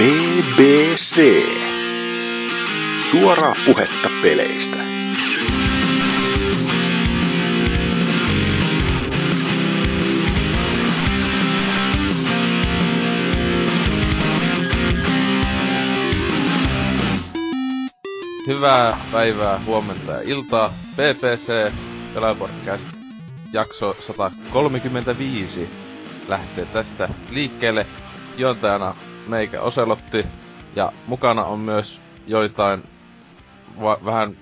[0.00, 1.20] BBC.
[3.10, 4.76] Suoraa puhetta peleistä.
[18.46, 20.72] Hyvää päivää, huomenta ja iltaa.
[20.92, 21.72] PPC
[22.14, 22.88] Pelapodcast
[23.52, 25.68] jakso 135
[26.28, 27.86] lähtee tästä liikkeelle.
[28.38, 28.94] Juontajana
[29.26, 30.24] meikä Oselotti
[30.76, 32.82] ja mukana on myös joitain
[33.80, 34.36] va- vähän,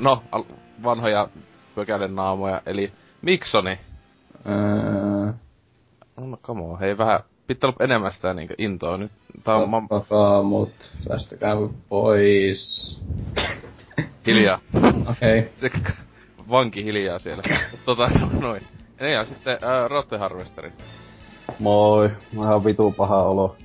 [0.00, 0.44] no, al-
[0.82, 1.28] vanhoja
[1.74, 3.78] pökälen naamoja, eli Miksoni.
[4.46, 5.32] Öö,
[6.20, 9.12] No come on, hei vähän, pitää olla enemmän sitä niinku intoa nyt.
[9.44, 10.70] Tää on ma- ottakaa mut,
[11.08, 11.54] päästäkää
[11.88, 13.00] pois.
[14.26, 14.60] hiljaa.
[15.10, 15.50] Okei.
[15.58, 15.70] Okay.
[16.50, 17.42] Vanki hiljaa siellä.
[17.84, 18.62] tota, noin.
[19.00, 20.72] Ja, ja sitten ää, Rotte Harvesteri.
[21.58, 23.56] Moi, ihan vitu paha olo.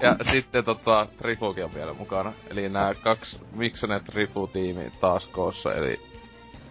[0.00, 2.32] Ja sitten tota, Trifukin on vielä mukana.
[2.50, 6.00] Eli nämä kaksi Miksonet Trifu-tiimi taas koossa, eli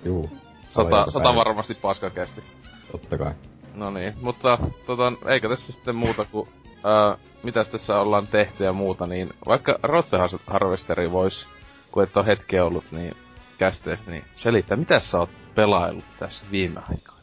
[0.05, 0.29] Juu.
[0.71, 2.43] sata, sata varmasti paskakästi.
[2.91, 3.33] Totta kai.
[3.75, 6.49] No niin, mutta tota, eikö tässä sitten muuta kuin,
[6.83, 11.47] ää, mitäs tässä ollaan tehty ja muuta, niin vaikka Rotte Harvesteri vois,
[11.91, 13.17] kun et ole hetkeä ollut, niin
[13.57, 17.21] kästeestä, niin selittää, mitä sä oot pelaillut tässä viime aikoina?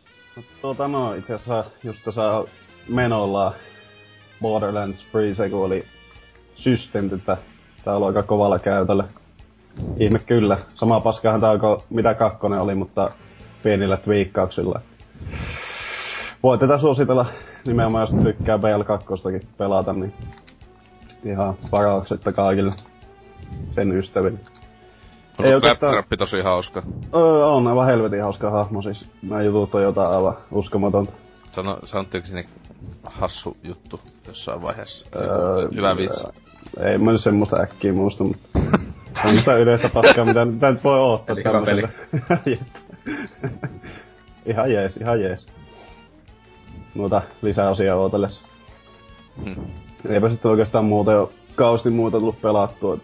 [0.60, 2.22] Tuota no, itse asiassa just tässä
[2.88, 3.54] menolla
[4.42, 5.84] Borderlands Freeze, kun oli
[7.14, 7.36] että
[7.84, 9.04] tää on aika kovalla käytöllä.
[9.96, 10.58] Ihme kyllä.
[10.74, 13.10] Sama paskahan tää onko mitä kakkonen oli, mutta
[13.62, 14.80] pienillä twiikkauksilla.
[16.42, 17.26] Voi tätä suositella
[17.66, 20.12] nimenomaan, jos tykkää BL2 pelata, niin
[21.24, 22.72] ihan varauksetta kaikille
[23.74, 24.38] sen ystäville.
[25.38, 26.82] Onko Ei oikeastaan- tosi hauska?
[27.14, 29.06] Öö, on aivan helvetin hauska hahmo siis.
[29.22, 31.12] Nämä jutut on jotain aivan uskomatonta.
[31.52, 32.44] Sano, sanottiinko sinne
[33.04, 35.06] hassu juttu jossain vaiheessa?
[35.16, 36.24] Öö, Hyvä vitsi.
[36.80, 38.58] Ei mä nyt semmoista äkkiä muista, mutta...
[39.24, 41.36] on sitä yleistä paskaa, mitä, mitä nyt voi oottaa.
[41.36, 41.82] Eli peli.
[44.46, 45.46] ihan jees, ihan jees.
[46.94, 48.42] Noita lisäosia ootellessa.
[49.44, 49.64] Hmm.
[50.08, 52.98] Eipä sitten oikeastaan muuta jo kausti muuta tullut pelattua.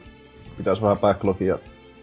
[0.57, 1.59] Pitäis vähän backlogia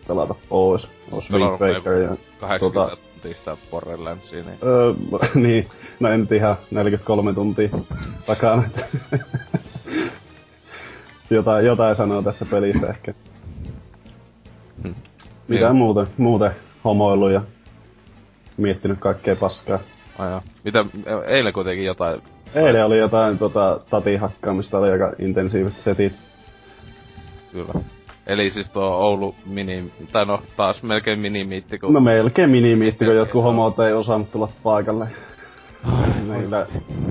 [0.07, 0.87] pelata pois.
[1.11, 2.15] Ois Pelannut Wind Waker ja...
[2.39, 4.57] 80 tota- tuntia sitä Borderlandsia, niin...
[4.63, 4.93] Öö,
[5.47, 5.67] niin,
[5.99, 7.69] no en ihan 43 tuntia
[8.25, 8.63] takana.
[11.29, 13.13] jotain, jotain sanoo tästä pelistä ehkä.
[14.83, 14.95] Hmm.
[15.47, 15.75] Mitä Niin.
[15.75, 16.51] muuten, muuten
[16.83, 17.41] homoillut ja
[18.57, 19.79] miettinyt kaikkea paskaa.
[20.19, 20.41] Joo.
[20.63, 20.85] Mitä,
[21.27, 22.21] eilen kuitenkin jotain...
[22.55, 26.13] Eilen oli jotain tota, tatin hakkaamista, oli aika intensiiviset setit.
[27.51, 27.73] Kyllä.
[28.27, 29.91] Eli siis tuo Oulu mini...
[30.11, 31.93] Tai no, taas melkein minimiitti, kun...
[31.93, 35.07] No melkein minimiitti, kun jotkut homot ei osannut tulla paikalle.
[36.27, 36.65] Meillä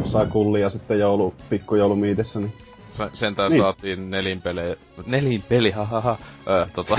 [0.07, 2.53] saa kullia sitten joulu, pikkujoulumiitissä, niin
[2.93, 3.63] Sa- Sentään Niin.
[3.63, 4.77] saatiin nelinpelejä...
[5.07, 6.17] Nelinpeli, hahaha.
[6.49, 6.97] Öö, tota...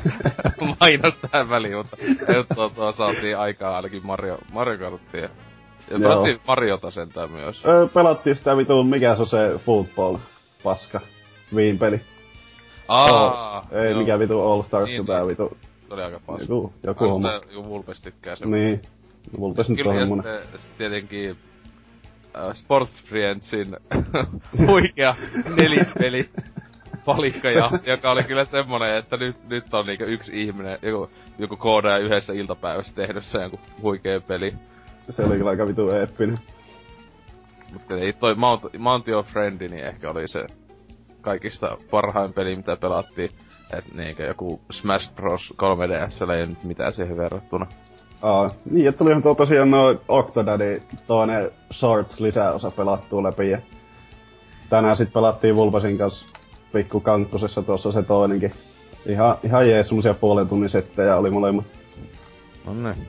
[0.80, 1.96] Mainos tähän väliin, mutta...
[2.54, 5.20] Tuo, tuo saatiin aikaa ainakin Mario, Mario Karttia.
[5.20, 5.28] Ja
[5.90, 6.00] Joo.
[6.00, 7.62] pelattiin Mariota sentään myös.
[7.66, 10.16] Öö, pelattiin sitä vitun, mikä se on se football
[10.62, 11.00] paska,
[11.56, 12.00] viin-peli.
[12.90, 14.00] Aa, Ei joo.
[14.00, 15.28] mikä vitu All Stars, Niin, tää niin.
[15.28, 15.56] vitu,
[15.88, 16.42] Se oli aika paska.
[16.42, 17.32] joku, joku homma.
[17.32, 18.50] joku Vulpes tykkää sen.
[18.50, 18.82] Niin.
[19.38, 20.42] Vulpes nyt on ja semmonen.
[20.42, 21.36] sitten, tietenkin
[22.38, 23.76] äh, Sports Friendsin
[24.66, 25.14] huikea
[25.60, 26.28] nelipeli
[27.04, 31.56] palikka, ja, joka oli kyllä semmonen, että nyt, nyt on niinku yksi ihminen, joku, joku
[31.56, 34.54] koodaaja yhdessä iltapäivässä tehnyt sen joku huikea peli.
[35.10, 36.38] Se oli kyllä aika vitu eeppinen.
[37.72, 40.46] Mutta ei toi Mount, Mount Your Friend, niin ehkä oli se
[41.20, 43.30] kaikista parhain peli, mitä pelattiin.
[43.78, 47.66] Et niinkö joku Smash Bros 3DS ei nyt mitään siihen verrattuna.
[48.22, 53.58] Aa, niin, että tulihan tuo tosiaan noin Octodaddy toinen Swords lisäosa pelattua läpi ja
[54.70, 56.26] tänään sit pelattiin Vulpesin kanssa
[56.72, 58.52] pikku kankkosessa tuossa se toinenkin.
[59.06, 61.64] Ihan, ihan jees, semmosia puolen tunnin settejä oli molemmat.
[62.66, 63.08] No niin.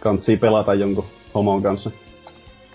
[0.00, 1.04] Kantsii pelata jonkun
[1.34, 1.90] homon kanssa.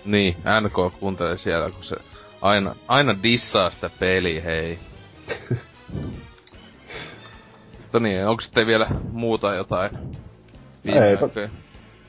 [0.05, 1.95] Niin, NK kuuntelee siellä, kun se
[2.41, 4.79] aina, aina dissaa sitä peliä, hei.
[7.81, 9.91] Mutta niin, onko sitten vielä muuta jotain?
[10.85, 10.99] Eipä.
[11.05, 11.49] aikoina?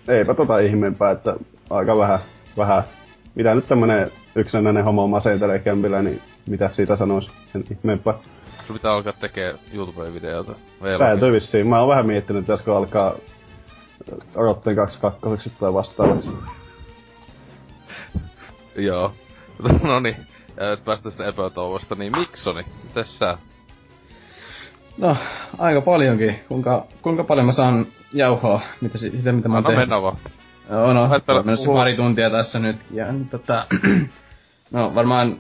[0.09, 1.37] Eipä tota ihmeempää, että
[1.71, 2.19] aika vähän,
[2.57, 2.83] vähän.
[3.35, 8.15] Mitä nyt tämmönen yksinäinen homo masentelee kämpillä, niin mitä siitä sanois sen ihmeempää.
[8.67, 10.53] Sun pitää alkaa tekee YouTube-videota.
[10.99, 11.67] Täytyy vissiin.
[11.67, 13.15] Mä oon vähän miettinyt, että pitäisikö alkaa
[14.35, 16.29] Rotten 22 tai vastaavaksi.
[18.77, 19.13] Joo.
[19.82, 20.16] no niin,
[20.72, 23.38] et päästä sitten epätoivosta, niin Miksoni, mitäs sä?
[24.99, 25.16] No,
[25.58, 26.40] aika paljonkin.
[26.49, 29.88] Kuinka, kuinka paljon mä saan jauhoa, mitä, si- sitä, mitä mä oon Anna tehnyt?
[29.88, 30.16] mennä vaan.
[30.70, 32.76] Joo, no, on menossa pari tuntia tässä nyt.
[32.90, 33.66] Ja niin tota,
[34.70, 35.37] No varmaan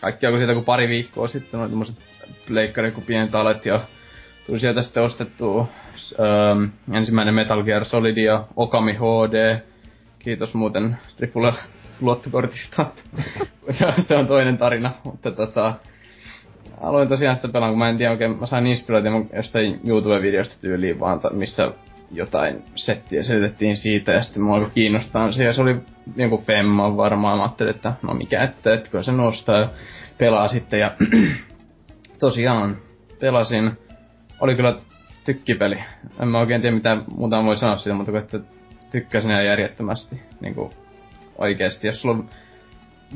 [0.00, 1.96] kaikki alkoi siitä kun pari viikkoa sitten, noin tämmöset
[2.46, 3.80] pleikkari kun pienet alet ja
[4.46, 5.66] tuli sieltä sitten ostettua
[6.18, 6.26] öö,
[6.92, 9.60] ensimmäinen Metal Gear Solid ja Okami HD.
[10.18, 11.52] Kiitos muuten Trifulle
[12.00, 12.86] luottokortista.
[13.70, 15.74] se, se, on toinen tarina, mutta tota,
[16.80, 21.00] aloin tosiaan sitä pelaa, kun mä en tiedä oikein, mä sain inspiraation jostain YouTube-videosta tyyliin
[21.00, 21.72] vaan, missä
[22.12, 25.76] jotain settiä selitettiin siitä ja sitten mua kiinnostaa se ja se oli
[26.16, 27.38] joku femma varmaan.
[27.38, 29.68] Mä ajattelin, että no mikä että, että kyllä se nostaa ja
[30.18, 30.90] pelaa sitten ja
[32.18, 32.76] tosiaan
[33.20, 33.72] pelasin.
[34.40, 34.76] Oli kyllä
[35.24, 35.78] tykkipeli.
[36.20, 38.40] En mä oikein tiedä mitä muuta voi sanoa siitä, mutta että
[38.90, 40.22] tykkäsin ihan järjettömästi.
[40.40, 40.70] Niin kuin
[41.38, 42.30] oikeesti, jos sulla on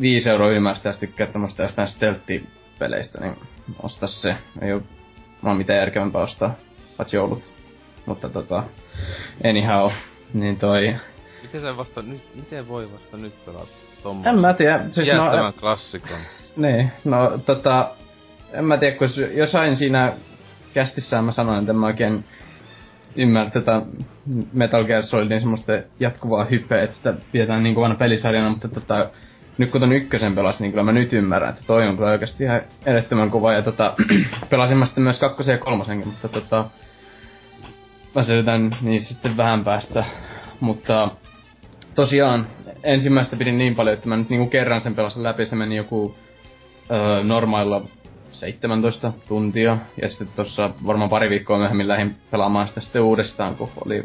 [0.01, 3.37] 5 euroa ylimääräistä ja tykkää tämmöstä jostain stealth-peleistä, niin
[3.83, 4.37] osta se.
[4.63, 4.83] Ei oo
[5.45, 6.55] vaan mitään järkevämpää ostaa,
[6.97, 7.43] paitsi joulut.
[8.07, 8.63] Mutta tota,
[9.45, 9.91] anyhow,
[10.35, 10.97] niin toi...
[11.43, 13.69] Miten se vasta nyt, miten voi vasta nyt pelata
[14.03, 14.31] tommoista?
[14.31, 14.81] En mä tiedä.
[14.91, 16.19] Siis no, klassikon.
[16.57, 17.91] Niin, no tota,
[18.53, 20.13] en mä tiedä, kun jossain siinä
[20.75, 22.25] kästissään mä sanoin, että mä oikein
[23.19, 23.83] ymmärrä tätä
[24.53, 29.11] Metal Gear Solidin semmoista jatkuvaa hypeä, että sitä pidetään niin kovana pelisarjana, mutta tota,
[29.59, 32.45] nyt kun ton ykkösen pelasin, niin kyllä mä nyt ymmärrän, että toi on kyllä oikeasti
[32.45, 33.53] ihan edellyttömän kova.
[33.53, 33.95] Ja tota,
[34.51, 36.65] pelasin mä sitten myös kakkosen ja kolmosenkin, mutta tota,
[38.15, 40.05] mä selitän niin sitten vähän päästä.
[40.61, 41.11] Mutta
[41.95, 42.47] tosiaan
[42.83, 46.15] ensimmäistä pidin niin paljon, että mä nyt niinku kerran sen pelasin läpi, se meni joku
[47.23, 47.83] normaalilla
[48.39, 49.79] 17 tuntia.
[50.03, 54.05] Ja sitten tuossa varmaan pari viikkoa myöhemmin lähdin pelaamaan sitä sitten uudestaan, kun oli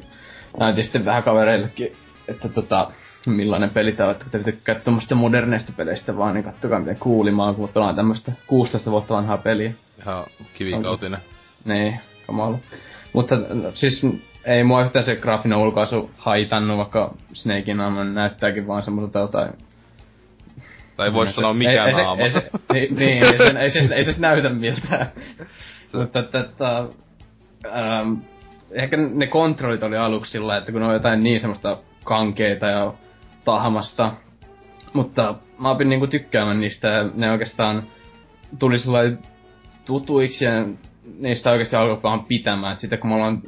[0.60, 1.94] näytin sitten vähän kavereillekin,
[2.28, 2.92] että tota,
[3.28, 7.54] millainen peli tää on, että te tykkää tuommoista moderneista peleistä vaan, niin kattokaa miten kuulimaa,
[7.54, 9.72] kun pelaan tämmöistä 16 vuotta vanhaa peliä.
[10.02, 11.20] Ihan kivikautinen.
[11.66, 12.58] Niin, kamala.
[13.14, 13.36] Mutta
[13.74, 14.02] siis
[14.46, 17.78] ei mua yhtään se graafinen ulkoasu haitannut, vaikka Snakein
[18.14, 19.54] näyttääkin vaan semmoiselta jotain
[20.96, 22.24] tai voisi sanoa mikä ei, naama.
[22.24, 25.12] Ei, se, niin, niin, ei, se, ei, se, ei se näytä miltään.
[25.94, 26.78] Mutta että,
[27.66, 28.14] ähm,
[28.72, 32.94] ehkä ne kontrollit oli aluksi sillä että kun on jotain niin semmoista kankeita ja
[33.46, 34.14] tahmasta.
[34.94, 37.84] Mutta mä opin niinku tykkäämään niistä ja ne oikeastaan
[38.60, 39.20] tuli sellainen
[39.86, 40.52] tutuiksi ja
[41.20, 42.74] niistä oikeasti alkoi vaan pitämään.
[42.74, 43.42] Et sitten kun me ollaan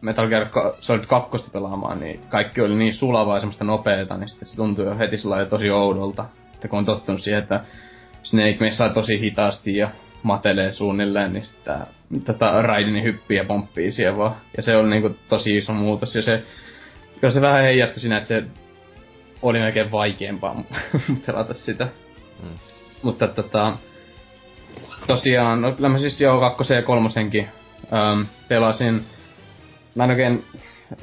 [0.00, 0.46] Metal Gear
[0.80, 4.84] Solid 2 pelaamaan, niin kaikki oli niin sulavaa ja semmoista nopeeta, niin sitten se tuntui
[4.84, 5.16] jo heti
[5.50, 6.24] tosi oudolta
[6.60, 7.60] että kun on tottunut siihen, että
[8.22, 9.90] Snake messaa tosi hitaasti ja
[10.22, 11.86] matelee suunnilleen, niin sitä
[12.24, 14.36] tota, Raideni hyppii ja pomppii siellä vaan.
[14.56, 16.42] Ja se oli niinku tosi iso muutos ja se,
[17.20, 18.44] kyllä se vähän heijastui siinä, että se
[19.42, 20.62] oli melkein vaikeampaa
[21.26, 21.88] pelata sitä.
[22.42, 22.58] Hmm.
[23.02, 23.76] Mutta tota,
[25.06, 27.48] tosiaan, no kyllä mä siis jo kakkosen ja kolmosenkin
[27.92, 29.04] ähm, pelasin.
[29.94, 30.44] Mä en oikein,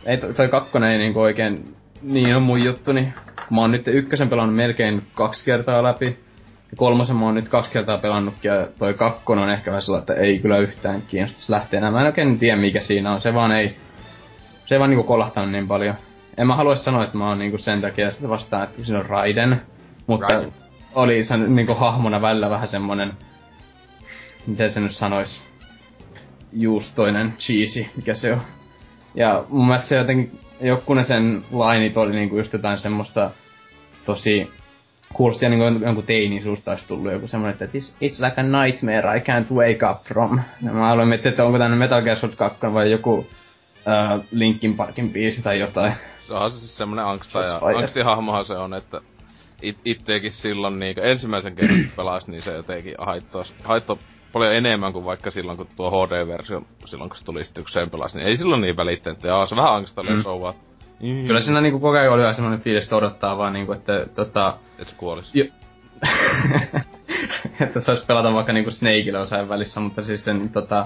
[0.05, 3.13] ei, toi kakkonen ei niinku oikein niin on mun juttu, niin
[3.49, 6.05] Mä oon nyt ykkösen pelannut melkein kaksi kertaa läpi.
[6.71, 10.01] Ja kolmosen mä oon nyt kaksi kertaa pelannutkin ja toi kakkonen on ehkä vähän sellainen,
[10.01, 11.91] että ei kyllä yhtään kiinnostaisi lähteä enää.
[11.91, 13.21] Mä en oikein tiedä mikä siinä on.
[13.21, 13.77] Se vaan ei,
[14.65, 15.95] se ei vaan niinku kolahtanut niin paljon.
[16.37, 19.05] En mä haluaisi sanoa, että mä oon niinku sen takia sitä vastaan, että siinä on
[19.05, 19.61] Raiden.
[20.07, 20.53] Mutta Raiden.
[20.95, 23.13] oli se niinku hahmona välillä vähän semmonen,
[24.47, 25.41] miten se nyt sanois,
[26.53, 28.41] juustoinen cheesy, mikä se on.
[29.15, 33.31] Ja mun mielestä se jotenkin joku sen lainit oli niinku just jotain semmoista
[34.05, 34.51] tosi
[35.13, 38.63] kuulosti niin kuin jonkun teinin suusta olisi tullut joku semmoinen, että it's, it's like a
[38.63, 40.39] nightmare I can't wake up from.
[40.61, 43.25] Ja mä aloin miettiä, että onko tänne Metal Gear Solid 2 vai joku uh,
[44.31, 45.93] Linkin Parkin biisi tai jotain.
[46.27, 49.01] Se on se siis semmoinen angsta ja angstihahmohan se on, että
[49.61, 53.97] it, itteekin silloin niin ensimmäisen kerran pelas, niin se jotenkin haittoi, haittoi
[54.37, 58.15] paljon enemmän kuin vaikka silloin, kun tuo HD-versio, silloin kun se tuli sitten yksi pelas,
[58.15, 59.23] niin ei silloin niin välittänyt.
[59.23, 60.23] Ja se vähän angstalle mm.
[60.23, 60.53] souvaa.
[61.03, 61.27] Mm.
[61.27, 64.57] Kyllä siinä niinku koko ajan oli vähän semmonen fiilis, että odottaa vaan niinku, että tota...
[64.79, 65.35] Et se kuolis.
[65.35, 65.45] Jo...
[67.61, 70.85] että se pelata vaikka niinku Snakeille osain välissä, mutta siis sen tota,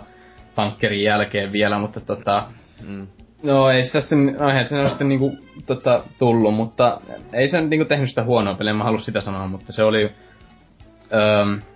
[0.55, 2.48] tankkerin jälkeen vielä, mutta tota...
[2.88, 3.08] Mm.
[3.43, 7.01] No ei sitä sitten, no eihän se sitten niinku tota, tullut, mutta
[7.34, 10.12] ei se niinku tehnyt sitä huonoa peliä, mä halus sitä sanoa, mutta se oli...
[11.13, 11.70] Öö,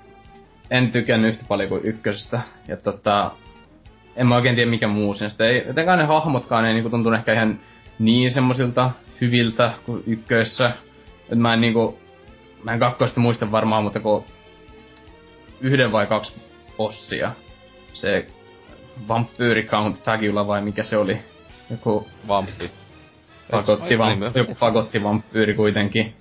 [0.72, 2.42] en tykännyt yhtä paljon kuin ykkösestä.
[2.68, 3.32] Ja tota,
[4.16, 5.32] en mä oikein tiedä mikä muu sen.
[5.32, 7.60] Sitä ei, jotenkaan ne hahmotkaan ei niinku tuntunut ehkä ihan
[8.00, 8.92] niin semmosilta
[9.22, 10.72] hyviltä kuin ykkössä.
[11.32, 12.00] Et mä en niinku,
[12.64, 14.24] mä en kakkosta muista varmaan, mutta kun
[15.62, 16.34] yhden vai kaksi
[16.78, 17.32] bossia.
[17.94, 18.28] Se
[19.08, 21.18] Vampyyri Count Fagula vai mikä se oli?
[21.72, 22.08] Joku...
[22.28, 22.72] Vamppi.
[23.52, 26.14] Fagotti, vam, joku fagotti vampyyri kuitenkin.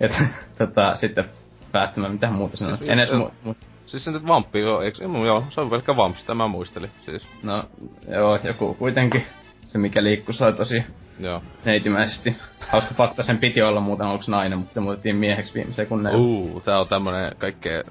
[0.00, 0.12] Et
[0.58, 1.24] tota, sitten
[1.72, 2.76] päättämään mitä muuta sanoa.
[2.76, 5.96] Siis, en edes mu- mu- Siis se nyt vamppi, joo, eikö, joo, se on pelkkä
[5.96, 7.26] vamppi, sitä mä muistelin, siis.
[7.42, 7.64] No,
[8.08, 9.26] joo, joku kuitenkin.
[9.64, 10.84] Se mikä liikku sai tosi
[11.18, 11.42] joo.
[11.64, 12.36] neitimäisesti.
[12.68, 16.20] hauska fakta, sen piti olla muuten aluksi nainen, mutta sitten muutettiin mieheksi viime sekunneilla.
[16.20, 17.82] Uu, tää on tämmönen kaikkea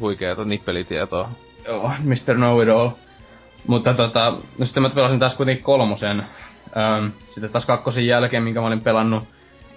[0.00, 1.28] huikeeta nippelitietoa.
[1.66, 2.34] Joo, Mr.
[2.34, 2.90] Know-it-all.
[3.66, 6.26] Mutta tota, no sitten mä pelasin taas kuitenkin kolmosen.
[6.76, 9.24] Ähm, sitten taas kakkosen jälkeen, minkä mä olin pelannut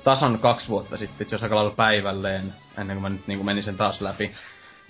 [0.03, 2.43] tasan kaksi vuotta sitten, itse asiassa aika päivälleen,
[2.77, 4.31] ennen kuin mä nyt niin menin sen taas läpi.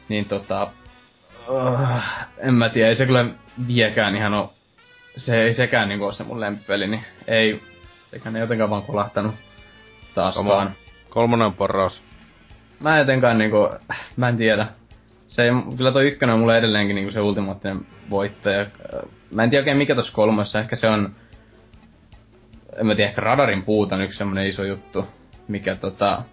[0.10, 0.72] Niin tota,
[1.48, 2.02] uh,
[2.38, 3.30] en mä tiedä, ei se kyllä
[3.68, 4.54] viekään ihan oo,
[5.18, 7.62] se ei sekään niinku ole se mun lempipeli, niin ei,
[8.14, 9.36] eikä ne jotenkaan vaan kolahtanut
[10.16, 10.72] taaskaan.
[11.10, 12.02] Kolmonen on paras.
[12.80, 13.70] Mä jotenkaan niinku,
[14.18, 14.68] mä en tiedä.
[15.28, 15.44] Se,
[15.78, 18.66] kyllä toi ykkönen on mulle edelleenkin niinku se ultimaattinen voittaja.
[19.34, 21.16] Mä en tiedä oikein mikä tossa kolmessa, ehkä se on
[22.78, 25.08] en mä tiedä, ehkä radarin puuta on yksi semmonen iso juttu,
[25.48, 26.24] mikä tota,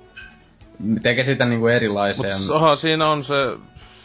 [1.03, 2.41] tekee sitä niinku erilaisen.
[2.43, 3.35] Mut aha, siinä on se,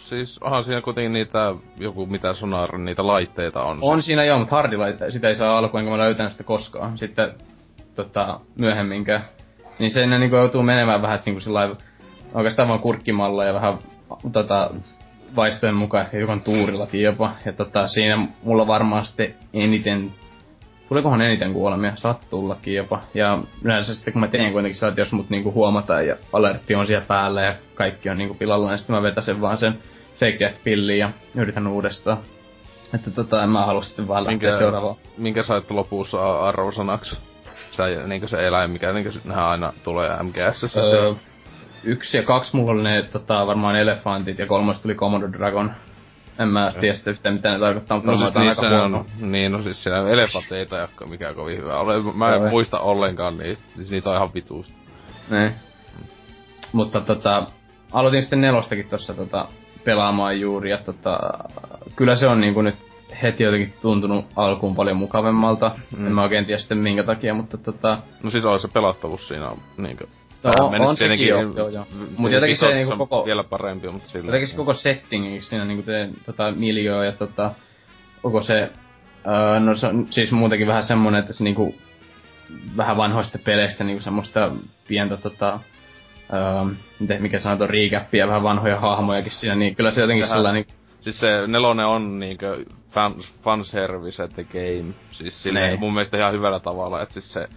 [0.09, 3.77] siis onhan siinä kuitenkin niitä, joku mitä sonar, niitä laitteita on.
[3.81, 6.97] On siinä joo, mutta hardilaitteita, sitä ei saa alkuun, enkä mä löytänyt sitä koskaan.
[6.97, 7.33] Sitten
[7.95, 9.21] tota, myöhemminkään.
[9.79, 11.75] Niin se ne niinku joutuu menemään vähän niinku sillä
[12.33, 13.77] oikeastaan vaan kurkkimalla ja vähän
[14.31, 14.69] tota,
[15.35, 17.35] vaistojen mukaan ehkä hiukan tuurillakin jopa.
[17.45, 20.11] Ja tota, siinä mulla varmaan sitten eniten
[20.89, 21.95] Tulikohan eniten kuolemia?
[21.95, 23.01] Saattaa tullakin jopa.
[23.13, 26.87] Ja yleensä sitten kun mä teen kuitenkin että jos mut niinku huomataan ja alertti on
[26.87, 29.79] siellä päällä ja kaikki on niinku pilalla, niin sitten mä vetäsen vaan sen
[30.15, 32.17] fake pilliin ja yritän uudestaan.
[32.93, 34.95] Että tota, en mä halua sitten vaan lähteä minkä, seuraavaan.
[35.17, 37.17] Minkä sait lopussa arvosanaksi?
[37.71, 40.77] Sä, niinku se eläin, mikä niinku nehän aina tulee MGS.
[40.77, 41.13] Öö,
[41.83, 45.71] yksi ja kaksi mulla oli ne tota, varmaan elefantit ja kolmas tuli Komodo Dragon
[46.39, 48.97] en mä tiedä sitten yhtään mitä ne tarkoittaa, mutta no, siis aika huono.
[48.97, 51.79] On, niin, no siis siellä elefanteita ei ole mikään kovin hyvä.
[51.79, 53.65] Ole, mä en Joo, muista ollenkaan niistä.
[53.75, 54.73] Siis niitä on ihan vituusta.
[55.29, 55.53] Ne.
[56.71, 57.47] Mutta tota,
[57.91, 59.47] aloitin sitten nelostakin tossa tota,
[59.83, 61.19] pelaamaan juuri, ja tota,
[61.95, 62.75] kyllä se on niinku nyt
[63.21, 65.71] heti jotenkin tuntunut alkuun paljon mukavemmalta.
[65.97, 66.07] Mm.
[66.07, 67.97] En mä oikein tiedä sitten minkä takia, mutta tota...
[68.23, 70.07] No siis on se pelattavuus siinä on niinkö
[70.45, 71.87] No, on, on sekin jo, joo, joo.
[72.17, 73.25] Mut jotenkin se niinku koko...
[73.25, 74.25] Vielä parempi, mutta sillä...
[74.25, 77.51] Jotenkin se koko setting, siinä niinku te, tota, miljöö ja tota,
[78.21, 78.71] koko se...
[79.27, 81.75] Öö, no se on siis muutenkin vähän semmonen, että se niinku
[82.77, 84.51] vähän vanhoista peleistä niinku semmoista
[84.87, 85.59] pientä tota...
[86.33, 90.37] Öö, mikä sanotaan, recappia, vähän vanhoja hahmojakin siinä, niin kyllä se jotenkin Sehän...
[90.37, 90.65] sellainen...
[91.01, 94.93] Siis se nelonen on niinkö fan, fanservice at the game.
[95.11, 97.47] Siis sille mun mielestä ihan hyvällä tavalla, että siis se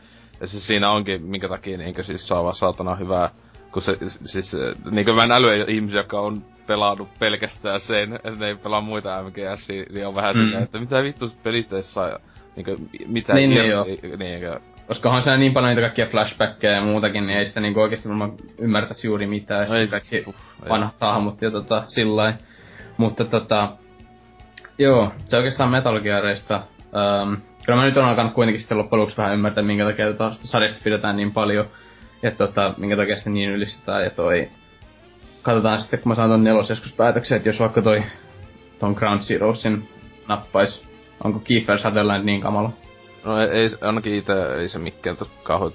[0.40, 3.30] ja siis siinä onkin, minkä takia niinkö siis saa vaan saatana hyvää,
[3.72, 4.56] kun se, siis
[4.90, 9.22] niinkö mä en älyä ihmisiä, jotka on pelannut pelkästään sen, että ne ei pelaa muita
[9.22, 10.42] MGS, niin on vähän mm.
[10.42, 12.18] silleen, että mitä vittu pelistä ei saa,
[12.56, 12.76] niinkö,
[13.06, 13.86] mitä niin, niin, joo.
[14.18, 18.08] Niinkö, Koskahan se niin paljon niitä kaikkia flashbackkejä ja muutakin, niin ei sitä niinku oikeesti
[18.08, 19.68] varmaan ymmärtäisi juuri mitään.
[19.68, 22.34] Ja ei, kaikki uff, vanhat hahmot ja tota, sillä
[22.96, 23.72] Mutta tota,
[24.78, 26.62] joo, se oikeastaan Metal Gearista.
[27.22, 27.36] Um,
[27.68, 30.80] kyllä mä nyt on alkanut kuitenkin sitten loppujen lopuksi vähän ymmärtää, minkä takia tota sarjasta
[30.84, 31.66] pidetään niin paljon.
[32.22, 34.50] Ja tota, minkä takia sitten niin ylistetään ja toi...
[35.42, 38.02] Katsotaan sitten, kun mä saan ton nelos joskus päätöksen, että jos vaikka toi
[38.78, 39.88] ton Ground Zeroesin
[40.28, 40.84] nappais,
[41.24, 42.70] onko Kiefer Sutherland niin kamala?
[43.24, 45.72] No ei, ei ainakin itse ei se mikään kauhean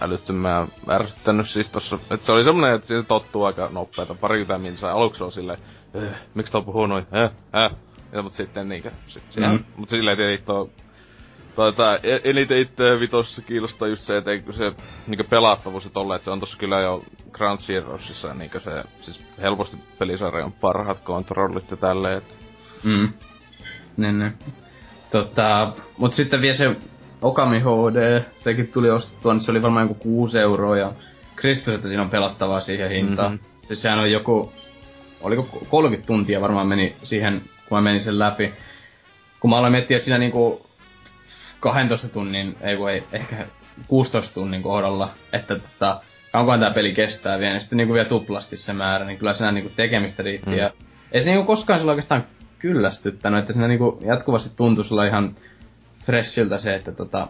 [0.00, 1.98] älyttömää ärsyttänyt siis tossa.
[2.10, 4.14] Et se oli semmonen, että siitä tottuu aika nopeeta.
[4.14, 4.92] Parikymmentä minsaa.
[4.92, 5.58] Aluksi on silleen,
[5.94, 7.30] eh, miksi tää puhuu noin, eh,
[7.64, 7.70] eh.
[8.12, 9.64] Ja, mut sitten niinkö, sit, mm.
[9.76, 10.70] mut silleen tietenkin tuo
[11.56, 14.72] Tota, eniten itse vitossa kiinnostaa just se, että se
[15.06, 17.02] niinku pelattavuus ja tolle, että se on tossa kyllä jo
[17.32, 22.34] Ground Zeroesissa niinku se, siis helposti pelisarjan parhaat kontrollit ja tälleen, että...
[22.82, 23.12] Mm.
[23.96, 24.34] Niin, niin.
[25.10, 26.76] Tota, mut sitten vielä se
[27.22, 30.92] Okami HD, sekin tuli ostettua, niin se oli varmaan joku 6 euroa ja
[31.36, 33.32] Kristus, että siinä on pelattavaa siihen hintaan.
[33.32, 33.66] Mm-hmm.
[33.66, 34.52] Siis sehän on joku,
[35.20, 38.52] oliko 30 tuntia varmaan meni siihen, kun mä menin sen läpi.
[39.40, 40.69] Kun mä aloin miettiä siinä niinku
[41.60, 43.36] 12 tunnin, ei voi, ehkä
[43.88, 46.00] 16 tunnin kohdalla, että tota,
[46.32, 49.52] kauankohan tämä peli kestää vielä, niin sitten niinku vielä tuplasti se määrä, niin kyllä siinä
[49.52, 50.50] niinku tekemistä riitti.
[50.50, 50.56] Mm.
[50.56, 50.70] Ja
[51.12, 52.24] ei se niinku koskaan sillä oikeastaan
[52.58, 55.34] kyllästyttänyt, että siinä niinku jatkuvasti tuntui sulla ihan
[56.04, 57.28] freshiltä se, että tota,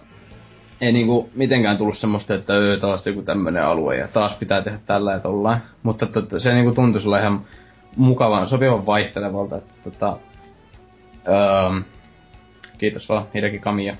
[0.80, 4.78] ei niinku mitenkään tullut semmoista, että öö, taas joku tämmönen alue ja taas pitää tehdä
[4.86, 5.60] tällä ja tollain.
[5.82, 7.40] Mutta tota, se niinku tuntui sulla ihan
[7.96, 10.16] mukavan, sopivan vaihtelevalta, että tota,
[11.28, 11.80] öö,
[12.78, 13.96] kiitos vaan Hideki Kamiya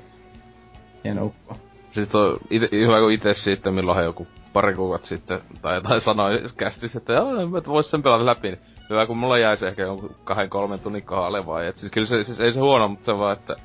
[1.05, 1.57] hieno ukko.
[1.93, 6.43] Siis tuo ite, hyvä kun itse sitten, milloin joku pari kuukautta sitten, tai jotain sanoi
[6.57, 8.49] kästis, että joo, mä vois sen pelata läpi.
[8.49, 8.59] Niin
[8.91, 11.67] hyvä kun mulla jäi se ehkä jonkun kahden kolmen tunnin kohdalle vai.
[11.67, 13.57] Et siis kyllä se, siis ei se huono, mutta se vaan, että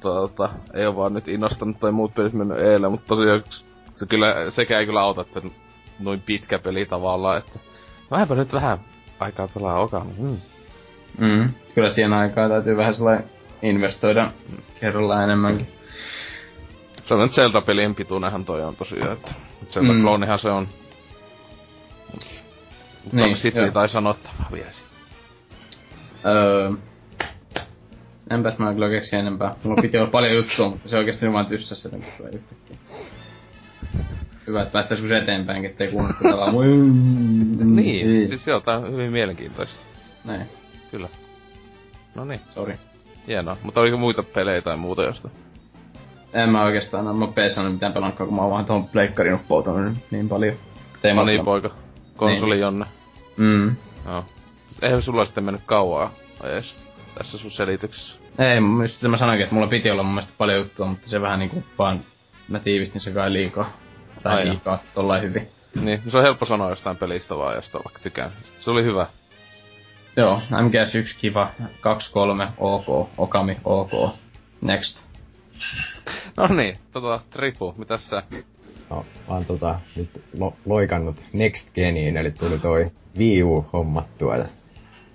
[0.00, 3.42] tuota, ei ole vaan nyt innostanut tai muut pelit mennyt eilen, mutta tosiaan
[3.94, 5.42] se kyllä, sekä ei kyllä auta, että
[6.00, 7.58] noin pitkä peli tavallaan, että
[8.10, 8.78] vähänpä nyt vähän
[9.20, 10.06] aikaa pelaa okaa.
[10.18, 10.36] Mm.
[11.18, 13.24] Mm, kyllä siihen aikaa täytyy vähän sellainen
[13.62, 14.32] investoida
[14.80, 15.77] kerralla enemmänkin.
[17.08, 19.34] Se on Zelda-pelien pituinenhan toi on tosiaan, että
[19.68, 20.42] Zelda-kloonihan mm.
[20.42, 20.68] se on.
[23.12, 24.98] Niin, sitten jotain sanottavaa vielä sitten.
[26.26, 26.70] Öö,
[28.30, 29.54] enpäs mä kyllä keksi enempää.
[29.62, 32.76] Mulla piti olla paljon juttua, mutta se oikeesti vaan tyssäs jotenkin tulee yhtäkkiä.
[34.46, 36.54] Hyvä, että päästäis kun eteenpäin, ettei kuunnella vaan
[37.76, 39.76] niin, niin, siis joo, tää on hyvin mielenkiintoista.
[40.24, 40.46] Näin.
[40.90, 41.08] Kyllä.
[42.14, 42.40] No niin.
[42.48, 42.74] Sori.
[43.26, 43.56] Hienoa.
[43.62, 45.28] Mutta oliko muita pelejä tai muuta josta?
[46.32, 49.96] En mä oikeastaan, no, mä PSN mitään pelannut, kun mä oon vaan tuohon pleikkarin uppoutunut
[50.10, 50.54] niin paljon.
[51.02, 51.70] Tein no niin, poika.
[52.16, 52.62] Konsoli niin.
[52.62, 52.86] jonne.
[53.36, 53.76] Mm.
[54.06, 54.24] Joo.
[54.82, 56.12] Eihän sulla sitten mennyt kauaa
[56.44, 56.76] edes
[57.14, 58.14] tässä sun selityksessä.
[58.38, 61.38] Ei, just mä sanoinkin, että mulla piti olla mun mielestä paljon juttua, mutta se vähän
[61.38, 62.00] niinku vaan,
[62.48, 63.72] mä tiivistin se kai liikaa.
[64.22, 65.48] Tai liikaa, tollain hyvin.
[65.80, 68.30] Niin, se on helppo sanoa jostain pelistä vaan, josta vaikka tykään.
[68.60, 69.06] Se oli hyvä.
[70.16, 73.90] Joo, MGS1 kiva, 2-3, ok, Okami, ok.
[74.60, 75.08] Next.
[76.38, 78.22] No niin, tota, Tripu, mitä sä?
[78.90, 84.36] No, mä oon tota, nyt lo- loikannut Next Geniin, eli tuli toi Wii U hommattua,
[84.36, 84.44] ja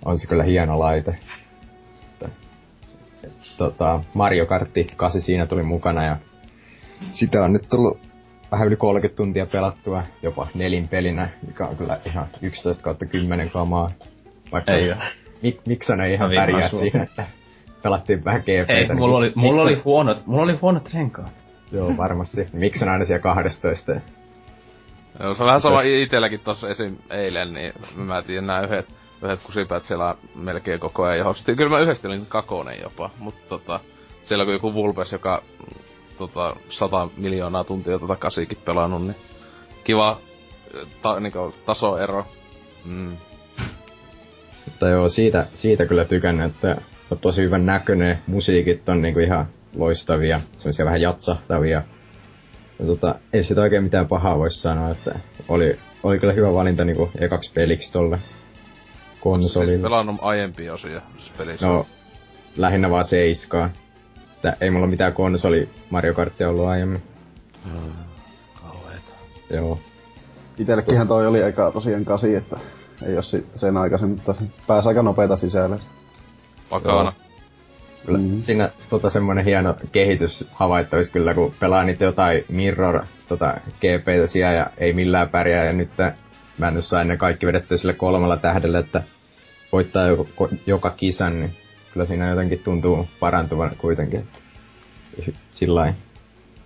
[0.05, 1.15] on se kyllä hieno laite.
[3.57, 6.17] Tota, Mario Kartti 8 siinä tuli mukana, ja
[7.11, 7.99] sitä on nyt tullut
[8.51, 13.49] vähän yli 30 tuntia pelattua, jopa nelin pelinä, mikä on kyllä ihan 11 kautta 10
[13.49, 13.89] kamaa.
[14.51, 14.95] Vaikka ei
[15.41, 17.25] mik, Mikson ei ihan pärjää siinä, että
[17.83, 18.73] pelattiin vähän GPtä.
[18.73, 21.31] Ei, niin mulla, oli, mulla, oli huonot, mulla oli huonot renkaat.
[21.71, 22.47] Joo, varmasti.
[22.53, 23.91] Miksi on aina siellä 12?
[25.19, 26.97] Joo, se on vähän sama itelläkin tossa esim.
[27.09, 28.87] eilen, niin mä tiedän nää yhdet,
[29.23, 31.55] yhdet kusipäät siellä melkein koko ajan johostin.
[31.55, 33.79] Kyllä mä yhdesti olin kakonen jopa, mutta tota,
[34.23, 35.43] siellä kun joku Vulpes, joka
[36.17, 39.15] tota, 100 miljoonaa tuntia tota kasiikin pelannut, niin
[39.83, 40.17] kiva
[41.01, 42.25] ta, niinku, tasoero.
[42.85, 43.17] Mm.
[44.65, 46.81] Mutta joo, siitä, siitä kyllä tykännyt, että
[47.11, 49.45] on tosi hyvän näköinen, musiikit on niinku ihan
[49.75, 51.83] loistavia, semmoisia vähän jatsahtavia.
[52.79, 56.85] Ja tota, ei sitä oikein mitään pahaa voisi sanoa, että oli, oli kyllä hyvä valinta
[56.85, 58.19] niinku ekaksi peliksi tolle
[59.19, 59.71] konsolille.
[59.71, 61.01] Siis pelannut aiempia osia
[61.37, 61.67] pelissä?
[61.67, 61.85] No,
[62.57, 63.71] lähinnä vaan seiskaan.
[64.41, 67.03] Tää, ei mulla mitään konsoli Mario Kartia ollut aiemmin.
[67.65, 67.91] Hmm,
[68.61, 69.11] kauheeta.
[69.49, 69.79] Joo.
[70.57, 72.57] Itellekinhän toi oli eka tosiaan kasi, että
[73.05, 73.21] ei oo
[73.55, 74.35] sen aikaisin, mutta
[74.67, 75.79] pääsi aika nopeita sisälle.
[76.71, 77.13] Vakana.
[78.05, 78.37] Kyllä mm.
[78.37, 84.53] siinä tota semmonen hieno kehitys havaittavissa kyllä, kun pelaa niitä jotain Mirror tota, GPtä siellä
[84.53, 85.89] ja ei millään pärjää ja nyt
[86.57, 89.03] mä en sain ne kaikki vedettyä sille kolmella tähdellä, että
[89.71, 91.51] voittaa joka, joka kisan, niin
[91.93, 94.27] kyllä siinä jotenkin tuntuu parantuvan kuitenkin.
[95.53, 95.93] Sillä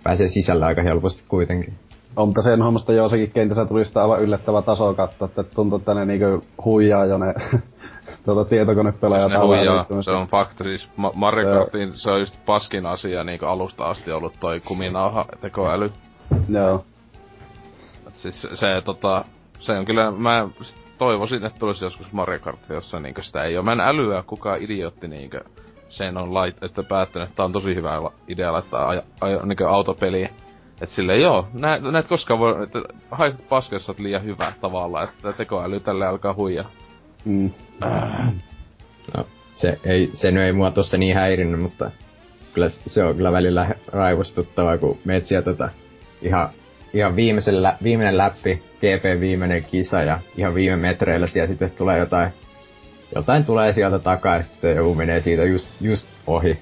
[0.02, 1.74] pääsee sisällä aika helposti kuitenkin.
[2.16, 5.94] On, mutta sen hommasta jossakin kentässä tuli sitä aivan yllättävä taso katsoa, että tuntuu, että
[5.94, 7.34] ne niinku huijaa jo ne
[8.24, 10.88] tuota tietokonepelaajat siis huijaa, se on faktoris.
[10.96, 15.92] Ma- Mario Kartin se on just paskin asia niinku alusta asti ollut toi kuminauha tekoäly.
[16.48, 16.84] Joo.
[18.06, 19.24] Et siis se tota,
[19.58, 20.48] se on kyllä, mä
[20.98, 23.62] toivoisin, että tulisi joskus Mario Kart, jossa niinku sitä ei oo.
[23.62, 25.36] Mä en älyä kukaan idiootti niinku
[25.88, 29.64] sen on lait, että päättänyt, että tää on tosi hyvä idea laittaa aj- aj- niinku
[29.64, 30.30] autopeliä.
[30.80, 32.78] Et silleen joo, näet, näet koskaan voi, että
[33.10, 36.68] haitat paska, jos oot liian hyvä tavalla, että tekoäly tälle alkaa huijaa.
[37.24, 37.50] Mm.
[37.84, 38.32] Äh.
[39.16, 41.90] No, se ei, se nyt ei mua tossa niin häirinnyt, mutta
[42.54, 45.68] kyllä se on kyllä välillä raivostuttavaa, kun meet sieltä tota,
[46.22, 46.48] ihan,
[46.94, 52.30] ihan viimeisellä, viimeinen läppi, GP viimeinen kisa ja ihan viime metreillä siellä sitten tulee jotain,
[53.14, 56.58] jotain tulee sieltä takaa ja sitten joku menee siitä just, just ohi.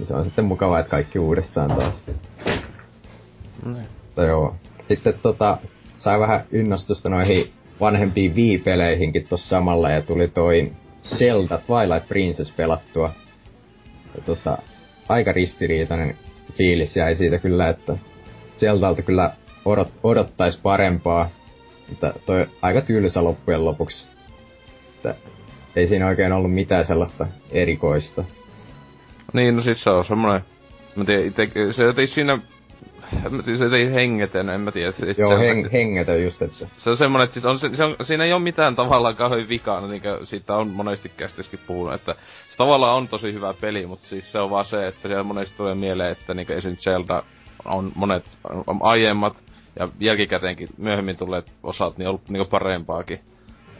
[0.00, 2.04] Ja se on sitten mukavaa, että kaikki uudestaan taas.
[3.64, 3.76] Mm.
[4.04, 4.56] Mutta joo.
[4.88, 5.58] Sitten tota,
[5.96, 10.72] sai vähän innostusta noihin vanhempiin Wii-peleihinkin tossa samalla ja tuli toi
[11.14, 13.12] Zelda Twilight Princess pelattua.
[14.16, 14.58] Ja tota,
[15.08, 16.14] aika ristiriitainen
[16.54, 17.98] fiilis jäi siitä kyllä, että
[18.56, 19.30] Zeldalta kyllä
[19.64, 21.28] odot, odottais parempaa,
[21.88, 24.08] mutta toi aika tylsä loppujen lopuksi.
[24.96, 25.14] Että
[25.76, 28.24] ei siinä oikein ollut mitään sellaista erikoista.
[29.32, 30.42] Niin, no siis se on semmoinen,
[30.96, 31.32] mä tiedän,
[31.72, 32.38] se ei siinä
[33.58, 34.92] se ei hengetön, en mä tiedä.
[34.92, 36.66] Siis Joo, heng, hengetön just, että...
[36.76, 39.86] Se on semmonen, että siis on, se, on, siinä ei ole mitään tavallaan kauhean vikaa,
[39.86, 42.14] niin kuin siitä on monesti kästiskin puhunut, että
[42.50, 45.56] se tavallaan on tosi hyvä peli, mutta siis se on vaan se, että siellä monesti
[45.56, 46.76] tulee mieleen, että niin esim.
[46.76, 47.22] Zelda
[47.64, 49.44] on monet on aiemmat
[49.78, 53.20] ja jälkikäteenkin myöhemmin tulleet osat, niin on ollut niin parempaakin.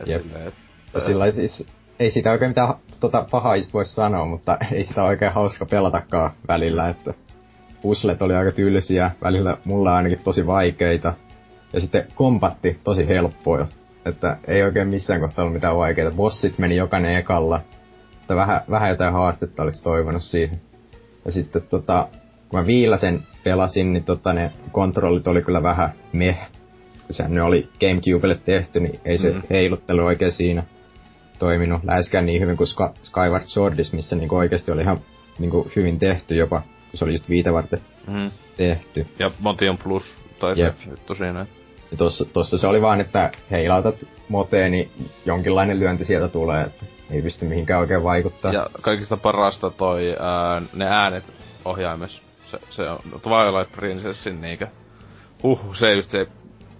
[0.00, 1.00] Et silleen, että...
[1.06, 1.66] Sillä siis
[1.98, 6.88] ei sitä oikein mitään tota, pahaa voi sanoa, mutta ei sitä oikein hauska pelatakaan välillä,
[6.88, 7.14] että
[7.82, 11.14] puslet oli aika tylsiä, välillä mulla ainakin tosi vaikeita.
[11.72, 13.66] Ja sitten kompatti tosi helppoja.
[14.04, 16.16] Että ei oikein missään kohtaa ollut mitään vaikeita.
[16.16, 17.60] Bossit meni jokainen ekalla.
[18.20, 20.60] Että vähän, vähän jotain haastetta olisi toivonut siihen.
[21.24, 22.08] Ja sitten tota,
[22.48, 26.38] kun mä viilasen pelasin, niin tota, ne kontrollit oli kyllä vähän meh.
[27.10, 29.42] Sehän ne oli Gamecubelle tehty, niin ei se mm.
[29.50, 30.62] heiluttelu oikein siinä
[31.38, 32.68] toiminut läheskään niin hyvin kuin
[33.02, 34.98] Skyward Swordis, missä niinku oikeasti oli ihan
[35.38, 38.30] niinku hyvin tehty jopa, kun se oli just viitä varten mm.
[38.56, 39.06] tehty.
[39.18, 40.04] Ja Motion Plus
[40.38, 41.46] tai se juttu siinä.
[41.90, 44.90] Ja tossa, tossa se oli vaan, että heilautat moteen, niin
[45.26, 48.52] jonkinlainen lyönti sieltä tulee, että ei pysty mihinkään oikein vaikuttaa.
[48.52, 51.24] Ja kaikista parasta toi ää, ne äänet
[51.64, 52.22] ohjaimessa.
[52.46, 54.66] Se, se on Twilight Princessin niinkö.
[55.42, 56.26] Huh, se just se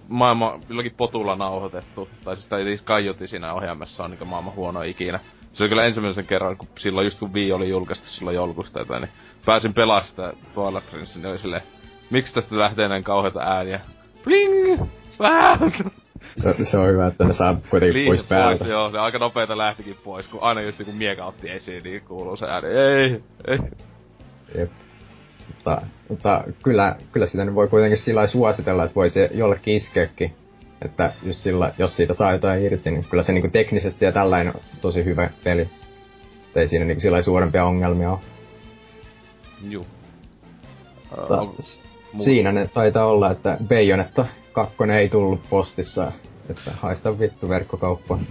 [0.07, 2.09] maailman jollakin potulla nauhoitettu.
[2.23, 5.19] Tai siis tai kaiutti siinä ohjaimessa on niinku maailman huono ikinä.
[5.53, 9.01] Se oli kyllä ensimmäisen kerran, kun silloin just kun Wii oli julkaistu silloin joulukusta jotain,
[9.01, 9.11] niin
[9.49, 11.61] pääsin Twilight Princessin, niin oli silleen,
[12.09, 13.79] miksi tästä lähtee näin kauheita ääniä?
[14.23, 14.81] Bling!
[16.37, 18.57] Se, se on hyvä, että ne saa kuitenkin Liis pois päältä.
[18.57, 22.01] Pois, joo, ne aika nopeita lähtikin pois, kun aina just kun mieka otti esiin, niin
[22.01, 22.67] kuuluu se ääni.
[22.67, 23.59] Ei, ei.
[24.57, 24.71] Jep.
[25.47, 30.33] Mutta, mutta kyllä, kyllä sitä nyt voi kuitenkin sillä suositella, että voi se jollekin iskeäkin.
[30.81, 34.55] Että jos, sillä, jos siitä saa jotain irti, niin kyllä se niinku teknisesti ja tällainen
[34.55, 35.69] on tosi hyvä peli.
[36.47, 38.19] Että ei siinä niinku sillä suurempia ongelmia ole.
[39.63, 39.85] Juu.
[41.31, 41.55] Uh,
[42.19, 46.11] siinä ne taitaa olla, että Bayonetta kakkonen ei tullut postissa,
[46.49, 48.17] että haista vittu verkkokauppa.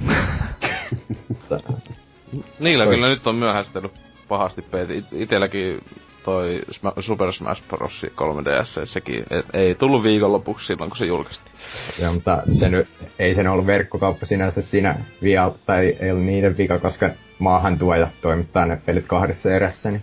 [2.59, 2.95] Niillä toi...
[2.95, 3.93] kyllä nyt on myöhästellyt
[4.29, 5.05] pahasti peeti.
[5.13, 5.81] Itelläkin
[6.25, 6.61] toi
[7.01, 8.07] Super Smash Bros.
[8.07, 11.55] 3DS, sekin et, ei tullut viikonlopuksi silloin, kun se julkaistiin.
[12.01, 12.89] Joo, mutta se nyt,
[13.19, 17.95] ei sen ollut verkkokauppa sinänsä siinä via, tai ei ollut niiden vika, koska maahan tuo
[17.95, 20.03] ja toimittaa ne pelit kahdessa erässä, niin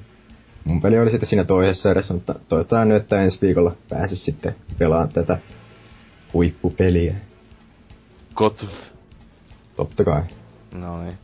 [0.65, 4.55] mun peli oli sitten siinä toisessa erässä, mutta toivotaan nyt, että ensi viikolla pääsis sitten
[4.77, 5.37] pelaamaan tätä
[6.33, 7.15] huippupeliä.
[8.33, 8.65] Kot.
[9.75, 10.21] Totta kai.
[10.73, 11.17] No niin.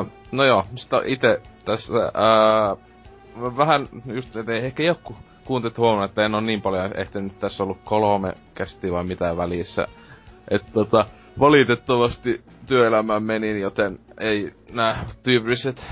[0.00, 6.24] Uh, no joo, mistä itse tässä uh, vähän just, että ehkä joku kuuntelit huomannut, että
[6.26, 9.86] en ole niin paljon ehtinyt tässä ollut kolme kästi vai mitään välissä.
[10.50, 11.06] Että tota,
[11.38, 15.86] valitettavasti työelämään menin, joten ei nämä tyypilliset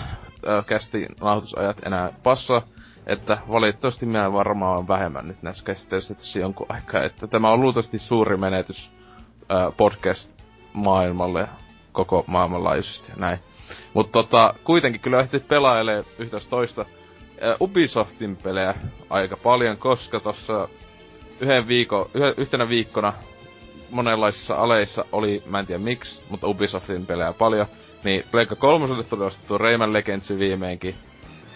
[0.48, 2.62] äh, kästi nauhoitusajat enää passa.
[3.06, 7.02] Että valitettavasti minä varmaan vähemmän nyt näissä käsitteisissä tässä jonkun aikaa.
[7.02, 8.90] Että tämä on luultavasti suuri menetys
[9.52, 11.48] äh, podcast-maailmalle
[11.92, 13.38] koko maailmanlaajuisesti ja näin.
[13.94, 16.85] Mutta tota, kuitenkin kyllä ehtit pelailee yhtä toista
[17.61, 18.74] Ubisoftin pelejä
[19.11, 20.68] aika paljon, koska tossa
[21.40, 22.06] yhden viikon,
[22.37, 23.12] yhtenä viikkona
[23.90, 27.66] monenlaisissa aleissa oli, mä en tiedä miksi, mutta Ubisoftin pelejä paljon.
[28.04, 30.94] Niin Pleikka 3 tuli ostettu Rayman Legends viimeinkin.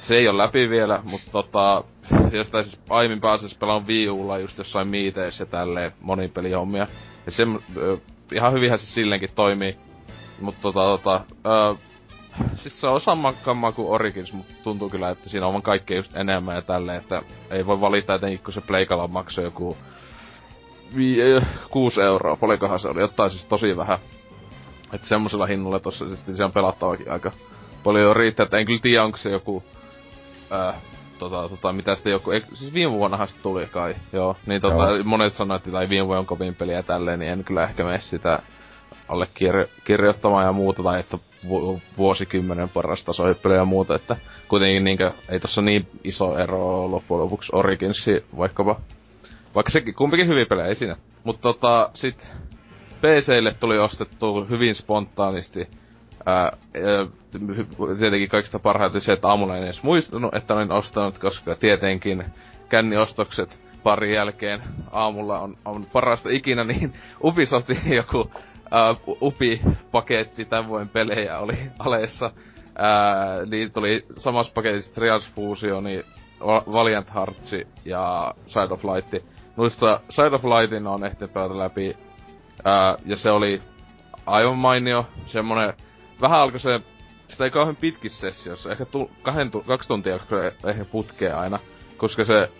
[0.01, 1.85] Se ei ole läpi vielä, mutta tota,
[2.33, 6.87] jostain siis aiemmin pääsis pelaan Wii Ulla just jossain miiteissä ja tälleen monipelihommia.
[7.27, 7.47] Ja se,
[8.33, 9.77] ihan hyvinhän se silleenkin toimii.
[10.41, 11.77] Mutta tota, tota, ö,
[12.55, 16.17] siis se on sama kamma kuin Origins, mutta tuntuu kyllä, että siinä on kaikkea just
[16.17, 19.77] enemmän ja tälleen, että ei voi valita etenkin, kun se Pleikala maksoi joku
[20.97, 21.17] vi-
[21.71, 23.99] 6 euroa, paljonkohan se oli, jotain siis tosi vähän.
[24.93, 27.33] Että semmosella hinnalla tossa siis se on pelattavakin aika
[27.85, 29.63] paljon riittää, että en kyllä tiedä, onko se joku
[30.53, 30.75] äh,
[31.19, 34.91] tota, tota, mitä sitten joku, ei, siis viime vuonnahan se tuli kai, joo, niin tota,
[34.91, 35.05] joo.
[35.05, 38.01] monet sanoivat, että tai viime vuonna on kovin peliä tälleen, niin en kyllä ehkä mene
[38.01, 38.43] sitä
[39.09, 44.17] alle kirjo- kirjoittamaan ja muuta, tai että vu- vuosikymmenen paras tasohyppely ja muuta, että
[44.49, 48.81] kuitenkin niinkö, ei tossa niin iso ero loppujen lopuksi Originsi vaikkapa.
[49.55, 50.97] Vaikka sekin kumpikin hyvin pelejä, ei siinä.
[51.25, 52.27] Mutta tota, sit
[53.01, 55.69] PClle tuli ostettu hyvin spontaanisti.
[56.27, 56.53] Ää,
[57.99, 62.25] tietenkin kaikista parhaiten se, että aamulla en edes muistunut, että olin ostanut, koska tietenkin
[62.69, 66.93] känniostokset pari jälkeen aamulla on, on parasta ikinä, niin
[67.25, 72.27] Ubisoftin joku uh, UPI-paketti tämän vuoden pelejä oli aleessa.
[72.27, 76.05] Uh, niin tuli samassa paketissa Trials Fusioni,
[76.73, 77.53] Valiant Hearts
[77.85, 79.27] ja Side of Light.
[79.57, 81.97] Noista Side of Lightin on ehtinyt pelata läpi.
[82.61, 83.63] Uh, ja se oli
[84.27, 85.07] aivan mainio.
[85.27, 85.73] Semmonen,
[86.21, 86.81] vähän alkoi se,
[87.29, 90.19] sitä ei kauhean pitkissä sessiossa, ehkä tu, kahden, kaksi tuntia
[90.65, 91.59] ehkä putkea aina.
[91.97, 92.51] Koska se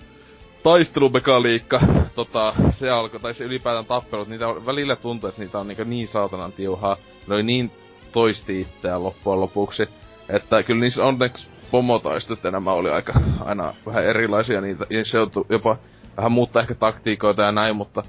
[0.63, 1.81] taistelumekaniikka,
[2.15, 5.91] tota, se alkoi, tai se ylipäätään tappelut, niitä on, välillä tuntuu, että niitä on niin,
[5.91, 6.97] niin saatanan tiuhaa.
[7.27, 7.71] Ne oli niin
[8.13, 9.89] toisti itseään loppujen lopuksi,
[10.29, 13.13] että kyllä niissä onneksi pomotaistut enemmän oli aika
[13.45, 15.77] aina vähän erilaisia niitä, ja se joutui jopa
[16.17, 18.03] vähän muuttaa ehkä taktiikoita ja näin, mutta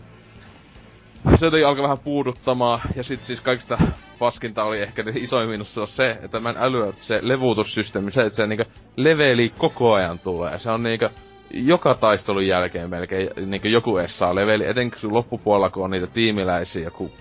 [1.35, 3.77] se jotenkin alkoi vähän puuduttamaan, ja sitten siis kaikista
[4.19, 8.21] paskinta oli ehkä isoin miinus se, se että mä en älyä, että se levuutussysteemi, se,
[8.21, 10.57] että se niinku leveli koko ajan tulee.
[10.57, 11.05] Se on niinku,
[11.53, 16.83] joka taistelun jälkeen melkein niin joku saa leveli, etenkin sun loppupuolella, kun on niitä tiimiläisiä,
[16.83, 17.11] joku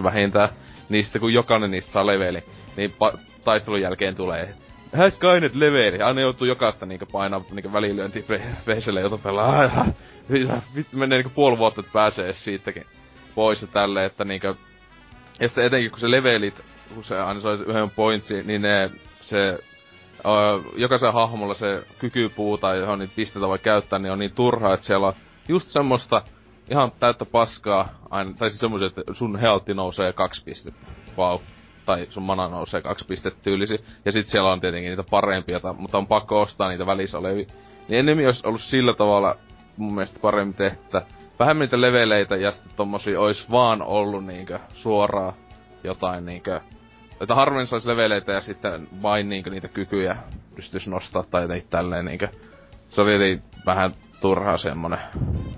[0.00, 0.48] 5-6 vähintään,
[0.88, 2.42] niin sitten kun jokainen niistä saa leveli,
[2.76, 4.54] niin pa- taistelun jälkeen tulee
[4.96, 6.02] has Skynet leveli.
[6.02, 8.24] Aina joutuu jokaista niinku painaa niinku välilyönti
[8.66, 9.86] veiselle, jota pelaa.
[10.76, 12.86] Vittu menee niinku puoli vuotta, että pääsee siitäkin
[13.34, 14.46] pois ja tälleen, että niinku...
[15.40, 16.64] Ja sitten etenkin kun se levelit,
[16.94, 18.90] kun se saisi yhden pointsi, niin ne,
[19.20, 19.58] se
[20.24, 24.74] uh, jokaisen hahmolla se kykypuu tai johon niitä pisteitä voi käyttää, niin on niin turhaa,
[24.74, 25.14] että siellä on
[25.48, 26.22] just semmoista
[26.70, 30.86] ihan täyttä paskaa, aina, tai siis semmoisia, että sun healthi nousee kaksi pistettä.
[31.16, 31.38] Vau.
[31.38, 31.46] Wow.
[31.86, 33.84] Tai sun mana nousee kaksi pistettä tyylisi.
[34.04, 37.46] Ja sit siellä on tietenkin niitä parempia, mutta on pakko ostaa niitä välissä olevia.
[37.88, 39.36] Niin enemmän olisi ollut sillä tavalla
[39.76, 41.02] mun mielestä paremmin tehtä.
[41.40, 45.32] Vähemmän niitä leveleitä ja sitten tommosia ois vaan ollut niinkö suoraa
[45.84, 46.60] jotain niinkö
[47.20, 50.16] että harvoin saisi leveleitä ja sitten vain niinkö niitä kykyjä
[50.56, 52.28] pystyisi nostaa tai jotenkin tälleen niinkö.
[52.90, 54.98] Se oli vähän turhaa semmonen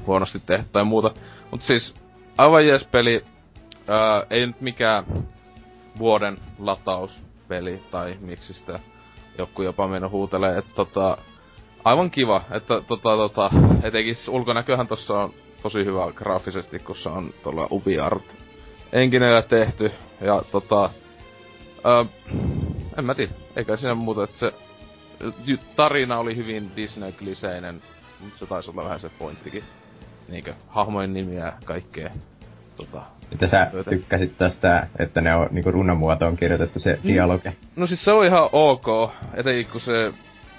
[0.07, 1.11] huonosti tehty tai muuta.
[1.51, 1.95] Mut siis
[2.38, 3.25] aivan jees peli.
[3.88, 5.05] Ää, ei nyt mikään
[5.99, 8.79] vuoden latauspeli tai miksi sitä
[9.38, 11.18] joku jopa mennä huutelee, että tota,
[11.85, 13.51] aivan kiva, että tota, tota,
[13.83, 18.22] etenkin ulkonäköhän tossa on tosi hyvä graafisesti, kun se on tuolla UbiArt
[18.92, 20.90] enkinellä tehty, ja tota,
[21.85, 22.05] ää,
[22.98, 24.53] en mä tiedä, eikä siinä muuta, että se
[25.77, 27.81] tarina oli hyvin Disney-kliseinen,
[28.20, 29.64] mutta se taisi olla vähän se pointtikin.
[30.29, 32.11] Niinkö, hahmojen nimiä ja kaikkea.
[32.77, 33.90] Tota, Mitä sä työtä.
[33.90, 37.09] tykkäsit tästä, että ne on niinku runnamuotoon kirjoitettu se mm.
[37.09, 37.48] dialogi?
[37.77, 38.87] No siis se on ihan ok,
[39.35, 40.12] etenkin kun se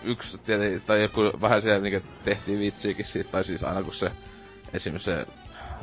[0.04, 0.40] yksi,
[0.88, 4.12] tai joku vähän siellä niinku tehtiin vitsiäkin siitä, tai siis aina kun se
[4.74, 5.28] esimerkiksi se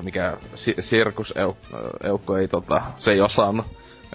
[0.03, 3.66] mikä si- sirkuseukko ei tota, se ei osannut.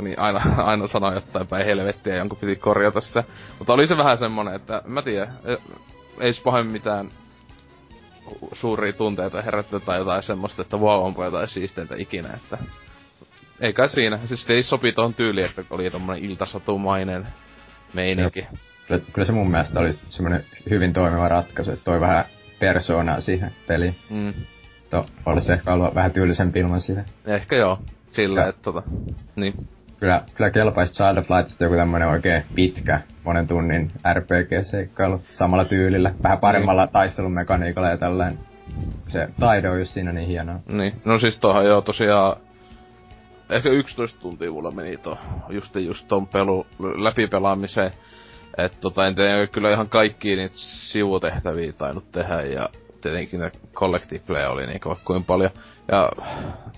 [0.01, 3.23] Niin aina, aina sanoi jotain päin helvettiä jonkun piti korjata sitä.
[3.59, 5.55] Mutta oli se vähän semmonen, että mä tiedän, e,
[6.19, 7.09] ei se pahemmin mitään
[8.53, 12.57] suuria tunteita herättää tai jotain semmoista, että wow, onpa jotain siisteintä ikinä, että...
[13.59, 14.19] Ei kai siinä.
[14.25, 17.27] Siis ei sopi tuohon tyyliin, että oli tommonen iltasatumainen
[17.93, 18.47] meininki.
[18.87, 22.25] Kyllä, kyllä se mun mielestä oli semmonen hyvin toimiva ratkaisu, että toi vähän
[22.59, 23.95] persoonaa siihen peliin.
[24.09, 24.33] Mm.
[24.95, 27.05] To, olisi ehkä ollut vähän tyylisempi ilman siihen.
[27.25, 27.79] Ehkä joo.
[28.07, 28.83] Sillä, että tota...
[29.35, 29.67] Niin
[29.99, 36.11] kyllä, kyllä kelpaisi Child of Lightista joku tämmönen oikein pitkä, monen tunnin RPG-seikkailu samalla tyylillä,
[36.23, 38.39] vähän paremmalla taistelumekaniikalla ja tällainen.
[39.07, 40.59] Se taide on just siinä niin hienoa.
[40.67, 42.37] Niin, no siis tohan joo tosiaan
[43.49, 45.17] ehkä 11 tuntia mulla meni to,
[45.49, 47.91] just, just ton pelu läpipelaamiseen.
[48.57, 52.69] että tota, en tiedä, kyllä ihan kaikki niitä sivutehtäviä tainnut tehdä ja
[53.09, 55.51] tietenkin ne collective play oli niin kuin paljon.
[55.91, 56.09] Ja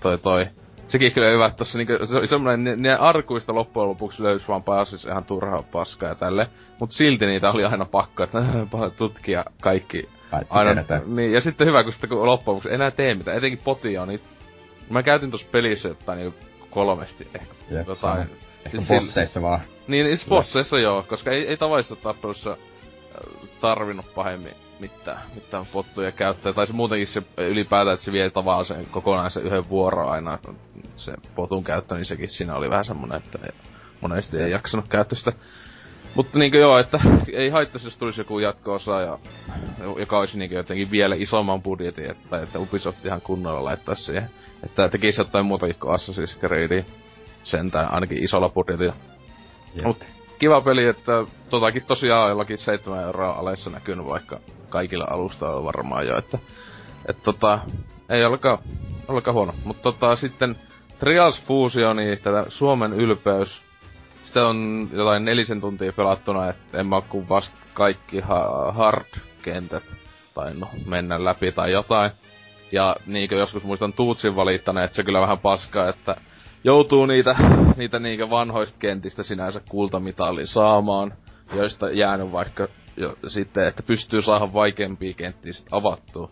[0.00, 0.46] toi toi,
[0.86, 4.62] sekin kyllä hyvä, että tossa niinku, se semmonen, ne, ne arkuista loppujen lopuksi löysi vaan
[4.62, 6.48] pääsis ihan turhaa paskaa ja tälle.
[6.80, 8.38] Mut silti niitä oli aina pakko, että
[8.96, 10.08] tutkia kaikki.
[10.30, 13.60] Kaikki aina, niin, ja sitten hyvä, kun sitten kun loppujen lopuksi enää tee mitään, etenkin
[13.64, 14.20] potia, niin
[14.90, 16.38] mä käytin tossa pelissä jotain niinku
[16.70, 17.54] kolmesti ehkä.
[17.70, 18.20] Jep, jotain.
[18.66, 19.60] Ehkä siis bosseissa vaan.
[19.86, 22.56] Niin, siis bosseissa joo, koska ei, ei tavallisessa tappelussa
[23.60, 26.52] tarvinnut pahemmin mitään, mitään pottuja käyttää.
[26.52, 30.38] Tai se muutenkin se ylipäätään, että se vie tavallaan sen kokonaisen yhden vuoro aina.
[30.96, 33.38] Se potun käyttö, niin sekin siinä oli vähän semmonen, että
[34.00, 35.32] monesti ei jaksanut käyttää sitä.
[36.14, 37.00] Mutta niinkö joo, että
[37.32, 39.18] ei haittaisi, jos tulisi joku jatko-osa, ja,
[39.98, 44.30] joka olisi niinkö jotenkin vielä isomman budjetin, että, että Ubisoft ihan kunnolla laittaisi siihen.
[44.64, 46.84] Että tekisi jotain muutakin kuin Assassin's Creedia
[47.42, 48.94] sentään, ainakin isolla budjetilla.
[49.84, 50.04] Mut
[50.38, 56.18] kiva peli, että totakin tosiaan jollakin 7 euroa alessa näkynyt vaikka kaikilla alustoilla varmaan jo,
[56.18, 56.38] että,
[57.08, 57.58] että tota,
[58.08, 58.58] ei olekaan,
[59.08, 59.54] olekaan huono.
[59.64, 60.56] Mutta tota, sitten
[60.98, 63.62] Trials Fusioni, tätä Suomen ylpeys,
[64.24, 69.84] sitä on jotain nelisen tuntia pelattuna, että en mä kun vasta kaikki ha- hard-kentät
[70.58, 72.10] no mennä läpi tai jotain.
[72.72, 76.16] Ja niinkö joskus muistan Tuutsin valittaneen, että se kyllä vähän paskaa, että
[76.64, 77.36] joutuu niitä,
[77.76, 81.12] niitä niinkö vanhoista kentistä sinänsä kultamitalli saamaan,
[81.54, 82.66] joista jäänyt vaikka
[82.96, 86.28] jo, sitten, että pystyy saada vaikeampia kenttiä sit avattua.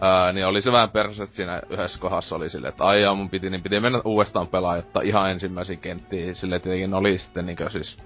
[0.00, 3.50] Ää, niin oli se vähän perse, siinä yhdessä kohdassa oli silleen, että aijaa mun piti,
[3.50, 6.34] niin piti mennä uudestaan pelaa, jotta ihan ensimmäisiin kenttiin.
[6.34, 7.96] Silleen tietenkin oli sitten niinkö siis,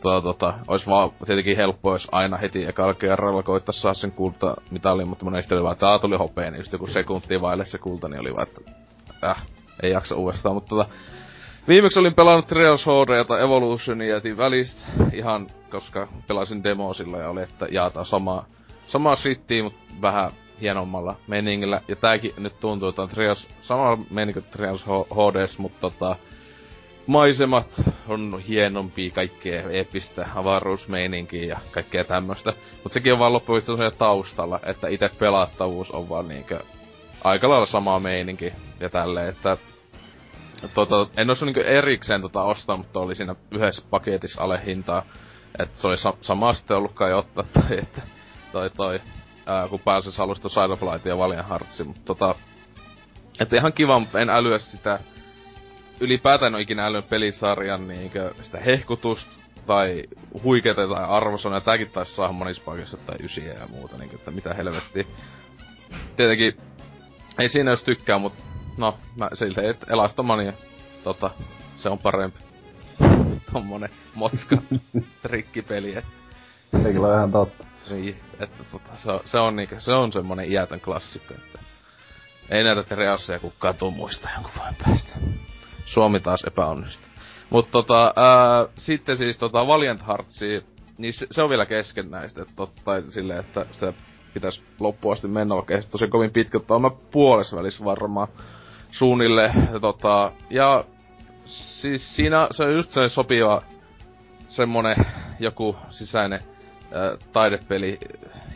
[0.00, 4.56] tota, tota, olisi vaan tietenkin helppo, jos aina heti ekalla kerralla koittaa saa sen kulta
[4.70, 8.08] mitalin, mutta monesti oli vaan, että tuli hopea, niin just joku sekuntia vaille se kulta,
[8.08, 8.60] niin oli vaan, että
[9.24, 9.42] äh,
[9.82, 10.86] ei jaksa uudestaan, mutta tota,
[11.68, 14.80] Viimeksi olin pelannut Trials HD tai Evolutionia jätin välistä
[15.12, 18.44] ihan, koska pelasin demo sillä ja oli, että jaetaan sama,
[18.86, 21.80] sama shittiä, mutta vähän hienommalla meningillä.
[21.88, 26.16] Ja tääkin nyt tuntuu, että on Trials, sama meininki kuin Trials HD, mutta tota,
[27.06, 32.52] maisemat on hienompia, kaikkea eeppistä avaruusmeininkiä ja kaikkea tämmöstä.
[32.82, 33.62] Mutta sekin on vaan loppujen
[33.98, 36.60] taustalla, että itse pelattavuus on vaan niinkö
[37.24, 39.56] aika lailla sama meininki ja tälleen, että
[40.74, 45.02] tota, en olisi niinku erikseen tota ostaa, mutta oli siinä yhdessä paketissa alehintaa.
[45.58, 48.02] että se oli sa- sama sitten ollut kai ottaa, tai että
[48.52, 49.00] toi toi,
[49.46, 52.34] ää, kun pääsis alusta Side of Light ja Valiant Heartsi, mutta tota,
[53.40, 54.98] että ihan kiva, mutta en älyä sitä,
[56.00, 59.32] ylipäätään on ikinä älynyt pelisarjan niinkö sitä hehkutusta,
[59.66, 60.04] tai
[60.42, 64.54] huikeita tai arvosanoja, tääkin taisi saada monissa paikoissa tai ysiä ja muuta, niin että mitä
[64.54, 65.04] helvettiä.
[66.16, 66.56] Tietenkin,
[67.38, 68.32] ei siinä jos tykkää, mut
[68.76, 70.52] no, mä silti, että Elastomania,
[71.04, 71.30] tota,
[71.76, 72.38] se on parempi.
[73.52, 74.56] Tommonen motska
[75.22, 76.10] trikkipeli, että
[76.86, 77.64] Ei kyllä ihan totta.
[77.90, 81.58] niin, että tota, se, on, se on niinkö, se on semmonen iätön klassikko, että
[82.48, 85.12] ei näitä Tereasseja kukaan tuu muista jonkun vuoden päästä.
[85.86, 87.08] Suomi taas epäonnistui.
[87.50, 90.60] Mut tota, ää, sitten siis tota Valiant Heartsia,
[90.98, 93.92] niin se, se on vielä kesken näistä, että totta, tai silleen, että sitä
[94.34, 98.28] pitäisi loppuun asti mennä, vaikka ei se tosi kovin pitkä, mutta on mä puolesvälis varmaan
[98.92, 99.52] suunnille.
[99.80, 100.84] Tota, ja
[101.44, 103.62] siis siinä se on just se sopiva
[104.46, 104.96] semmonen
[105.40, 106.40] joku sisäinen
[106.92, 107.98] ää, taidepeli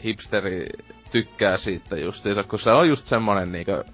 [0.04, 0.66] hipsteri
[1.10, 3.84] tykkää siitä justiinsa, kun se on just semmonen niinkö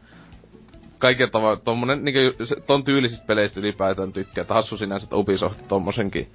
[0.99, 5.69] kaiken tavalla tommonen niinkö se- ton tyylisistä peleistä ylipäätään tykkää, että hassu sinänsä, että Ubisoft
[5.69, 6.29] tommosenkin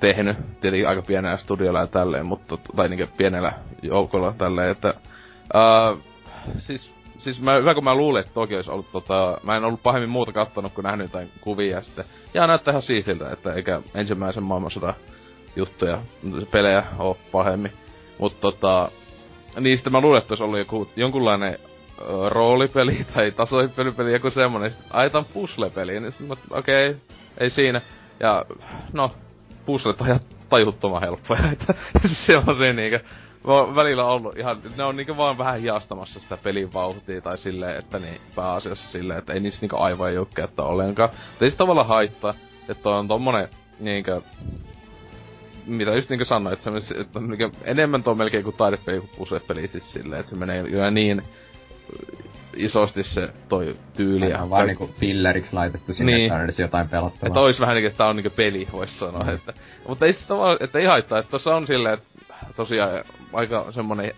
[0.00, 4.94] tehnyt, tietenkin aika pienellä studiolla ja tälleen, mutta, tai niinkö pienellä joukolla tälleen, että
[5.54, 5.96] ää,
[6.56, 9.82] siis, siis mä, hyvä kun mä luulin, että toki olisi ollut tota, mä en ollut
[9.82, 12.04] pahemmin muuta kattonut, kun nähnyt jotain kuvia ja sitten,
[12.34, 14.94] ja näyttää ihan siistiltä, että eikä ensimmäisen maailmansodan
[15.56, 15.98] juttuja,
[16.50, 17.72] pelejä oo pahemmin.
[18.18, 18.88] Mutta tota,
[19.60, 21.58] niistä mä luulen, että olisi ollut joku, jonkunlainen
[22.00, 24.70] ö, roolipeli tai tasohyppelypeli, joku semmonen.
[24.70, 26.00] Sitten, ai tää on puzzle-peli.
[26.00, 26.12] Niin
[26.50, 27.00] okei, okay,
[27.38, 27.80] ei siinä.
[28.20, 28.44] Ja
[28.92, 29.12] no,
[29.66, 31.52] puzzlet on ihan tajuttoman helppoja.
[31.52, 31.74] Että
[32.26, 33.00] se on se niinkö,
[33.46, 37.98] välillä ollut ihan, ne on niinkö vaan vähän hiastamassa sitä pelin vauhtia tai silleen, että
[37.98, 41.10] niin pääasiassa silleen, että ei niissä niinkö aivan ei käyttää ollenkaan.
[41.10, 42.34] Mutta ei se tavallaan haittaa,
[42.68, 43.48] että on tommonen
[43.80, 44.20] niinkö
[45.66, 49.10] mitä just niinku sanoin, että, se, että on niinku enemmän tuo melkein kuin taidepeli kuin
[49.18, 51.22] pusepeli siis silleen, että se menee jo niin
[52.56, 54.30] isosti se toi tyyli.
[54.30, 56.32] Ja vaan niinku pilleriksi laitettu sinne, Niin.
[56.32, 57.26] että on jotain pelattavaa.
[57.26, 59.52] että ois vähän niinku, että tää on niinku peli, vois sanoa, että...
[59.88, 62.06] Mutta ei siis tavallaan, että ei haittaa, että tossa on silleen, että
[62.56, 64.12] tosiaan aika semmonen...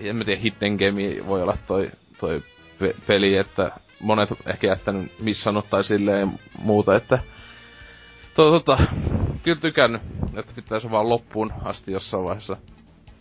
[0.00, 2.42] En mä tiedä, hidden game voi olla toi, toi
[2.78, 7.18] pe- peli, että monet ehkä jättänyt missannut tai silleen muuta, että...
[8.34, 8.78] To, tota,
[9.42, 10.02] kyllä tykännyt,
[10.36, 12.56] että pitäisi vaan loppuun asti jossain vaiheessa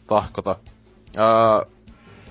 [0.08, 0.56] tahkota.
[1.18, 1.62] Ää,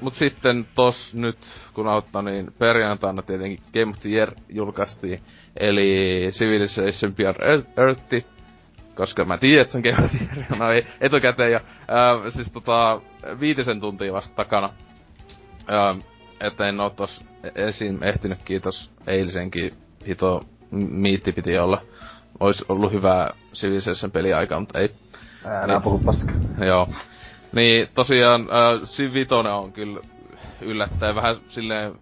[0.00, 1.38] mut sitten tos nyt,
[1.74, 5.20] kun auttaa, niin perjantaina tietenkin Game of the Year julkaistiin,
[5.56, 7.36] eli Civilization Beyond
[7.76, 8.33] Earth,
[8.94, 12.30] koska mä tiedän, että se on Game of the Year, no ei, etukäteen, ja ää,
[12.30, 13.00] siis tota,
[13.40, 14.70] viitisen tuntia vasta takana.
[15.66, 15.94] Ää,
[16.40, 19.72] että en oo tos esiin ehtinyt, kiitos eilisenkin
[20.06, 21.80] hito miitti piti olla.
[22.40, 24.90] Ois ollut hyvää Civilization peliaikaa, mutta ei
[25.44, 26.32] Älä puhu paska.
[26.66, 26.88] Joo.
[27.52, 30.00] Niin, tosiaan äh, Civ 5 on kyllä
[30.60, 31.92] yllättäen vähän silleen...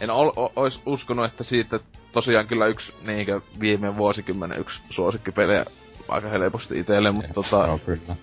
[0.00, 1.80] En ol, o, ois uskonut, että siitä
[2.12, 5.64] tosiaan kyllä yksi niinkö viime vuosikymmenen yksi suosikkipelejä
[6.08, 7.66] aika helposti itelle, mutta tota...
[7.66, 8.16] Joo, kyllä.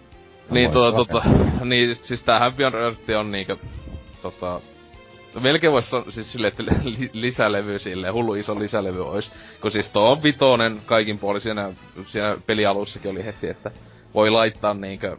[0.51, 1.23] Niin, tota, tota,
[1.65, 3.57] niin, siis tämähän Beyond Earth on niinkö,
[4.21, 4.61] tota,
[5.39, 9.31] melkein vois sanoa siis silleen, että li, lisälevy silleen, hullu iso lisälevy ois.
[9.61, 11.69] Kun siis tuo on vitonen kaikin puolin, siinä,
[12.05, 13.71] siinä pelialussakin oli heti, että
[14.13, 15.17] voi laittaa niinkö,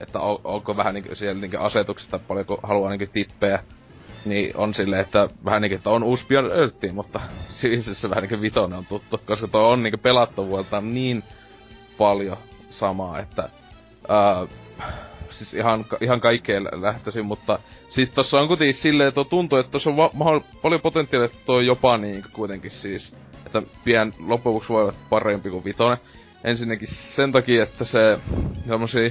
[0.00, 3.58] että on, onko vähän niinkö siellä niinkö asetuksesta paljonko haluaa niinkö tippejä.
[4.24, 7.20] Niin on silleen, että vähän niinkö, että on uusi Beyond Earth, mutta
[7.60, 11.22] Civilization vähän niinkö vitonen on tuttu, koska tuo on niinkö pelattavuudeltaan niin
[11.98, 12.36] paljon
[12.70, 13.48] samaa, että
[14.08, 14.46] ää,
[15.30, 19.72] siis ihan, ihan kaikkeen lä- lähtöisin, mutta sit tossa on kuitenkin silleen, että tuntuu, että
[19.72, 23.12] tossa on va- mahdoll- paljon potentiaalia, että toi jopa niin kuitenkin siis,
[23.46, 25.98] että pien loppujen voi olla parempi kuin vitonen.
[26.44, 28.18] Ensinnäkin sen takia, että se
[28.68, 29.10] semmosia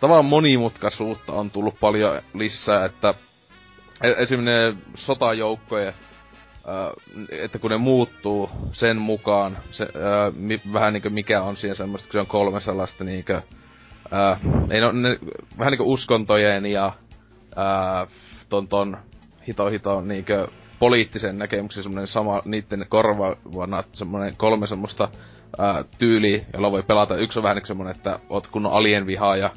[0.00, 3.14] tavallaan monimutkaisuutta on tullut paljon lisää, että
[4.02, 5.94] e- esimerkiksi sotajoukkojen
[7.30, 12.06] että kun ne muuttuu sen mukaan, se, ö, mi, vähän niinku mikä on siinä semmoista,
[12.06, 13.42] kun se on kolme sellaista niinkö,
[14.12, 14.36] ö,
[14.70, 15.18] ei no, ne,
[15.58, 16.92] vähän niinku uskontojen ja
[17.50, 18.06] ö,
[18.48, 18.96] ton, ton
[19.48, 25.08] hito hito niinkö poliittisen näkemyksen semmonen sama niitten korvaavana semmonen kolme semmoista
[25.58, 27.16] ö, tyyliä, jolla voi pelata.
[27.16, 29.50] Yksi on vähän niinku semmonen, että oot kunnon alien vihaaja.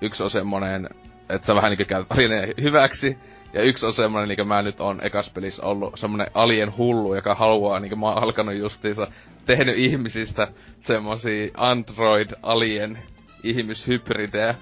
[0.00, 0.88] Yksi on semmonen,
[1.28, 3.18] että sä vähän niinku alienia hyväksi.
[3.52, 7.34] Ja yksi on semmonen, niinku mä nyt on ekas pelissä ollut, semmonen alien hullu, joka
[7.34, 9.06] haluaa, niinku mä oon alkanut justiinsa,
[9.46, 10.48] tehnyt ihmisistä
[10.80, 12.98] semmosia android alien
[13.42, 14.54] ihmishybridejä,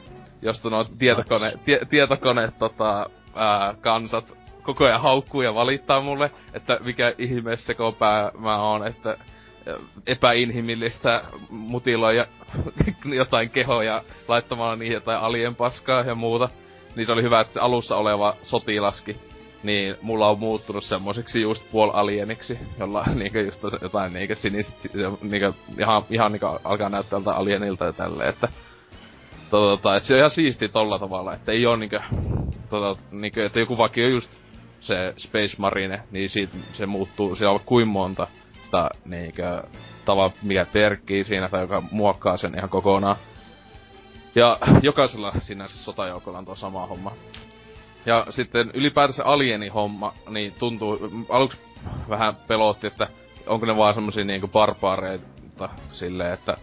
[0.43, 6.79] josta nuo tietokone, tie, tietokone tota, ää, kansat koko ajan haukkuu ja valittaa mulle, että
[6.85, 9.17] mikä ihme sekopää mä oon, että
[10.07, 12.27] epäinhimillistä mutiloja
[13.05, 16.49] jotain kehoja laittamalla niihin jotain alien paskaa ja muuta.
[16.97, 19.17] Niin se oli hyvä, että se alussa oleva sotilaski,
[19.63, 24.73] niin mulla on muuttunut semmoiseksi just puolalieniksi, jolla niinkö just jotain niinkö sinistä,
[25.23, 28.49] niinkö ihan, ihan niinkö alkaa näyttää tältä alienilta ja tälleen, että
[29.51, 32.01] tota, että se on ihan siisti tolla tavalla, että ei oo niinkö,
[32.71, 34.31] tota, niinkö, että joku vakio just
[34.81, 38.27] se Space Marine, niin siitä se muuttuu, siellä on kuin monta
[38.65, 39.63] sitä niinkö
[40.05, 43.17] tava, mikä perkkii siinä tai joka muokkaa sen ihan kokonaan.
[44.35, 47.13] Ja jokaisella sinänsä sotajoukolla on tuo sama homma.
[48.07, 50.99] Ja sitten ylipäätänsä alieni homma, niin tuntuu,
[51.29, 51.59] aluksi
[52.09, 53.09] vähän pelotti, että
[53.47, 56.57] onko ne vaan semmosia niinku barbaareita silleen, että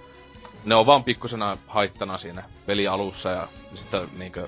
[0.66, 4.47] ne on vaan pikkusena haittana siinä pelialussa ja sitten niinkö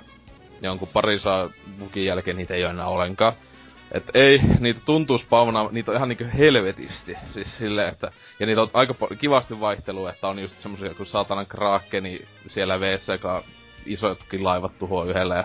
[0.62, 1.50] jonkun pari saa
[1.96, 3.34] jälkeen niitä ei ole enää ollenkaan.
[3.92, 7.18] Et ei, niitä tuntuu spawnaa, niitä on ihan niinku helvetisti.
[7.26, 8.12] Siis silleen, että...
[8.40, 13.14] Ja niitä on aika kivasti vaihtelua, että on just semmosia kuin saatanan kraakeni siellä veessä,
[13.14, 13.44] joka
[13.86, 15.44] isotkin laivat tuhoaa yhdellä ja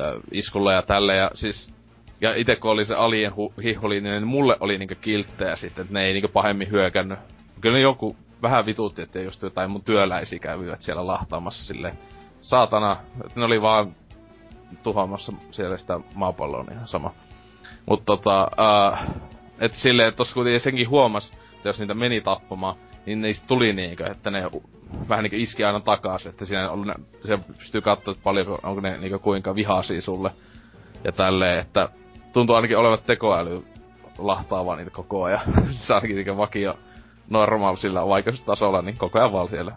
[0.00, 1.16] äh, iskulla ja tälle.
[1.16, 1.74] Ja siis...
[2.20, 5.94] Ja itse kun oli se alien hu- hiholi, niin mulle oli niinku kilttejä sitten, että
[5.94, 7.18] ne ei niinku pahemmin hyökännyt.
[7.60, 11.92] Kyllä joku vähän vitutti, että just jotain mun työläisiä kävivät siellä lahtaamassa sille
[12.40, 13.92] saatana, että ne oli vaan
[14.82, 17.12] tuhoamassa siellä sitä maapalloa, niin ihan sama.
[17.86, 19.14] Mutta tota, uh,
[19.60, 22.74] et silleen, että tossa kuitenkin senkin huomas, että jos niitä meni tappamaan,
[23.06, 24.50] niin niistä tuli niinkö, että ne
[25.08, 26.94] vähän niinkö iski aina takas, että siinä on,
[27.26, 30.30] se pystyy katsoa, että paljonko, onko ne niinkö kuinka vihaisia sulle.
[31.04, 31.88] Ja tälleen, että
[32.32, 33.64] tuntuu ainakin olevat tekoäly
[34.18, 35.40] lahtaavaa niitä koko ajan.
[35.70, 36.74] se ainakin niinkö vakio
[37.28, 39.72] normaalisilla vaikeustasolla, niin koko ajan vaan siellä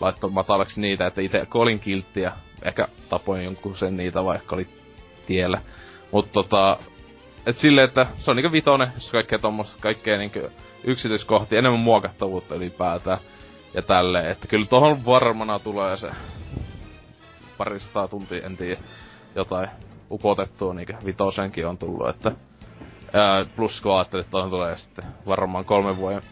[0.00, 2.32] laittoi matalaksi niitä, että itse kun olin kilttiä,
[2.62, 4.68] ehkä tapoin jonkun sen niitä, vaikka oli
[5.26, 5.60] tiellä.
[6.12, 6.76] Mutta tota,
[7.46, 10.40] et silleen, että se on niinku vitonen, jos kaikkea tommoista, kaikkea niinku
[10.84, 13.18] yksityiskohtia, enemmän muokattavuutta ylipäätään.
[13.74, 16.10] Ja tälleen, että kyllä tohon varmana tulee se
[17.58, 18.80] parisataa tuntia, en tiedä,
[19.34, 19.68] jotain
[20.10, 22.32] upotettua niinku vitosenkin on tullut, että
[23.12, 26.22] ää, plus kun ajattelin, että tohon tulee sitten varmaan kolmen vuoden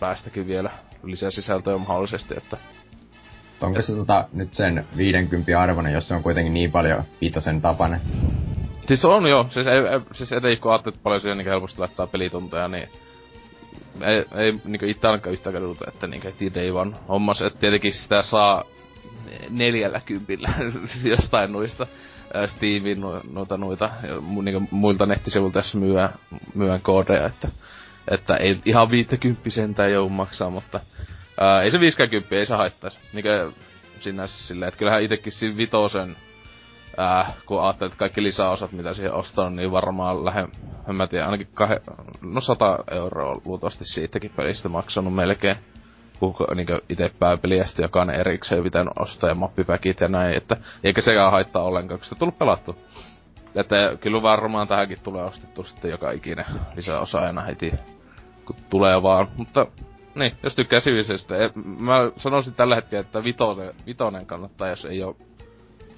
[0.00, 0.70] päästäkin vielä
[1.02, 2.56] lisää sisältöä mahdollisesti, että
[3.60, 8.00] Onko se tota, nyt sen 50 arvoinen, jos se on kuitenkin niin paljon vitosen tapainen?
[8.86, 12.06] Siis on joo, siis, ei, ei, siis etenkin kun ajattelet paljon siihen niin helposti laittaa
[12.06, 12.88] pelitunteja, niin
[14.00, 18.22] ei, ei niinku itse ainakaan yhtä kadulta, että niinku ei vaan hommas, että tietenkin sitä
[18.22, 18.64] saa
[19.50, 20.54] neljällä kympillä
[21.16, 21.86] jostain noista
[22.46, 23.90] Steamin no, noita noita
[24.42, 26.14] niinku muilta nettisivuilta, jos myyään,
[26.54, 27.48] myyään koodeja, että,
[28.08, 30.80] että ei ihan viittäkymppisentään jou maksaa, mutta
[31.40, 32.98] ää, ei se 50 ei se haittaisi.
[33.12, 33.28] Niinku
[34.00, 36.16] sinänsä silleen, että kyllähän itekin siinä vitosen
[37.00, 40.48] äh, kun ajattelet että kaikki lisäosat, mitä siihen ostaa, niin varmaan lähden,
[40.88, 41.80] en mä tiedä, ainakin kahe,
[42.20, 45.56] no 100 euroa luultavasti siitäkin pelistä maksanut melkein.
[46.20, 51.00] Kun niin itse pääpeliä sitten jokainen erikseen pitänyt ostaa ja mappipäkit ja näin, että eikä
[51.00, 52.76] sekään haittaa ollenkaan, kun sitä tullut pelattu.
[53.54, 56.44] Että kyllä varmaan tähänkin tulee ostettu sitten joka ikinen
[56.76, 57.72] lisäosa aina heti,
[58.44, 59.28] kun tulee vaan.
[59.36, 59.66] Mutta
[60.14, 61.34] niin, jos tykkää Civilizesta.
[61.78, 65.16] Mä sanoisin tällä hetkellä, että vitonen, vitonen kannattaa, jos ei ole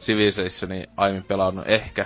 [0.00, 2.04] Civilizationi aiemmin pelannut ehkä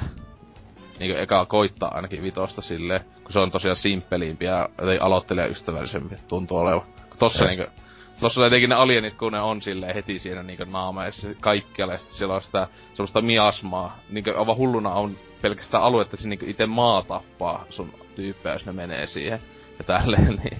[0.99, 4.69] niinku eka koittaa ainakin vitosta silleen, kun se on tosiaan simppelimpi ja
[5.01, 6.83] aloittelija ystävällisempi tuntuu olevan.
[7.19, 7.59] Tossa yes.
[7.59, 7.73] niinku,
[8.21, 12.11] tossa jotenkin ne alienit, kun ne on silleen heti siinä niinku naamaissa kaikkialla, ja sit
[12.11, 13.99] siellä on sitä semmoista miasmaa.
[14.11, 18.67] Niinku aivan hulluna on pelkästään alue, että se niinku ite maa tappaa sun tyyppejä, jos
[18.67, 19.41] ne menee siihen.
[19.79, 20.59] Ja tälleen, niin...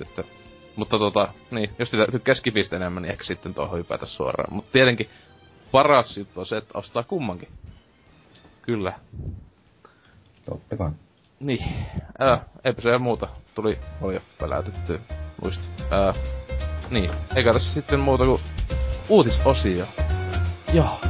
[0.00, 0.24] että,
[0.76, 4.54] mutta tota, niin, jos tykkää skipistä enemmän, niin ehkä sitten tuohon hypätä suoraan.
[4.54, 5.08] Mutta tietenkin
[5.72, 7.48] paras juttu on se, että ostaa kummankin.
[8.62, 8.92] Kyllä.
[10.46, 10.90] Totta kai.
[11.40, 11.64] Niin.
[12.18, 13.28] Älä, eipä se muuta.
[13.54, 15.00] Tuli oli jo peläytetty.
[15.42, 15.64] Muista.
[15.90, 16.14] Ää,
[16.90, 17.10] niin.
[17.36, 18.40] Eikä tässä sitten muuta kuin
[19.08, 19.86] uutisosio.
[20.72, 21.00] Joo.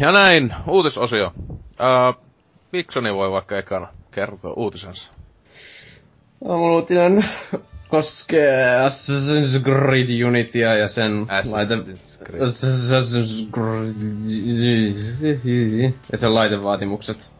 [0.00, 1.32] Ja näin, uutisosio.
[1.50, 2.24] Uh,
[2.70, 5.12] Piksoni voi vaikka ekana kertoa uutisensa.
[6.44, 7.24] No, mun uutinen
[7.88, 11.74] koskee Assassin's Creed Unitya ja sen laite...
[11.74, 12.42] Assassin's Creed.
[12.42, 13.94] Assassin's Creed...
[16.12, 17.30] Ja sen laitevaatimukset.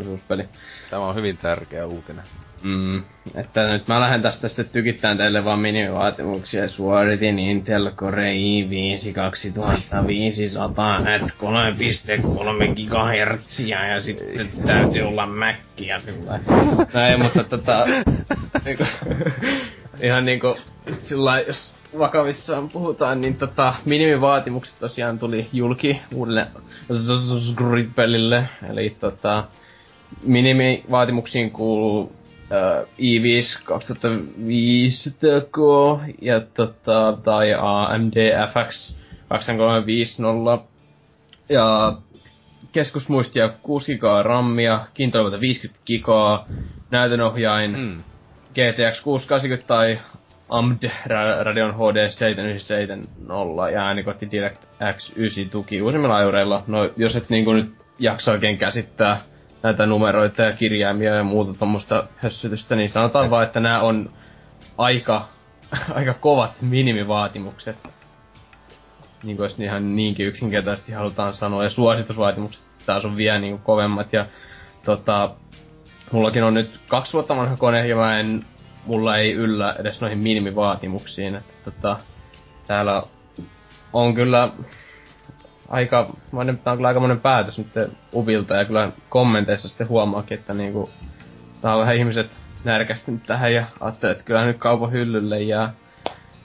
[0.00, 0.48] Osuuspeli.
[0.90, 2.24] Tämä on hyvin tärkeä uutinen.
[2.62, 3.02] Mm,
[3.34, 6.68] että nyt mä lähden tästä sitten tykittämään teille vaan minimivaatimuksia.
[6.68, 11.28] Suoritin Intel Core i5 2500 at 3,3
[12.74, 16.40] GHz ja sitten täytyy olla Mackia sillä
[16.94, 17.86] No ei, mutta tota...
[18.64, 18.84] niinku,
[20.02, 20.56] ihan niinku,
[21.04, 26.46] sillä jos vakavissaan puhutaan, niin tota, minimivaatimukset tosiaan tuli julki uudelle
[27.56, 28.48] Creed-pelille.
[28.70, 29.44] Eli tota,
[30.24, 32.21] minimivaatimuksiin kuuluu
[32.52, 35.58] uh, i5 2500K
[36.22, 38.14] ja tota, tai AMD
[38.52, 38.94] FX
[39.28, 40.64] 2350
[41.48, 41.92] ja
[42.72, 46.46] keskusmuistia 6 GB rammia, kiintoimelta 50 gigaa,
[46.90, 48.02] näytönohjain Mm.
[48.54, 49.98] GTX 680 tai
[50.48, 56.62] AMD Ra- Radeon HD 7970 ja äänikortti DirectX 9 tuki uusimmilla ajureilla.
[56.66, 59.20] No jos et niinku nyt jaksa oikein käsittää
[59.62, 64.10] näitä numeroita ja kirjaimia ja muuta tuommoista hössytystä, niin sanotaan vaan, että nämä on
[64.78, 65.28] aika,
[65.94, 67.76] aika kovat minimivaatimukset.
[69.24, 71.64] Niin kuin jos ihan niinkin yksinkertaisesti halutaan sanoa.
[71.64, 74.12] Ja suositusvaatimukset taas on vielä niin kovemmat.
[74.12, 74.26] Ja
[74.84, 75.34] tota,
[76.12, 78.44] mullakin on nyt kaksi vuotta vanha kone ja mä en,
[78.86, 81.34] mulla ei yllä edes noihin minimivaatimuksiin.
[81.34, 81.96] Että tota,
[82.66, 83.02] täällä
[83.92, 84.48] on kyllä
[85.72, 86.10] aika,
[86.64, 90.90] tää on kyllä aikamoinen päätös nyt Ubilta ja kyllä kommenteissa sitten huomaakin, että niinku,
[91.60, 95.72] tää on vähän ihmiset närkästynyt tähän ja ajattelee, että kyllä nyt kaupan hyllylle jää.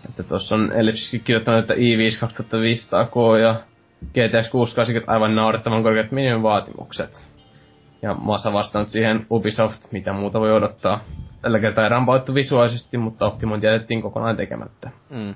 [0.09, 3.61] Että tossa on Ellipsiskin kirjoittanut, että i5 2500K ja
[4.09, 7.27] GTX 680 aivan naurettavan korkeat minimivaatimukset.
[8.01, 10.99] Ja mä oon vastannut siihen Ubisoft, mitä muuta voi odottaa.
[11.41, 14.89] Tällä kertaa ei rampauttu visuaalisesti, mutta optimointi jätettiin kokonaan tekemättä.
[15.09, 15.33] Mm.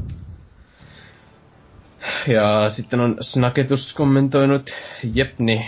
[2.27, 4.69] Ja sitten on Snaketus kommentoinut,
[5.13, 5.65] jep, niin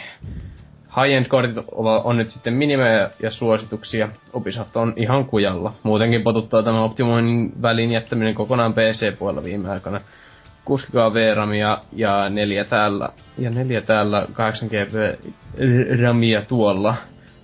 [0.96, 1.56] high-end kortit
[2.04, 4.10] on nyt sitten minimejä ja suosituksia.
[4.36, 5.74] Ubisoft on ihan kujalla.
[5.84, 10.02] Muutenkin potuttaa tämä optimoinnin välin jättäminen kokonaan PC-puolella viime aikoina.
[10.66, 14.96] 6 GB VRAMia ja neljä täällä, ja neljä täällä 8 GB
[16.02, 16.96] RAMia tuolla.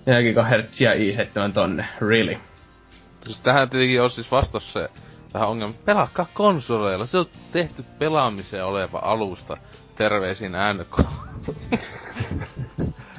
[0.06, 2.36] 4 GHz ja i7 tonne, really.
[3.24, 4.88] Siis tähän tietenkin on siis vastaus se
[5.32, 5.78] tähän ongelmaan.
[5.84, 9.56] Pelaakaa konsoleilla, se on tehty pelaamiseen oleva alusta.
[9.96, 11.00] Terveisin NK.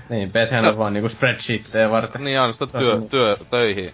[0.10, 2.24] Niin, PC on vaan niinku spreadsheetteja varten.
[2.24, 3.94] niin ainoastaan työ, työ, töihin.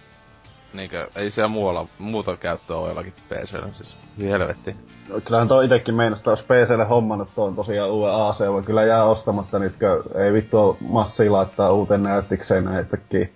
[0.72, 4.76] Niinkö, ei siellä muualla, muuta käyttöä ole jollakin PCllä, siis helvetti.
[5.08, 8.82] No, Kyllähän toi itekin meinas, että jos PClle hommannut tuon tosiaan uuden AC, voi kyllä
[8.82, 13.32] jää ostamatta nyt, kun ei vittu oo massia laittaa uuteen näyttikseen näitäkin.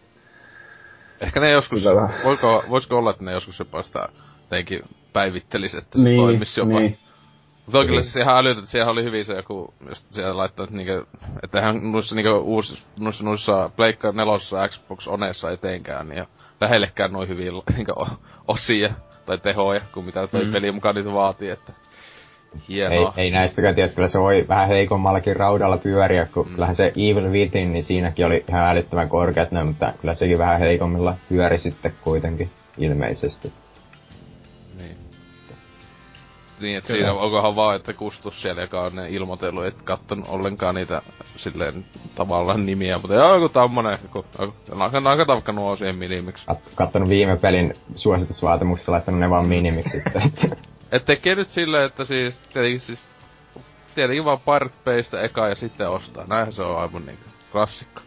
[1.20, 2.11] Ehkä ne joskus, vähän.
[2.24, 4.09] voiko, voisiko olla, että ne joskus jopa sitä
[4.53, 4.82] teinkin
[5.12, 6.78] päivittelisi, että se Niin, toimisi jopa.
[6.80, 6.96] niin.
[7.66, 10.64] Mutta on kyllä siis ihan älytä, että siellä oli hyvin se joku, jos siellä laittaa,
[10.64, 11.05] että niinkö,
[11.42, 16.24] että eihän noissa niinkö uus, noissa, noissa Pleikka nelosessa Xbox Oneessa eteenkään, niin
[16.61, 17.92] lähellekään noin hyvin niinkö
[18.48, 18.90] osia
[19.26, 20.53] tai tehoja, kuin mitä toi Mm.
[20.53, 21.72] peli mukaan niitä vaatii, että
[22.55, 23.14] Ei, hienoa.
[23.16, 26.48] ei näistäkään tiedä, kyllä se voi vähän heikommallakin raudalla pyöriä, kun Mm.
[26.50, 26.55] mm.
[26.55, 30.59] kyllähän se Evil Within, niin siinäkin oli ihan älyttömän korkeat ne, mutta kyllä sekin vähän
[30.61, 33.53] heikommilla pyöri sitten kuitenkin ilmeisesti.
[36.62, 36.76] Niin.
[36.78, 37.06] Että Kyllä.
[37.06, 41.02] siinä onkohan vaan, että kustus siellä, joka on ne ilmoitellut, et kattonut ollenkaan niitä
[41.36, 41.84] silleen
[42.14, 44.24] tavallaan nimiä, mutta joo, joku tommonen, joku,
[45.04, 46.46] nakata vaikka nuo siihen minimiksi.
[46.50, 50.22] Kat- kattonut viime pelin suositusvaatimukset laittanut ne vaan minimiksi sitten.
[50.26, 50.56] että-
[50.92, 53.08] Et tekee nyt silleen, että siis, tietenkin siis,
[53.94, 56.24] tietenkin vaan Pirate Baystä eka ja sitten ostaa.
[56.26, 58.00] Näinhän se on aivan niinku klassikko.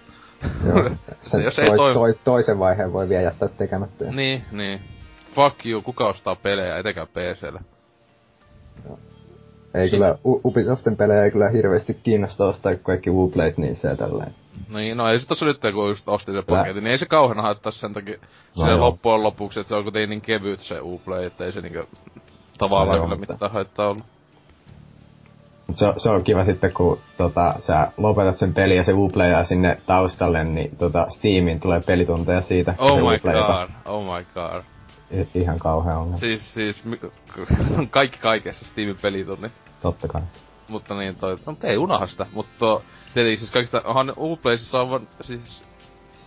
[0.67, 0.83] Joo,
[1.21, 4.05] sen Jos ei tois, toi- tois, toisen vaiheen voi vielä jättää tekemättä.
[4.05, 4.81] niin, niin.
[5.35, 7.59] Fuck you, kuka ostaa pelejä, etenkään PClle.
[9.73, 14.34] Ei kyllä, Ubisoftin pelejä ei kyllä hirveästi kiinnosta ostaa kaikki Uplayt niissä ja tälleen.
[14.69, 16.59] Niin, no ei se tossa nyt, kun just ostin sen Kyllä.
[16.59, 18.17] paketin, niin ei se kauheena haittaa sen takia
[18.57, 21.61] No se loppujen lopuksi, että se on kuitenkin niin kevyt se Uplay, että ei se
[21.61, 21.84] niinku
[22.57, 24.03] tavallaan No kyllä mutta- mitään haittaa ollut.
[25.67, 29.30] Mut se, se on kiva sitten, kun tota, sä lopetat sen pelin ja se Uplay
[29.30, 32.73] jää sinne taustalle, niin tota, Steamiin tulee pelitunteja siitä.
[32.78, 34.63] Oh se my god, oh my god.
[35.35, 36.17] Ihan kauhea ongelma.
[36.17, 36.83] Siis, siis,
[37.89, 39.51] kaikki kaikessa Steamin pelitunnit.
[39.81, 40.21] Totta kai.
[40.67, 42.81] Mutta niin toi, no ei unoha sitä, mutta
[43.13, 45.63] tietenkin siis kaikista, onhan Uplayssa on vaan, siis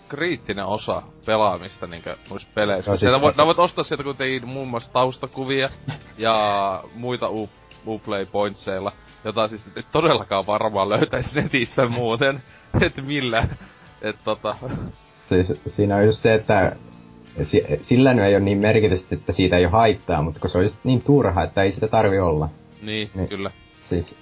[0.08, 2.90] kriittinen osa pelaamista niinkö noissa peleissä.
[2.90, 5.68] No siis- siis, voit, voit ostaa sieltä kuitenkin muun muassa taustakuvia
[6.18, 7.50] ja muita U-
[7.86, 8.92] Uplay pointseilla,
[9.24, 12.42] jota siis nyt todellakaan varmaan löytäisi netistä muuten,
[12.86, 13.48] että millä,
[14.02, 14.56] Et tota...
[15.28, 16.76] Siis siinä on just se, että
[17.80, 20.64] sillä nyt ei ole niin merkitystä, että siitä ei ole haittaa, mutta kun se on
[20.64, 22.49] just niin turha, että ei sitä tarvi olla.
[22.82, 23.28] Niin, Niin.
[23.28, 23.51] kyllä.
[23.80, 24.16] Siis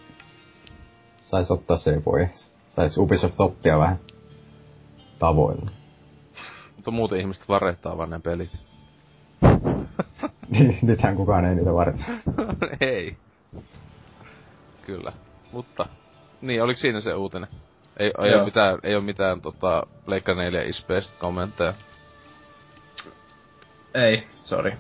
[1.23, 2.55] sais ottaa sen pois.
[2.69, 3.99] Sais Ubisoft oppia vähän
[5.19, 5.71] tavoilla.
[6.77, 8.51] Mutta muuten ihmiset varehtaa vaan ne pelit.
[10.49, 12.05] Niin, Nythän kukaan ei niitä varten.
[12.81, 13.17] ei.
[14.83, 15.13] Kyllä.
[15.53, 15.87] Mutta,
[16.41, 17.49] niin, oliko siinä se uutinen?
[17.97, 21.75] Ei, ei ole mitään, ei ole mitään tota, Pleikka 4 ispeistä kommentteja.
[23.97, 24.73] Ei, sorry.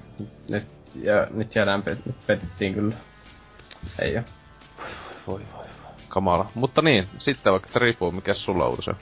[0.50, 0.64] Nyt,
[0.94, 2.94] ja, nyt jäädään pet, nyt petittiin kyllä.
[3.98, 4.22] Ei oo.
[5.26, 5.92] Voi voi voi.
[6.08, 6.50] Kamala.
[6.54, 8.94] Mutta niin, sitten vaikka Trifu, mikä sulla on uutisen?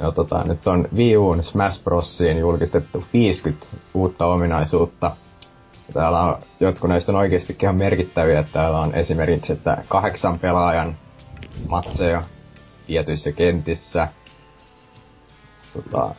[0.00, 5.16] Joo, tota, nyt on Wii Uun Smash Brosiin julkistettu 50 uutta ominaisuutta.
[5.92, 8.40] Täällä on, jotkut näistä on oikeasti ihan merkittäviä.
[8.40, 10.96] että Täällä on esimerkiksi, että kahdeksan pelaajan
[11.68, 12.22] matseja
[12.86, 14.08] tietyissä kentissä.
[15.74, 16.14] Tota,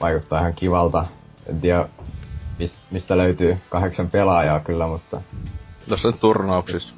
[0.00, 1.06] vaikuttaa ihan kivalta.
[1.46, 1.88] En tiedä,
[2.90, 5.20] mistä löytyy kahdeksan pelaajaa kyllä, mutta
[5.88, 6.94] Tuossa on turnauksissa.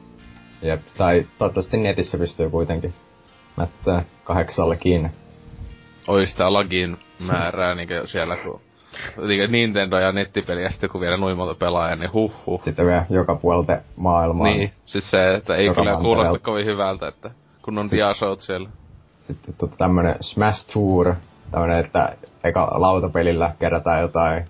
[0.62, 0.80] jep.
[0.98, 2.94] Tai toivottavasti netissä pystyy kuitenkin
[3.56, 5.10] mättää kahdeksallakin.
[6.08, 8.60] Ois sitä lagin määrää niinkö siellä kun
[9.26, 12.64] niinkö Nintendo ja nettipeli ja sitten kun vielä noin monta pelaajaa, niin huh huh.
[12.64, 14.46] Sitten vielä joka puolta maailmaa.
[14.46, 17.30] Niin, siis se, että ei kyllä kuulosta kovin hyvältä, että
[17.62, 18.68] kun on diashout siellä.
[19.26, 21.14] Sitten tota tämmönen Smash Tour,
[21.50, 24.48] tämmönen, että eka lautapelillä kerätään jotain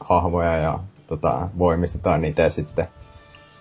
[0.00, 2.88] hahmoja ja tota, voimistetaan niitä ja sitten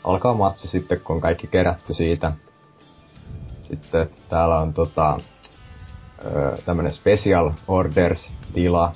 [0.04, 2.32] alkaa matsi sitten, kun on kaikki kerätty siitä.
[3.60, 5.18] Sitten täällä on tota,
[6.66, 8.92] tämmönen Special Orders-tila.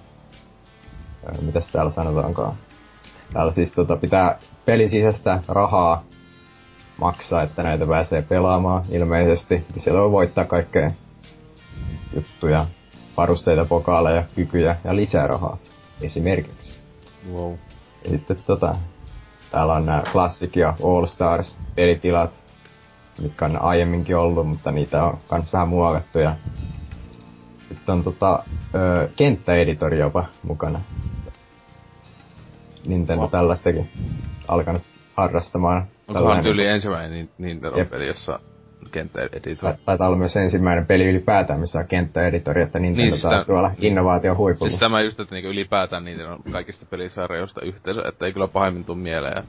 [1.28, 2.54] Ö, Mitäs täällä sanotaankaan?
[3.34, 6.04] Täällä siis tota, pitää pelin sisäistä rahaa
[6.98, 9.66] maksaa, että näitä pääsee pelaamaan ilmeisesti.
[9.76, 10.92] Ja siellä voi voittaa kaikkea
[12.16, 12.66] juttuja,
[13.18, 15.58] varusteita, pokaaleja, kykyjä ja lisää rahaa
[16.02, 16.79] esimerkiksi.
[17.32, 17.54] Wow.
[18.10, 18.76] Sitten tota,
[19.52, 22.32] täällä on nämä Classic ja All Stars pelitilat,
[23.22, 26.36] mitkä on aiemminkin ollut, mutta niitä on kans vähän muokattu ja
[27.70, 28.44] sitten on tota,
[28.76, 30.82] ö, kenttäeditori jopa mukana.
[32.86, 33.32] Nintendo Wow.
[33.32, 33.90] tällaistakin
[34.48, 34.82] alkanut
[35.16, 35.88] harrastamaan.
[36.08, 37.90] Onkohan tyyli ensimmäinen Nin- Nintendo Jep.
[37.90, 38.40] peli, jossa
[38.90, 39.72] kenttä editor.
[39.74, 43.22] Ta- Taitaa olla myös ensimmäinen peli ylipäätään, missä on kenttäeditori, että Nintendo Niin, niin, siis
[43.22, 44.70] taas tää- tuolla innovaation huipulla.
[44.70, 48.86] Siis tämä just, että niinku ylipäätään niitä on kaikista pelisarjoista yhteisö, että ei kyllä pahemmin
[48.86, 49.44] tuu mieleen.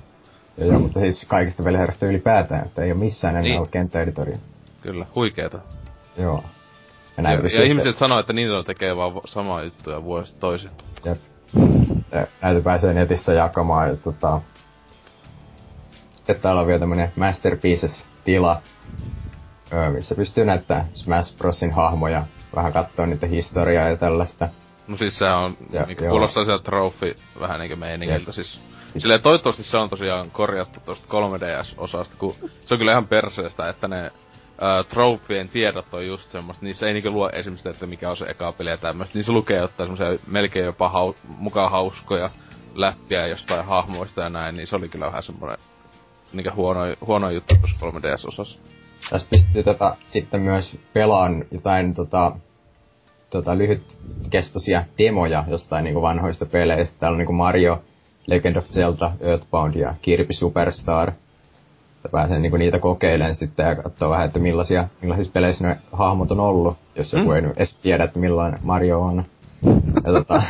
[0.58, 3.56] Joo, joo, mutta siis kaikista peliherrasta ylipäätään, että ei ole missään enää Niin.
[3.56, 4.36] ollut kenttäeditoria.
[4.82, 5.58] Kyllä, huikeeta.
[6.18, 6.44] Joo.
[7.16, 10.72] Ja, Ja, ja ihmiset sanoo, että Nintendo tekee vaan samaa juttuja vuodesta toiseen.
[11.04, 11.18] Jep.
[12.12, 14.40] Ja näitä pääsee netissä jakamaan ja tota...
[16.16, 18.62] Sitten täällä on vielä tämmönen Masterpieces-tila,
[19.92, 24.48] missä pystyy näyttämään Smash Brosin hahmoja, vähän kattoo niiden historiaa ja tällaista.
[24.88, 26.10] No siis se on, Ja- niinku joo.
[26.10, 28.34] kuulostaa sieltä trophy vähän niinku meiningiltä Jep.
[28.34, 28.60] siis.
[28.98, 32.34] Silleen toivottavasti se on tosiaan korjattu tosta 3DS-osasta, kun
[32.66, 34.10] se on kyllä ihan perseestä, että ne
[34.60, 38.24] ää, trofien tiedot on just semmoista, niissä ei niinku lue esimerkiksi, että mikä on se
[38.24, 39.18] eka peli ja tämmöistä.
[39.18, 42.30] Niissä lukee jotain semmoisia melkein jopa hau, mukaan hauskoja
[42.74, 45.58] läppiä jostain hahmoista ja näin, niin se oli kyllä vähän semmoinen
[46.32, 48.60] niinku huono, huono juttu tuossa 3DS-osassa.
[49.10, 52.32] Tässä pystyy tota, sitten myös pelaan jotain tota,
[53.30, 56.96] tota, lyhytkestoisia demoja jostain niinku vanhoista peleistä.
[57.00, 57.82] Täällä on niinku Mario,
[58.26, 61.08] Legend of Zelda, Earthbound ja Kirby Superstar.
[61.96, 66.30] Että pääsee niinku niitä kokeilemaan sitten ja katsoa vähän, että millaisia, millaisissa peleissä ne hahmot
[66.30, 67.36] on ollut, jos joku Mm.
[67.36, 69.24] ei edes tiedä, että millainen Mario on.
[70.04, 70.42] Ja tota,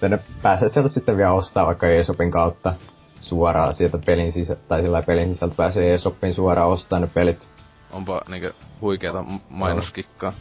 [0.08, 2.74] ne pääsee sieltä sitten vielä ostaa vaikka eShopin kautta
[3.20, 7.48] suoraan sieltä pelin sisältä, tai sillä pelin sisältä pääsee eShopin suoraan ostamaan ne pelit.
[7.92, 8.48] Onpa niinku
[8.80, 10.32] huikeeta mainoskikkaa.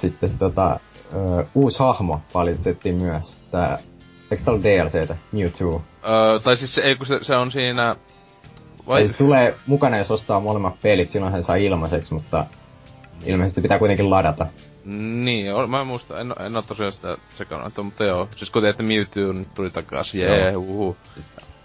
[0.00, 0.80] Sitten tota,
[1.14, 3.40] ö, uusi hahmo valitettiin myös.
[3.50, 3.78] Tää,
[4.30, 5.16] eikö tää ollut DLCtä?
[5.32, 5.82] Mewtwo.
[6.08, 7.96] Öö, tai siis se, ei kun se, se on siinä...
[8.86, 9.08] Vai.
[9.08, 12.46] Se tulee mukana, jos ostaa molemmat pelit, silloin sen saa ilmaiseksi, mutta
[13.26, 14.46] ilmeisesti pitää kuitenkin ladata.
[14.84, 18.28] Niin, ol- mä en muista, en, en oo tosiaan sitä sekannut, mutta joo.
[18.36, 20.96] Siis kun teette Mewtwo nyt tuli takas, jee, uhu.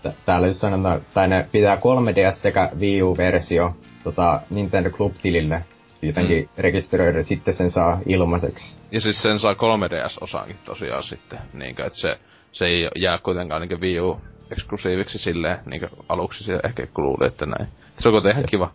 [0.05, 5.63] Tä- Täällä just sanotaan, tai ne pitää 3DS sekä Wii U-versio tota, Nintendo Club-tilille
[6.01, 6.49] jotenkin mm.
[6.57, 8.79] rekisteröidä, sitten sen saa ilmaiseksi.
[8.91, 12.19] Ja siis sen saa 3DS-osaankin tosiaan sitten, niinkö, että se,
[12.51, 17.27] se ei jää kuitenkaan niinkö Wii U eksklusiiviksi silleen, niinkö aluksi se ehkä kun luuli,
[17.27, 17.67] että näin.
[17.99, 18.71] Se on kuitenkin ihan kiva.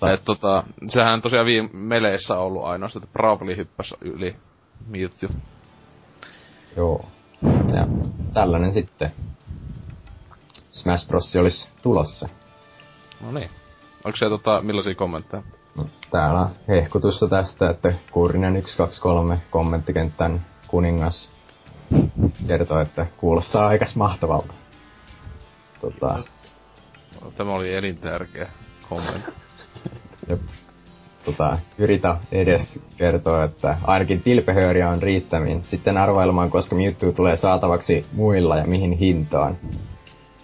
[0.00, 4.36] Tai- Et tota, sehän tosiaan viime meleissä on ollut ainoastaan, että Bravely hyppäs yli
[4.88, 5.28] Mewtwo.
[6.76, 7.04] Joo.
[7.74, 7.86] Ja
[8.34, 9.12] tällainen sitten.
[10.82, 11.36] Smash Bros.
[11.36, 12.28] olisi tulossa.
[13.20, 13.48] No niin.
[14.04, 15.42] Onko se tota, millaisia kommentteja?
[15.76, 21.30] No, täällä on hehkutusta tästä, että Kurinen 123 kommenttikenttän kuningas
[22.46, 24.54] kertoo, että kuulostaa aikas mahtavalta.
[25.80, 26.18] Tota,
[27.36, 28.48] Tämä oli elintärkeä
[28.88, 29.32] kommentti.
[30.28, 30.40] jep.
[31.24, 35.64] tota, yritä edes kertoa, että ainakin tilpehööriä on riittämin.
[35.64, 39.58] Sitten arvailemaan, koska Mewtwo tulee saatavaksi muilla ja mihin hintaan.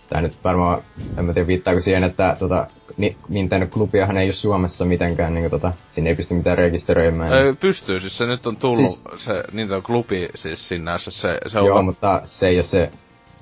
[0.09, 0.83] Tää nyt varmaan,
[1.19, 5.51] en mä tiedä viittaako siihen, että tota, ni, Nintendo Clubiahan ei ole Suomessa mitenkään, niin
[5.51, 7.33] tota, sinne ei pysty mitään rekisteröimään.
[7.33, 11.59] Ei, pystyy, siis se nyt on tullut, Siis- se Nintendo Klubi siis sinänsä, se, se
[11.59, 11.67] on...
[11.67, 12.91] Joo, mutta se ei ole se,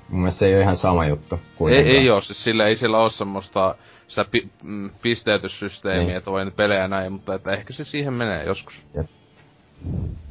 [0.09, 1.35] mun mielestä se ei ole ihan sama juttu.
[1.35, 1.95] ei, kuitenkaan.
[1.95, 3.75] ei oo, siis sillä ei sillä oo semmoista
[4.07, 6.17] sitä pi, mm, pisteytyssysteemiä, Niin.
[6.17, 8.81] että voi nyt pelejä näin, mutta että ehkä se siihen menee joskus.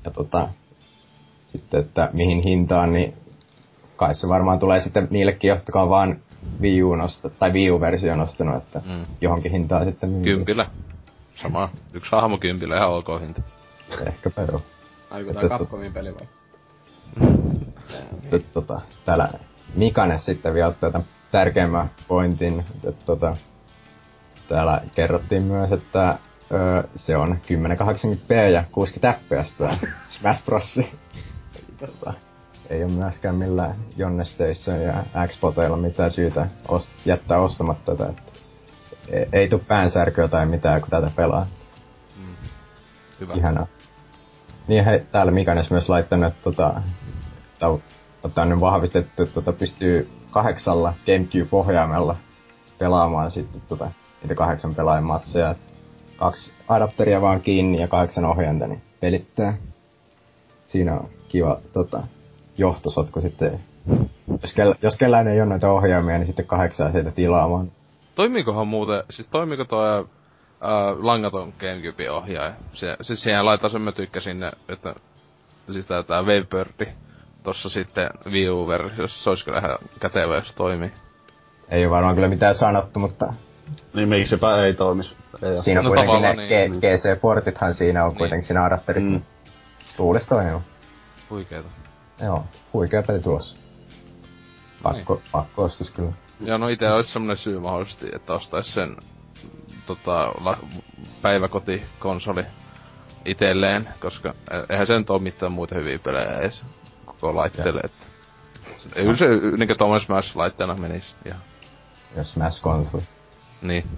[0.05, 0.49] Ja tota,
[1.47, 3.15] sitten, että mihin hintaan, niin
[3.97, 6.17] kai se varmaan tulee sitten niillekin, jotka on vaan
[6.61, 9.03] Wii U nosta, tai Wii U-versio nostanut, että Mm.
[9.21, 10.37] johonkin hintaan sitten myyntiin.
[10.37, 10.71] Kympillä.
[11.35, 11.69] Sama.
[11.93, 13.43] Yksi hahmo kympillä, ihan ok hinta.
[14.07, 14.63] Ehkä peru.
[15.11, 16.27] Aiku tää Capcomin peli vai?
[18.21, 19.29] Sitten tota, täällä
[19.75, 23.37] Mikanen sitten vielä ottaa tämän tärkeimmän pointin, että tota,
[24.49, 26.19] täällä kerrottiin myös, että
[26.53, 30.81] öö, se on 1080p ja 60 fps tää Smash Bros.
[31.79, 32.13] tota,
[32.71, 38.11] ei ole myöskään millään Jonnestöissä ja Xboteilla mitään syytä ost- jättää ostamatta tätä.
[38.11, 38.33] Että
[39.11, 41.47] ei, ei tuu päänsärkyä tai mitään, kun tätä pelaa.
[43.21, 43.35] Hyvä.
[43.35, 43.67] Ihanaa.
[44.69, 46.83] Niin he, täällä Mikanes myös laittanut, että tota,
[48.43, 52.17] on nyt vahvistettu, että tota, pystyy kahdeksalla Gamecube-ohjaimella
[52.79, 53.91] pelaamaan sitten tota,
[54.23, 55.55] niitä kahdeksan pelaajan matseja.
[56.17, 59.57] Kaksi adapteria vaan kiinni ja kahdeksan ohjainta, niin pelittää.
[60.67, 62.03] Siinä on kiva tota,
[62.59, 63.61] johtosotku sitten.
[64.43, 67.73] Jos, kellä, jos kellään ei ole noita ohjaimia, niin sitten kahdeksaa sieltä tilaamaan.
[68.15, 69.89] Toimiikohan muuten, siis toimiiko toi
[70.61, 72.53] ää, langaton Gamecube ohjaaja?
[72.73, 74.95] Se, siis siihen laittaa sen mä tykkäsin, että
[75.73, 76.85] siis tää, tää Wavebirdi
[77.43, 80.93] tossa sitten Wii U-versiossa, se olisi kyllä ihan kätevä, jos toimii.
[81.69, 83.33] Ei ole varmaan kyllä mitään sanottu, mutta
[83.95, 85.17] Niin miksipä ei toimis.
[85.43, 85.63] Ei.
[85.63, 86.73] Siinä on No kuitenkin ne niin.
[86.73, 89.11] G- GC-portithan siinä on kuitenkin siinä adapterissa.
[89.11, 89.23] Mm.
[89.99, 90.61] Luulis toimiva.
[91.31, 91.69] Huikeeta.
[92.25, 93.57] Joo, huikea peli tulossa.
[94.83, 95.25] Pakko, niin.
[95.33, 96.13] pakko ostas kyllä.
[96.41, 98.97] Ja no ite olisi semmonen syy mahdollisesti, että ostais sen
[99.87, 100.57] tota, la,
[101.23, 102.45] päiväkotikonsoli
[103.25, 106.63] itelleen, koska e- eihän se nyt oo mitään muita hyviä pelejä edes
[107.05, 108.07] koko laitteelle, että
[108.95, 109.27] Kyllä se
[109.59, 111.41] niinkö Thomas Smash laitteena menis ihan.
[112.17, 113.03] Jos Smash Console.
[113.63, 113.91] Niin.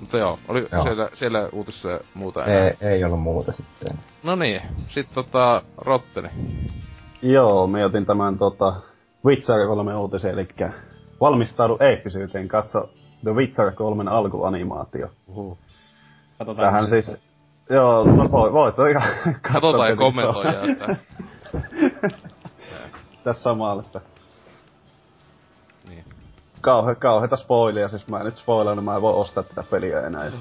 [0.00, 0.82] Mutta joo, oli Joo.
[0.82, 2.68] Siellä, siellä uutisissa muuta enää.
[2.68, 3.98] Ei, ei ollut muuta sitten.
[4.22, 6.28] No niin, sit tota, Rotteni.
[7.22, 8.74] Joo, me otin tämän tota,
[9.24, 10.48] Witcher 3 uutisen, eli
[11.20, 12.90] valmistaudu eeppisyyteen, katso
[13.22, 15.08] The Witcher 3 alkuanimaatio.
[15.26, 15.58] Uhu.
[16.38, 16.66] Katsotaan.
[16.66, 17.12] Tähän siis,
[17.70, 19.08] joo, no voi, voit ihan
[19.52, 20.96] Katsotaan ja kommentoidaan sitä.
[23.24, 24.00] Tässä samalla, että.
[26.60, 30.32] Kauhe, kauheita spoilia, siis mä en nyt spoilannut, mä en voi ostaa tätä peliä enää.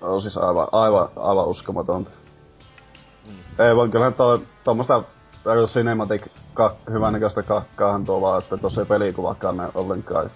[0.00, 2.10] On siis aivan, aivan, aivan uskomatonta.
[3.58, 5.02] Ei vaan kyllähän toi, tommoista
[5.66, 10.30] cinematic ka, hyvännäköistä kakkaahan tuo vaan, että tossa ei pelikuvakaan näy ollenkaan.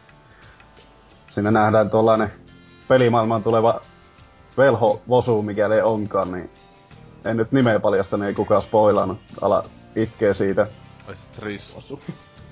[1.31, 2.33] Siinä nähdään tuollainen
[2.89, 3.81] pelimaailmaan tuleva
[4.59, 6.51] velho vosu, mikäli ei onkaan, niin
[7.25, 9.19] en nyt nimeä paljasta, niin ei kukaan spoilannut.
[9.41, 9.65] Ala
[9.97, 10.67] itkee siitä.
[11.09, 11.95] Ai Triss.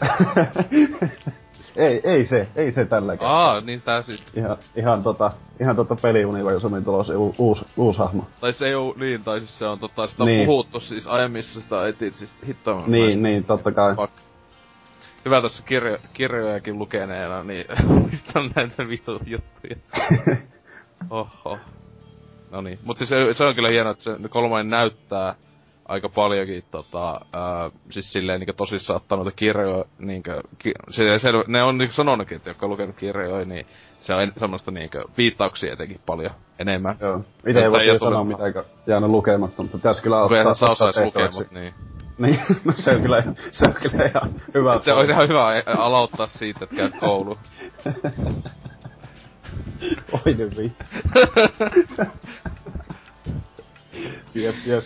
[1.77, 3.31] ei, ei se, ei se tälläkään.
[3.31, 8.27] Aa, niin tää siis, Ihan, ihan tota, ihan tota peliuniversumin tulossa u, uusi, uusi hahmo.
[8.41, 10.47] tai se ei oo niin, tai siis se on tota, sitä on Niin.
[10.47, 12.75] puhuttu siis aiemmissa sitä etit, siis hitto.
[12.77, 13.95] mä- Niin, mä- niin, totta kai.
[13.97, 14.13] Fuck.
[15.25, 17.65] Hyvä tässä kirjo, kirjojakin lukeneena, niin
[18.01, 19.77] muistan näitä vitu juttuja.
[21.11, 21.59] Oho.
[22.51, 25.35] No niin, mut siis se, se on kyllä hienoa, että se kolmonen näyttää
[25.91, 31.29] aika paljonkin tota, ää, siis silleen niinku tosissaan ottaa noita kirjoja, niinkö, ki, se, se,
[31.47, 33.67] ne on niinku sanonutkin, että jotka on lukenut kirjoja, niin
[34.01, 36.97] se on en, semmoista niinkö viittauksia etenkin paljon enemmän.
[37.01, 37.25] Joo.
[37.47, 38.55] Ite Jotta ei voi sanoa mitään,
[38.87, 41.75] jäänyt lukematta, mutta pitäis kyllä ottaa, Kyllä sä osais lukea, mut niin.
[42.19, 43.23] Niin, no se on kyllä,
[43.53, 44.79] se on kyllä ihan hyvä.
[44.79, 47.39] Se olisi ihan hyvä aloittaa siitä, että käy koulu.
[50.13, 50.85] Oi nyt vittu.
[54.35, 54.85] jep, jep.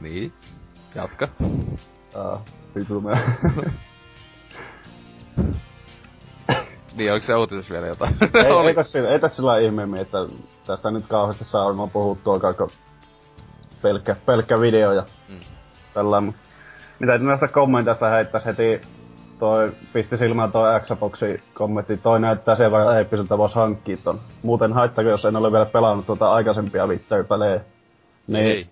[0.00, 0.32] Niin.
[0.94, 1.28] Jatka.
[2.76, 3.18] Vittu mä.
[6.96, 8.16] Niin, oliko se uutisessa vielä jotain?
[8.34, 8.68] ei, Oli.
[8.68, 10.18] ei, tässä, sillä- ei tässä sillä ihmeemmin, että
[10.66, 12.70] tästä nyt kauheasti saa varmaan puhuttua kaikko
[13.82, 16.24] pelkkä, pelkkä video ja Mm.
[16.24, 16.34] mut
[16.98, 18.80] Mitä näistä kommenteista heittäis heti
[19.38, 24.20] toi pisti silmään toi Xboxin kommentti, toi näyttää sen verran eeppiseltä vois hankkia ton.
[24.42, 27.60] Muuten haittaako, jos en ole vielä pelannut tuota aikaisempia Witcher-pelejä.
[28.26, 28.66] Niin, Ei.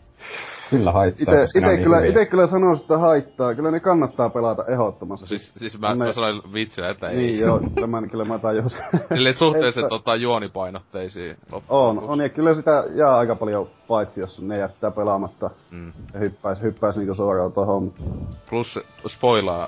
[0.70, 3.54] Kyllä haittaa, Ite, ite, niin kyllä, ite kyllä sanoisin, että haittaa.
[3.54, 5.26] Kyllä ne kannattaa pelata ehdottomasti.
[5.28, 7.16] Siis, siis mä, Ne- mä sanoin vitsillä, että ei.
[7.16, 8.78] Niin joo, mä, kyllä mä tajusin.
[9.14, 11.36] Silleen suhteellisen Että- tota, juonipainotteisiin
[11.68, 15.92] On, on ja kyllä sitä jää aika paljon paitsi, jos ne jättää pelaamatta Mm.
[16.14, 17.94] ja hyppäis, hyppäis niinku suoraan tohon.
[18.50, 19.66] Plus spoilaa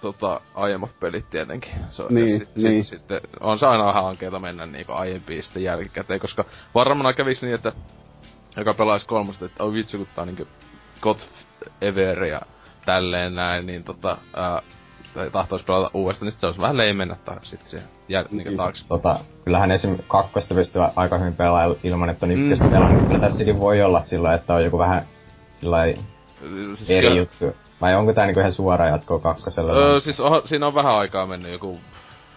[0.00, 1.70] tota, aiemmat pelit tietenkin.
[1.90, 2.84] Se on, Niin, sit, niin.
[2.84, 4.04] Sit, sitten on se aina vähän
[4.40, 6.44] mennä niinku aiempiin sitten jälkikäteen, koska
[6.74, 7.72] varmana kävisi niin, että
[8.56, 10.46] joka pelaisi kolmosta, että oi vitsi kun tää on niinku
[11.00, 11.16] God
[11.80, 12.40] Ever ja
[12.86, 14.62] tälleen näin, niin tota, ää,
[15.14, 18.86] tai tahtois pelata uudestaan, niin se olisi vähän leimennä tai sit siihen jää niinku taakse.
[18.88, 19.98] Tota, kyllähän esim.
[20.08, 22.70] kakkosta pystyy aika hyvin pelaamaan ilman, että on ykköstä Mm.
[22.70, 22.76] mm.
[22.76, 23.06] pelannut.
[23.06, 25.06] Kyllä tässäkin voi olla sillä että on joku vähän
[25.52, 25.78] sillä
[26.74, 27.56] Siis eri kyllä- juttu.
[27.80, 29.72] Vai onko tää niinku ihan suora jatko kakkoselle?
[29.72, 31.78] Öö, siis on, siinä on vähän aikaa mennyt joku,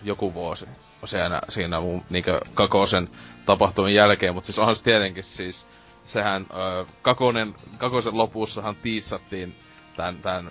[0.03, 0.65] joku vuosi.
[1.05, 3.09] Siinä, siinä mun niinkö kakosen
[3.45, 5.67] tapahtumien jälkeen, mutta siis onhan se tietenkin siis,
[6.09, 9.55] sehän öö, kakonen, kakosen lopussahan tiissattiin
[9.95, 10.49] tän, tän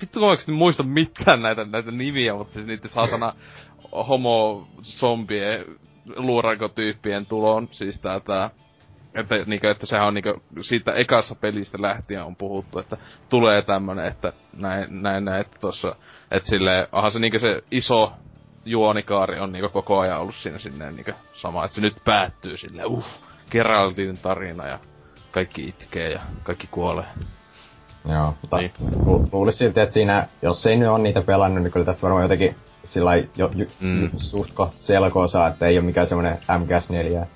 [0.00, 3.34] vittu kun oikeesti muista mitään näitä, näitä nimiä, mutta siis niiden saatana
[4.08, 5.64] homo zombie
[6.16, 8.50] luurankotyyppien tulon, siis tää, tää
[9.14, 12.96] että, niinkö, että sehän on niinkö, siitä ekassa pelistä lähtien on puhuttu, että
[13.28, 15.96] tulee tämmönen, että näin, näin, näin että tossa,
[16.30, 18.12] että silleen, aha se niinkö se iso
[18.64, 22.86] juonikaari on niinkö koko ajan ollut siinä sinne niinkö sama, että se nyt päättyy silleen,
[22.86, 23.04] uh,
[23.52, 24.78] Geraldin tarina ja
[25.30, 27.04] kaikki itkee ja kaikki kuolee.
[28.08, 28.72] Joo, mutta Niin.
[28.80, 29.28] niin.
[29.32, 32.56] luulisin silti, että siinä, jos ei nyt ole niitä pelannut, niin kyllä tästä varmaan jotenkin
[32.84, 34.10] sillä jo, jo, Mm.
[34.16, 37.26] suht kohta selkoa saa, että ei ole mikään semmonen MGS4.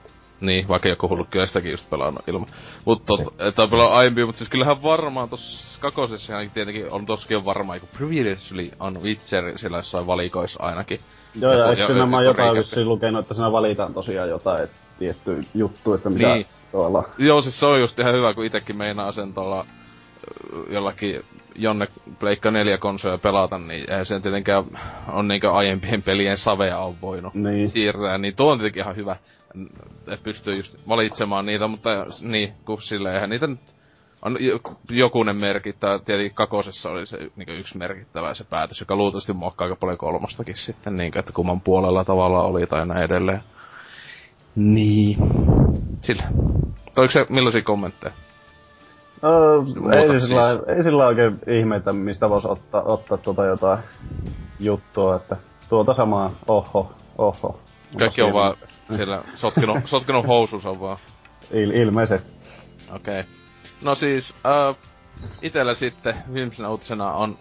[0.41, 2.49] Niin, vaikka joku hullu kyllä sitäkin just pelannut ilman.
[2.85, 7.07] Mutta tot, että on pelannut aiemmin, mutta siis kyllähän varmaan tossa kakosessa ainakin tietenkin on
[7.07, 11.01] tossakin on varmaan joku Previously on Witcher siellä jossain valikoissa ainakin.
[11.41, 14.71] Joo, ja Joku- eikö siinä mä jotain vissiin lukenut, että siinä valitaan tosiaan jotain et,
[14.99, 16.47] tietty juttu, että mitä Niin.
[16.73, 17.05] tuolla...
[17.19, 19.67] Joo, siis se on just ihan hyvä, kun itekin meinaa sen tuolla
[20.71, 21.21] jollakin
[21.59, 21.87] jonne
[22.19, 24.65] Pleikka 4 konsoja pelata, niin eihän sen tietenkään
[25.13, 27.69] on niinkö aiempien pelien savea on voinut Niin.
[27.69, 29.17] siirtää, niin tuo on tietenkin ihan hyvä,
[30.07, 31.91] että pystyy just valitsemaan niitä, mutta
[32.23, 33.61] niin, kun silleen, eihän niitä nyt
[34.23, 34.59] on jo-
[34.91, 39.77] jokunen merkittävä, tietenkin kakosessa oli se niin yksi merkittävä se päätös, joka luultavasti muokkaa aika
[39.77, 43.41] paljon kolmostakin sitten, niin että kumman puolella tavalla oli tai näin edelleen.
[44.57, 45.19] Niin.
[46.01, 46.23] Sillä.
[46.97, 48.13] Oliko se millaisia kommentteja?
[49.25, 50.29] Öö, Muuta ei, siis.
[50.29, 50.43] sillä,
[50.77, 53.79] ei sillä oikein ihmeitä, mistä voisi ottaa, ottaa tuota jotain
[54.61, 55.37] juttua, että
[55.69, 57.61] tuota samaa, oho, oho.
[57.99, 58.55] Kaikki on vaan
[58.97, 60.99] siellä sotkenut, sotkenut housus on vaan.
[61.51, 62.31] Il, ilmeisesti.
[62.93, 63.21] Okei.
[63.21, 63.33] Okay.
[63.83, 64.77] No siis, äh,
[65.43, 67.37] itellä sitten viimeisenä uutisena on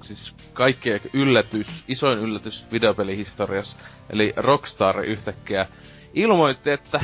[0.00, 3.76] siis kaikkien yllätys, isoin yllätys videopelihistoriassa.
[4.10, 5.66] Eli Rockstar yhtäkkiä
[6.14, 7.00] ilmoitti, että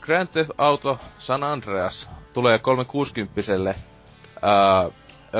[0.00, 3.40] Grand Theft Auto San Andreas tulee 360
[4.42, 4.90] ää,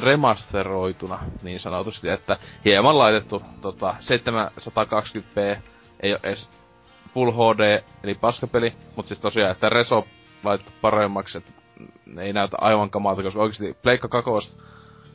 [0.01, 5.59] remasteroituna niin sanotusti, että hieman laitettu tota, 720p,
[6.01, 6.51] ei ole edes
[7.13, 10.07] Full HD, eli paskapeli, mutta siis tosiaan, että Reso
[10.45, 11.53] laitettu paremmaksi, että
[12.19, 14.31] ei näytä aivan kamalta, koska oikeesti Pleikka 2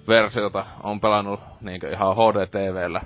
[0.07, 3.01] versiota on pelannut niinkö ihan HD-TVllä.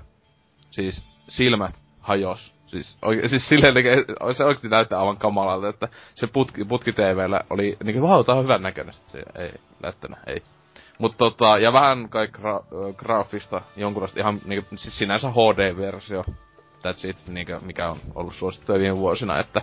[0.72, 2.53] Siis silmät hajos.
[2.74, 7.42] Siis, oike, siis silleen niinkö, se oikeesti näyttää aivan kamalalta, että se putki, putki TVllä
[7.50, 9.52] oli niinkö, vau, tää on hyvän näköinen, se ei
[9.84, 10.42] näyttänyt, ei.
[11.00, 16.24] Mut tota, ja vähän kai gra- ö, graafista jonkunlaista ihan niinku, siis sinänsä HD-versio.
[16.84, 19.62] That's it, niinkö, mikä on ollut suosittua viime vuosina, että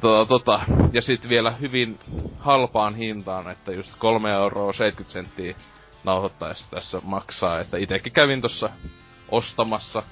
[0.00, 0.60] Tota, tota,
[0.92, 1.98] ja sitten vielä hyvin
[2.38, 5.54] halpaan hintaan, että just 3 euroa 70 senttiä
[6.04, 8.70] nauhoittaessa tässä maksaa, että itekin kävin tossa
[9.30, 10.02] ostamassa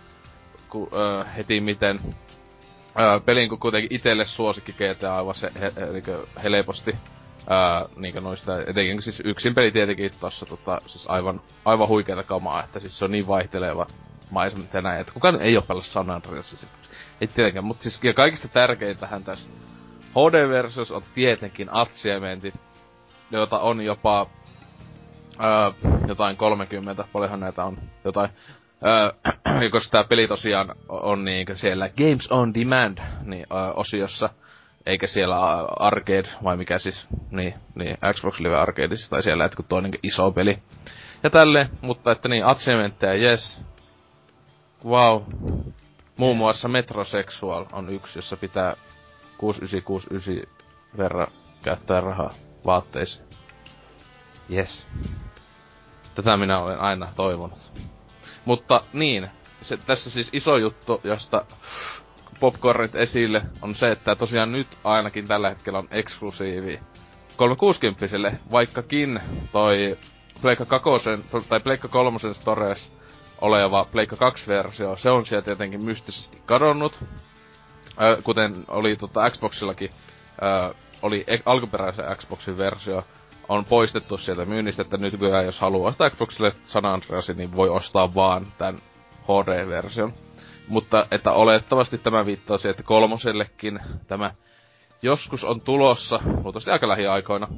[0.68, 2.00] ku, ö, heti miten
[3.00, 5.72] ö, pelin kun kuitenkin itelle suosikki GTA aivan se, he,
[6.42, 6.96] helposti
[7.48, 12.64] ää, niinkö noista, etenkin siis yksin peli tietenkin tossa tota, siis aivan, aivan huikeeta kamaa,
[12.64, 13.86] että siis se on niin vaihteleva
[14.30, 16.68] maisemat ja näin, että kukaan ei oo pelannut San Andreas, siis,
[17.20, 19.50] ei tietenkään, mutta siis ja kaikista tärkeintähän tässä
[20.10, 22.54] HD-versiossa on tietenkin achievementit,
[23.30, 24.26] joita on jopa
[25.38, 25.72] ää,
[26.08, 28.30] jotain 30, paljonhan näitä on, jotain.
[28.82, 29.12] Ää,
[29.72, 34.30] koska tää peli tosiaan on niinkö siellä Games on Demand niin, ää, osiossa,
[34.86, 35.36] eikä siellä
[35.78, 39.98] Arcade, vai mikä siis, niin, niin Xbox Live Arcadeissa, tai siellä, että kun on niinkö
[40.02, 40.58] iso peli.
[41.22, 43.62] Ja tälleen, mutta että niin, achievementteja, yes.
[44.84, 45.22] Wow.
[46.18, 48.76] Muun muassa Metrosexual on yksi, jossa pitää
[49.38, 50.58] 6969
[50.96, 51.26] verran
[51.62, 52.34] käyttää rahaa
[52.66, 53.28] vaatteisiin.
[54.52, 54.86] Yes.
[56.14, 57.72] Tätä minä olen aina toivonut.
[58.44, 59.30] Mutta niin,
[59.62, 61.44] se, tässä siis iso juttu, josta
[62.40, 66.80] popcornit esille, on se, että tosiaan nyt ainakin tällä hetkellä on eksklusiivi
[67.36, 68.06] 360
[68.52, 69.20] vaikkakin
[69.52, 69.98] toi
[70.42, 70.88] Pleikka 2
[71.48, 72.92] tai Pleikka 3 stores
[73.40, 76.94] oleva Pleikka 2-versio, se on sieltä jotenkin mystisesti kadonnut.
[78.02, 79.90] Ö, kuten oli tota Xboxillakin,
[80.42, 83.02] ö, oli e- alkuperäisen Xboxin versio,
[83.48, 87.68] on poistettu sieltä myynnistä, että nyt kyllä jos haluaa ostaa Xboxille San Andreasin, niin voi
[87.68, 88.82] ostaa vaan tämän
[89.24, 90.14] HD-version.
[90.68, 94.34] Mutta että olettavasti tämä viittaa siihen, että kolmosellekin tämä
[95.02, 97.48] joskus on tulossa, luultavasti aika lähiaikoina.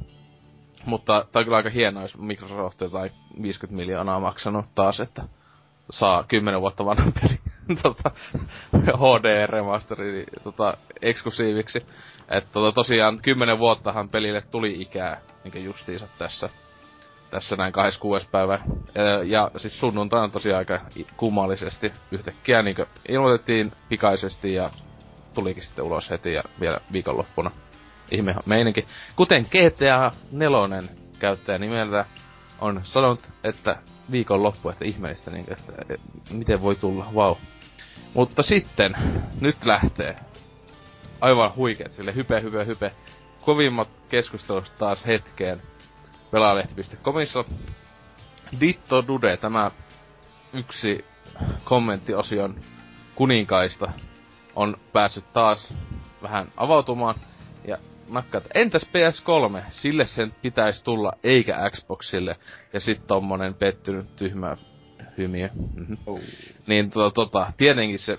[0.85, 3.11] Mutta tämä on kyllä aika hienoa, jos Microsoft jotain
[3.41, 5.23] 50 miljoonaa maksanut taas, että
[5.89, 7.39] saa 10 vuotta vanhan peli
[7.83, 8.11] tota,
[8.73, 11.85] HD remasteri tota, eksklusiiviksi.
[12.29, 16.49] Että tota, tosiaan 10 vuottahan pelille tuli ikää, minkä justiinsa tässä
[17.31, 18.29] tässä näin 26.
[18.31, 18.59] päivä.
[19.25, 20.79] Ja siis sunnuntaina tosiaan aika
[21.17, 22.75] kummallisesti yhtäkkiä niin
[23.09, 24.69] ilmoitettiin pikaisesti ja
[25.33, 27.51] tulikin sitten ulos heti ja vielä viikonloppuna.
[28.11, 28.85] Ihme meininki.
[29.15, 30.83] Kuten GTA 4
[31.19, 32.05] käyttäjä nimeltä
[32.61, 33.77] on sanonut, että
[34.11, 35.97] viikonloppu, että ihmeellistä, niin, että, että
[36.33, 37.35] miten voi tulla, wow.
[38.13, 38.95] Mutta sitten,
[39.41, 40.15] nyt lähtee.
[41.21, 42.91] Aivan huikeet, sille hype, hype, hype.
[43.45, 45.61] Kovimmat keskustelut taas hetkeen
[46.31, 47.43] pelaalehti.comissa.
[48.59, 49.71] Ditto Dude, tämä
[50.53, 51.05] yksi
[51.63, 52.55] kommenttiosion
[53.15, 53.91] kuninkaista,
[54.55, 55.73] on päässyt taas
[56.21, 57.15] vähän avautumaan.
[57.67, 57.77] Ja
[58.07, 59.63] nakkaat, entäs PS3?
[59.69, 62.35] Sille sen pitäisi tulla, eikä Xboxille.
[62.73, 64.55] Ja sit tommonen pettynyt tyhmä
[65.17, 65.49] hymiö.
[65.75, 65.97] Mm-hmm.
[66.05, 66.19] Oh.
[66.67, 68.17] Niin tota, tota, tietenkin se,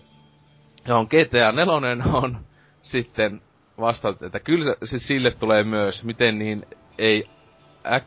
[0.88, 2.40] johon GTA 4 on
[2.82, 3.40] sitten
[3.80, 6.60] vastannut, että kyllä se, sille tulee myös, miten niin
[6.98, 7.24] ei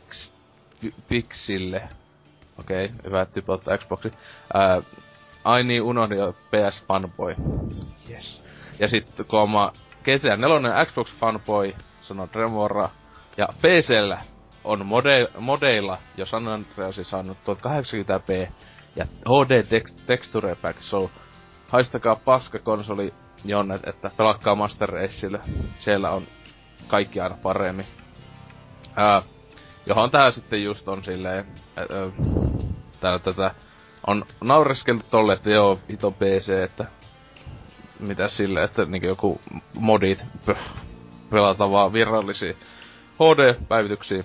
[0.09, 1.81] X-Pixille.
[2.59, 4.11] Okei, okay, hyvä tyyppi ottaa Xboxi.
[4.53, 4.81] Ää,
[5.43, 7.35] ai niin, unohdin PS Fanboy.
[8.09, 8.43] Yes.
[8.79, 9.73] Ja sitten kun oma
[10.03, 12.89] GTA 4 Xbox Fanboy, sanoo Tremora.
[13.37, 14.21] Ja PCllä
[14.63, 18.51] on mode, modeilla jo San Andreas saanut 1080p
[18.95, 21.11] ja HD text, Texture Pack, so
[21.67, 23.13] haistakaa paska konsoli
[23.45, 25.39] jonnet, että pelakkaa Master Raceille.
[25.77, 26.23] Siellä on
[26.87, 27.85] kaikki aina paremmin.
[28.95, 29.21] Ää,
[29.85, 31.45] johon tää sitten just on silleen,
[32.99, 33.55] tää tätä
[34.07, 36.85] on naureskeltu tolle, että joo, hito PC, että
[37.99, 39.41] mitä sille, että niinku joku
[39.79, 40.25] modit
[41.29, 42.53] pelata vaan virallisia
[43.19, 44.23] HD-päivityksiä.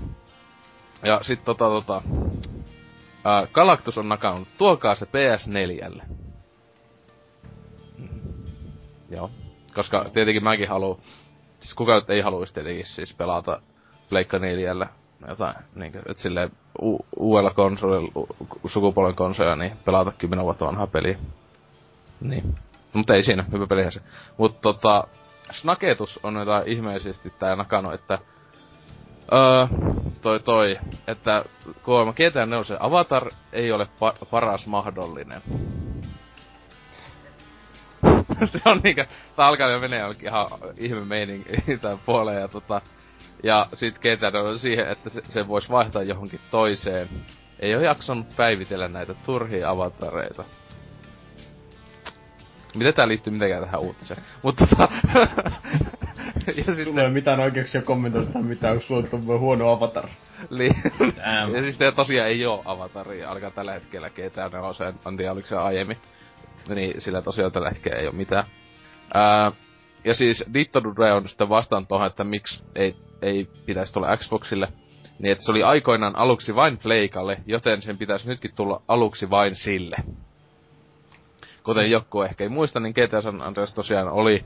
[1.02, 2.02] Ja sit tota tota,
[3.24, 6.02] ää, Galactus on nakannut, tuokaa se PS4.
[7.98, 8.08] Mm.
[9.10, 9.30] Joo.
[9.74, 10.98] Koska tietenkin mäkin haluan,
[11.60, 13.62] siis kuka ei haluaisi tietenkin siis pelata
[14.08, 14.86] Pleikka 4
[15.28, 16.50] jotain, niin kuin, että silleen
[16.82, 18.28] u- uudella konsolilla, u-
[18.68, 21.18] sukupolven konsolilla, niin pelata 10 vuotta vanhaa peliä.
[22.20, 22.54] Niin.
[22.92, 24.00] Mutta ei siinä, hyvä pelihän se.
[24.38, 25.04] Mutta tota,
[25.52, 28.18] Snaketus on jotain ihmeellisesti tää nakano, että
[29.32, 29.66] öö,
[30.22, 31.44] toi toi, että
[31.82, 35.42] kuulemma GTA 4 se Avatar ei ole pa- paras mahdollinen.
[38.52, 39.06] se on niinkö,
[39.36, 41.52] tää alkaa jo menee ihan ihme meininki
[41.82, 42.80] tää puoleen ja tota,
[43.42, 47.08] ja sit GTA on siihen, että se, se voisi vaihtaa johonkin toiseen.
[47.60, 50.44] Ei ole jaksanut päivitellä näitä turhia avatareita.
[52.76, 54.22] Miten tää liittyy mitenkään tähän uutiseen?
[54.42, 54.88] Mutta tota...
[56.46, 56.84] ja sitten...
[56.84, 60.08] Sulla ei ole mitään oikeuksia kommentoida tähän mitään, kun sulla on huono avatar.
[60.50, 60.70] Li...
[61.54, 65.48] ja siis teillä tosiaan ei oo avataria, alkaa tällä hetkellä GTA 4, en tiedä oliko
[65.48, 65.96] se aiemmin.
[66.74, 68.44] Niin sillä tosiaan tällä hetkellä ei oo mitään.
[69.14, 69.52] Ää,
[70.04, 74.68] ja siis Ditto Dure on sitten vastaan tuohon, että miksi ei ei pitäisi tulla Xboxille,
[75.18, 79.54] niin että se oli aikoinaan aluksi vain Pleikalle, joten sen pitäisi nytkin tulla aluksi vain
[79.54, 79.96] sille.
[81.62, 84.44] Kuten joku ehkä ei muista, niin GTA San Andreas tosiaan oli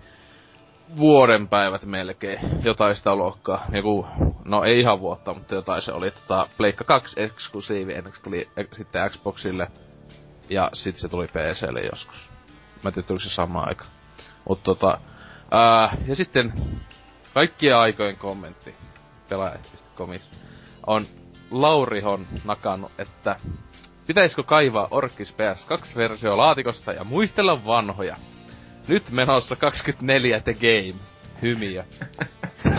[0.97, 3.67] vuoden päivät melkein, jotain sitä luokkaa.
[3.73, 4.07] Joku,
[4.45, 8.49] no ei ihan vuotta, mutta jotain se oli tota, Pleikka 2 eksklusiivi ennen kuin tuli
[8.57, 9.71] e- sitten Xboxille.
[10.49, 12.31] Ja sitten se tuli PClle joskus.
[12.83, 13.85] Mä tiedän, se sama aika.
[14.49, 14.99] Mutta tota,
[15.51, 16.53] ää, ja sitten
[17.35, 18.75] kaikkien aikojen kommentti
[19.29, 20.37] pelaajat.comissa
[20.87, 21.07] on
[21.51, 23.37] Laurihon nakannut, että
[24.07, 28.17] pitäisikö kaivaa Orkis PS2-versio laatikosta ja muistella vanhoja.
[28.89, 30.95] Nyt menossa 24 The Game.
[31.43, 31.85] Hymiö.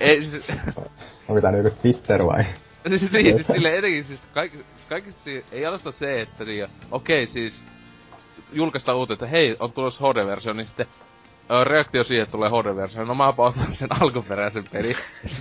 [0.00, 0.44] ei, siis...
[1.28, 2.44] Onko tää niinku Twitter vai?
[2.88, 4.52] Siis niin, siis silleen etenkin siis kaik,
[4.88, 7.64] kaikista siis, ei ainoastaan se, että niin, okei okay, siis
[8.52, 10.86] julkaista uutta, että hei, on tulossa HD-versio, niin sitten
[11.64, 13.04] reaktio siihen, että tulee HD-versio.
[13.04, 14.96] No mä otan sen alkuperäisen peli.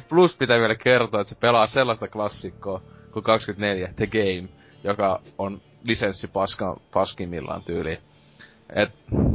[0.10, 2.82] Plus pitää vielä kertoa, että se pelaa sellaista klassikkoa
[3.14, 4.50] kuin 24 The Game,
[4.84, 7.98] joka on lisenssi paska, paskimmillaan tyyliin.
[8.76, 8.92] Et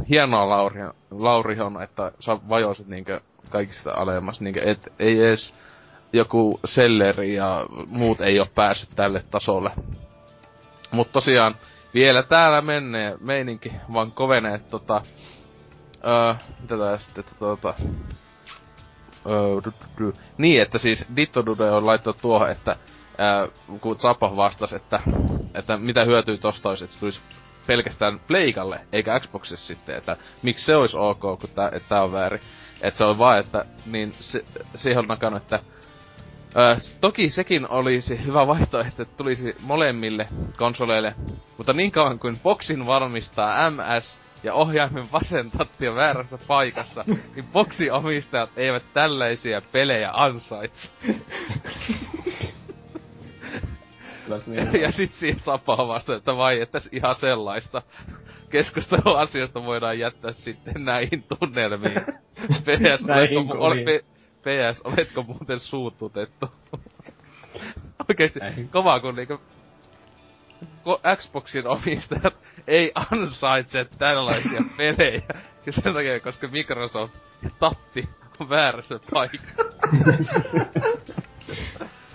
[0.09, 0.81] hienoa Lauri,
[1.11, 4.41] Laurihon, että sä vajoisit niinkö kaikista alemmas.
[4.41, 5.55] Niin, et ei edes
[6.13, 9.71] joku selleri ja muut ei ole päässyt tälle tasolle.
[10.91, 11.55] Mutta tosiaan,
[11.93, 15.01] vielä täällä menee meininki vaan kovenee, tota...
[16.07, 17.73] Öö, mitä tää sitten, tota...
[19.29, 19.71] Öö,
[20.37, 22.75] niin, että siis Ditto Dude on laittanut tuohon, että
[23.17, 23.47] ää,
[23.81, 24.99] kun Zappa vastasi, että,
[25.53, 27.19] että mitä hyötyy tosta olisi, että se tulisi
[27.67, 32.11] pelkästään Pleikalle, eikä Xboxissa sitten, että miksi se olisi ok, kun tää, että tää on
[32.11, 32.41] väärin.
[32.81, 34.45] Että se on vaan, että niin se,
[34.75, 35.59] siihen on nakannut, että
[36.57, 40.27] Öö, toki sekin olisi hyvä vaihtoehto, että tulisi molemmille
[40.57, 41.15] konsoleille,
[41.57, 47.03] mutta niin kauan kuin Boxin valmistaa MS ja ohjaimen vasen tatti on väärässä paikassa,
[47.35, 50.89] niin Boxin omistajat eivät tällaisia pelejä ansaitse.
[54.83, 57.81] ja sit siihen sapaa vasta, että vai, että ihan sellaista
[58.49, 62.01] keskustelua asiasta voidaan jättää sitten näihin tunnelmiin.
[62.65, 64.03] PS, Näihin oletko, ole,
[64.41, 66.51] PS, oletko muuten suututettu?
[68.09, 68.39] Oikeesti,
[68.71, 69.41] kova kun niinku
[71.15, 72.35] Xboxin omistajat
[72.67, 75.21] ei ansaitse tällaisia pelejä.
[75.65, 77.15] Ja sen takia, koska Microsoft
[77.59, 78.09] Tatti
[78.39, 79.63] on väärässä paikassa.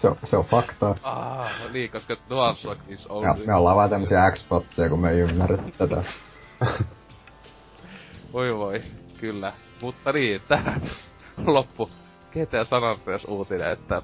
[0.03, 0.97] Se, on, se on faktaa.
[1.03, 3.27] Ah, niin, koska DualShock is only...
[3.27, 4.49] Ja me ollaan vaan tämmösiä x
[4.89, 6.03] kun me ei ymmärrä tätä.
[8.33, 8.83] voi voi,
[9.19, 9.53] kyllä.
[9.83, 10.83] Mutta niin, tähän
[11.47, 11.91] loppu
[12.31, 14.03] GTA San Andreas uutinen, että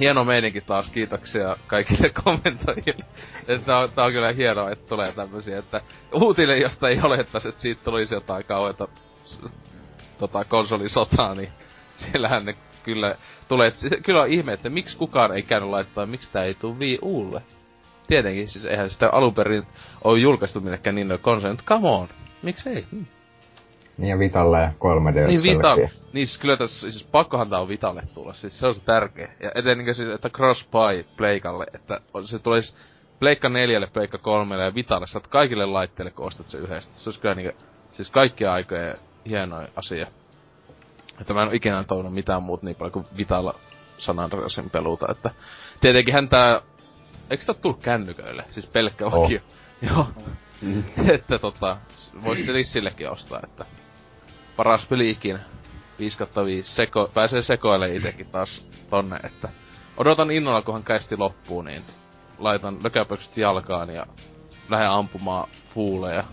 [0.00, 3.04] hieno meininki taas, kiitoksia kaikille kommentoijille.
[3.48, 5.80] että tää on, tää on kyllä hienoa, että tulee tämmösiä, että
[6.12, 8.88] uutinen, josta ei olettais, että siitä tulisi jotain kauheita
[10.18, 11.52] tota, konsolisotaa, niin
[11.94, 13.16] siellähän ne kyllä
[13.48, 16.78] tulee, että kyllä on ihme, että miksi kukaan ei käynyt laittaa, miksi tää ei tuu
[16.78, 17.42] Wii Ulle.
[18.06, 19.66] Tietenkin, siis eihän sitä alun perin
[20.04, 22.08] ole julkaistu minnekään niin konsoli, mutta come on,
[22.42, 22.84] miksi ei?
[22.92, 23.06] Hmm.
[23.98, 25.26] Niin ja Vitalle ja 3DS.
[25.26, 25.76] Niin Vital,
[26.12, 29.28] niin siis kyllä tässä, siis pakkohan tää on Vitalle tulla, siis se on se tärkeä.
[29.42, 32.74] Ja etenkin siis, että cross buy Pleikalle, että se tulisi
[33.18, 36.92] Pleikka 4, Pleikka 3 ja Vitalle, saat kaikille laitteille, kun ostat se yhdestä.
[36.94, 37.58] Se olisi kyllä niinku,
[37.92, 38.94] siis kaikkia aikoja
[39.28, 40.06] hienoin asia.
[41.20, 43.54] Että mä en ole ikinä toivonut mitään muuta niin paljon kuin Vitalla
[43.98, 45.30] San Andreasin peluta, että
[45.80, 46.60] tietenkin hän tää,
[47.30, 48.44] eikö tää tullut kännyköille?
[48.48, 49.30] Siis pelkkä oh.
[49.90, 50.06] Joo.
[50.60, 50.84] Mm.
[51.14, 51.76] että tota,
[52.22, 53.64] voisi tietenkin sillekin ostaa, että
[54.56, 55.40] paras peli ikinä.
[55.98, 56.74] 5 5.
[56.74, 59.48] Seko, pääsee sekoille itekin taas tonne, että
[59.96, 61.82] odotan innolla, kunhan kästi loppuu, niin
[62.38, 64.06] laitan lökäpökset jalkaan ja
[64.68, 66.24] lähden ampumaan fuuleja.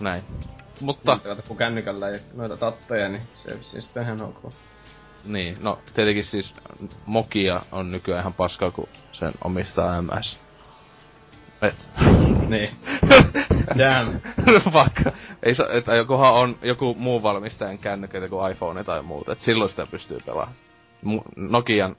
[0.00, 0.24] Näin.
[0.80, 1.18] Mutta...
[1.24, 4.52] Niin, kun kännykällä ei noita tatteja, niin se vissiin sitten ihan ok.
[5.24, 6.54] Niin, no tietenkin siis
[7.06, 10.38] Mokia on nykyään ihan paskaa, kun sen omistaa MS.
[11.62, 11.74] Et.
[12.48, 12.70] niin.
[13.78, 14.20] Damn.
[14.72, 15.10] Vaikka.
[15.42, 19.70] Ei sa, että jokuhan on joku muu valmistajan kännyköitä kuin iPhone tai muuta, et silloin
[19.70, 20.56] sitä pystyy pelaamaan.
[21.36, 21.96] Nokian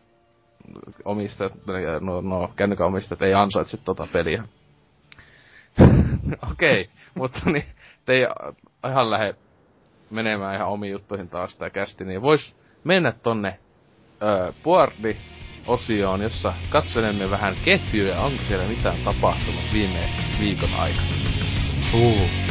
[1.06, 1.54] omistajat,
[2.02, 4.44] no, no kännykän omistajat ei ansaitse tota peliä.
[6.52, 7.66] Okei, okay, mutta niin,
[8.06, 8.28] te
[8.90, 9.36] ihan lähde
[10.10, 13.60] menemään ihan omiin juttuihin taas tää kästi, niin vois mennä tonne
[14.64, 15.22] Puardi
[15.66, 21.16] osioon, jossa katselemme vähän ketjuja, onko siellä mitään tapahtunut viime viikon aikana.
[21.94, 22.45] Uh.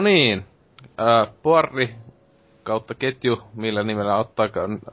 [0.00, 0.44] No niin,
[1.00, 1.94] äh, Puarri
[2.62, 4.48] kautta ketju, millä nimellä ottaa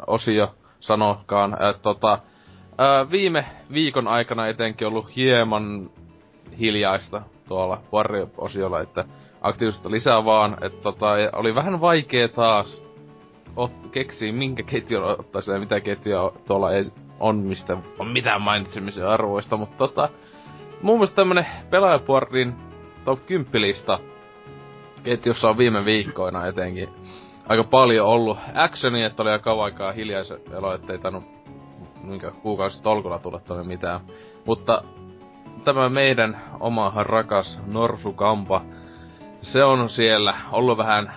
[0.08, 1.54] osio sanokaan.
[1.54, 5.90] Äh, tota, äh, viime viikon aikana etenkin ollut hieman
[6.60, 9.06] hiljaista tuolla Puarri-osiolla, että
[9.42, 12.84] aktiivisuutta lisää vaan, että tota, oli vähän vaikea taas
[13.58, 16.84] ot- keksiä, minkä ketjun ottaisi ja mitä ketjua tuolla ei
[17.20, 20.10] on, mistä on mitään mainitsemisen arvoista, mutta tota,
[20.82, 22.56] muun muassa tämmönen pelaajapuorin
[23.06, 24.00] top 10 lista
[25.08, 26.90] ketjussa on viime viikkoina etenkin
[27.50, 31.24] aika paljon ollut actionia, että oli aika aikaa hiljaisen elo, ettei tainnut
[32.04, 34.00] minkä kuukausi tolkulla tulla tonne mitään.
[34.46, 34.84] Mutta
[35.64, 38.62] tämä meidän oma rakas Norsukampa,
[39.42, 41.14] se on siellä ollut vähän,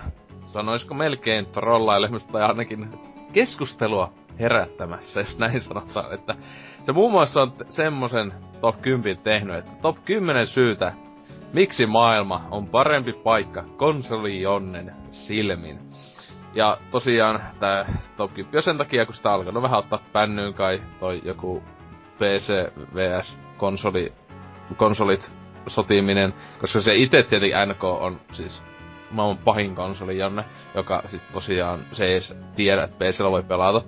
[0.47, 2.89] sanoisiko melkein trollailemista tai ainakin
[3.33, 6.35] keskustelua herättämässä, jos näin sanotaan, että
[6.83, 10.93] se muun muassa on semmosen top 10 tehnyt, että top 10 syytä,
[11.53, 15.81] miksi maailma on parempi paikka konsolionnen silmin.
[16.55, 20.83] Ja tosiaan tää top 10 on sen takia, kun sitä alkanut vähän ottaa pännyyn kai
[21.01, 21.63] toi joku
[22.19, 22.53] PC
[22.95, 24.13] vs konsoli,
[24.77, 25.33] konsolit
[25.67, 28.63] sotiminen, koska se itse tietenkin NK on siis
[29.11, 30.45] maailman pahin konsoli Janne,
[30.75, 33.83] joka siis tosiaan se ei edes tiedä, että PCllä voi pelata.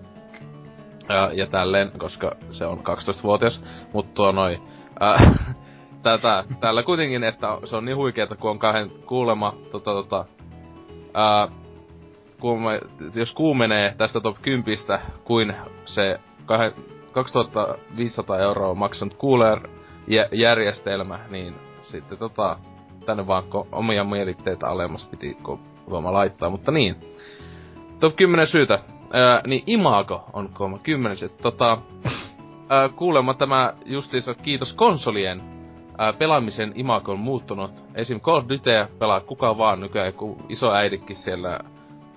[1.08, 4.62] Ja, ja tälleen, koska se on 12-vuotias, mutta tuo noin.
[6.02, 10.24] Tätä, täällä kuitenkin, että se on niin huikeeta, kun on kahden kuulema, tota, tota,
[11.14, 11.48] ää,
[12.40, 12.80] kuume,
[13.14, 14.78] jos kuumenee tästä top 10,
[15.24, 15.54] kuin
[15.84, 16.72] se kahden,
[17.12, 19.68] 2500 euroa maksanut cooler
[20.32, 22.58] järjestelmä, niin sitten tota,
[23.06, 25.36] tänne vaan ko- omia mielipiteitä alemmas piti
[25.88, 26.96] kooma laittaa, mutta niin.
[28.00, 28.78] Top 10 syytä.
[29.12, 31.16] Ää, niin Imago on kooma 10.
[31.42, 31.78] Tota,
[32.96, 35.61] kuulemma tämä justiinsa kiitos konsolien
[36.02, 37.84] ää, pelaamisen Imago on muuttunut.
[37.94, 38.20] Esim.
[38.20, 41.60] Call of Dutyä pelaa kuka vaan nykyään, kun iso äidikin siellä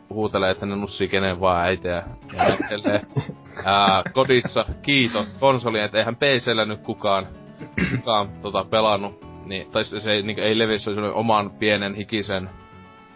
[0.10, 2.04] huutelee, että ne nussii kenen vaan äitiä.
[2.34, 2.44] Ja
[3.66, 7.28] ää, kodissa, kiitos konsolien, että eihän PCllä nyt kukaan,
[7.92, 9.26] kukaan tota, pelannut.
[9.46, 12.50] Niin, tai se ei, niin, ei levi, se on oman pienen hikisen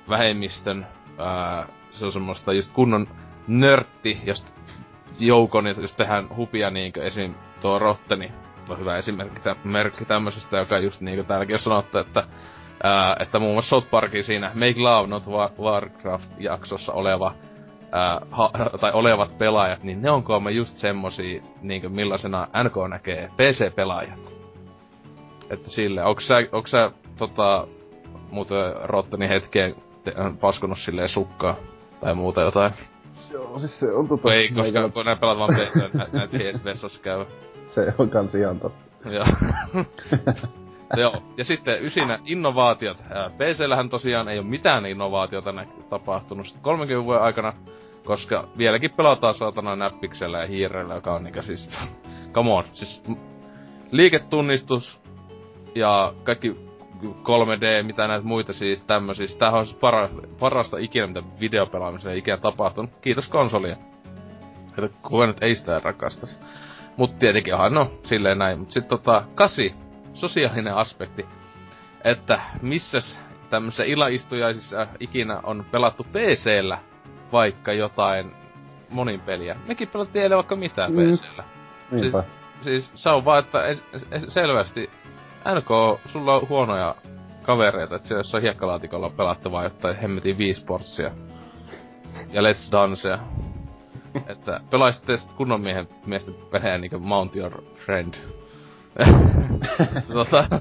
[0.10, 0.88] vähemmistön,
[1.18, 3.08] ää, se on semmoista just kunnon
[3.48, 4.46] nörtti, jos
[5.20, 7.36] joukon, jos tehdään hupia niinkö esim.
[7.62, 8.32] tuo Rotteni,
[8.74, 12.24] on hyvä esimerkki merkki tämmöisestä, joka just niinku täälläkin on sanottu, että
[12.84, 15.24] ää, että muun muassa South Parkin siinä Make Love Not
[15.60, 17.34] Warcraft-jaksossa oleva
[17.92, 18.52] ää, ha,
[18.82, 24.34] tai olevat pelaajat, niin ne on me just semmosia, niinku millaisena NK näkee PC-pelaajat.
[25.50, 27.68] Että sille, onks sä, onks sä tota,
[28.32, 31.56] muuten Rotteni hetkeen te, paskunut silleen sukkaa
[32.00, 32.74] tai muuta jotain?
[33.32, 34.34] Joo, siis se on tota...
[34.34, 34.90] Ei, koska meikä...
[34.94, 37.26] kun nää pelaat vaan PC, näet nä, vessassa käy.
[37.70, 39.10] Se on kans ihan totta.
[39.10, 39.26] Joo.
[41.38, 42.98] Ja sitten ysinä innovaatiot.
[43.38, 45.54] PCllähän tosiaan ei ole mitään innovaatiota
[45.90, 47.54] tapahtunut 30 vuoden aikana,
[48.06, 51.70] koska vieläkin pelataan saatana näppiksellä ja hiirellä, joka on niinkö siis...
[52.34, 53.04] Come on, siis
[53.92, 55.00] liiketunnistus
[55.76, 56.56] ja kaikki
[57.04, 59.28] 3D, mitä näitä muita siis tämmöisiä.
[59.40, 60.10] Tämähän on siis para,
[60.40, 62.92] parasta ikinä, mitä videopelaamiseen ikinä tapahtunut.
[63.02, 63.76] Kiitos konsolia.
[64.70, 64.90] Että
[65.28, 66.40] nyt ei sitä rakastas.
[67.00, 68.60] Mut tietenkin onhan, no, silleen näin.
[68.60, 69.74] Mut sit tota, kasi,
[70.14, 71.26] sosiaalinen aspekti.
[72.04, 73.20] Että missäs
[73.50, 76.80] tämmöisissä ilaistujaisissa ikinä on pelattu PCllä
[77.32, 78.32] vaikka jotain
[78.90, 79.56] monin peliä.
[79.68, 80.98] Mekin pelattiin eilen vaikka mitään mm.
[80.98, 81.44] PCllä.
[81.90, 82.14] Siis,
[82.62, 84.90] siis se on vaan, että es, es, selvästi
[85.56, 86.96] NK, sulla on huonoja
[87.42, 91.12] kavereita, että siellä jossain hiekkalaatikolla pelattavaa jotain hemmetin viisportsia.
[92.32, 93.20] Ja Let's Dancea.
[94.28, 98.14] Että pelaisitte kunnon miehen miesten pelejä niinku Mount Your Friend.
[100.14, 100.60] tota,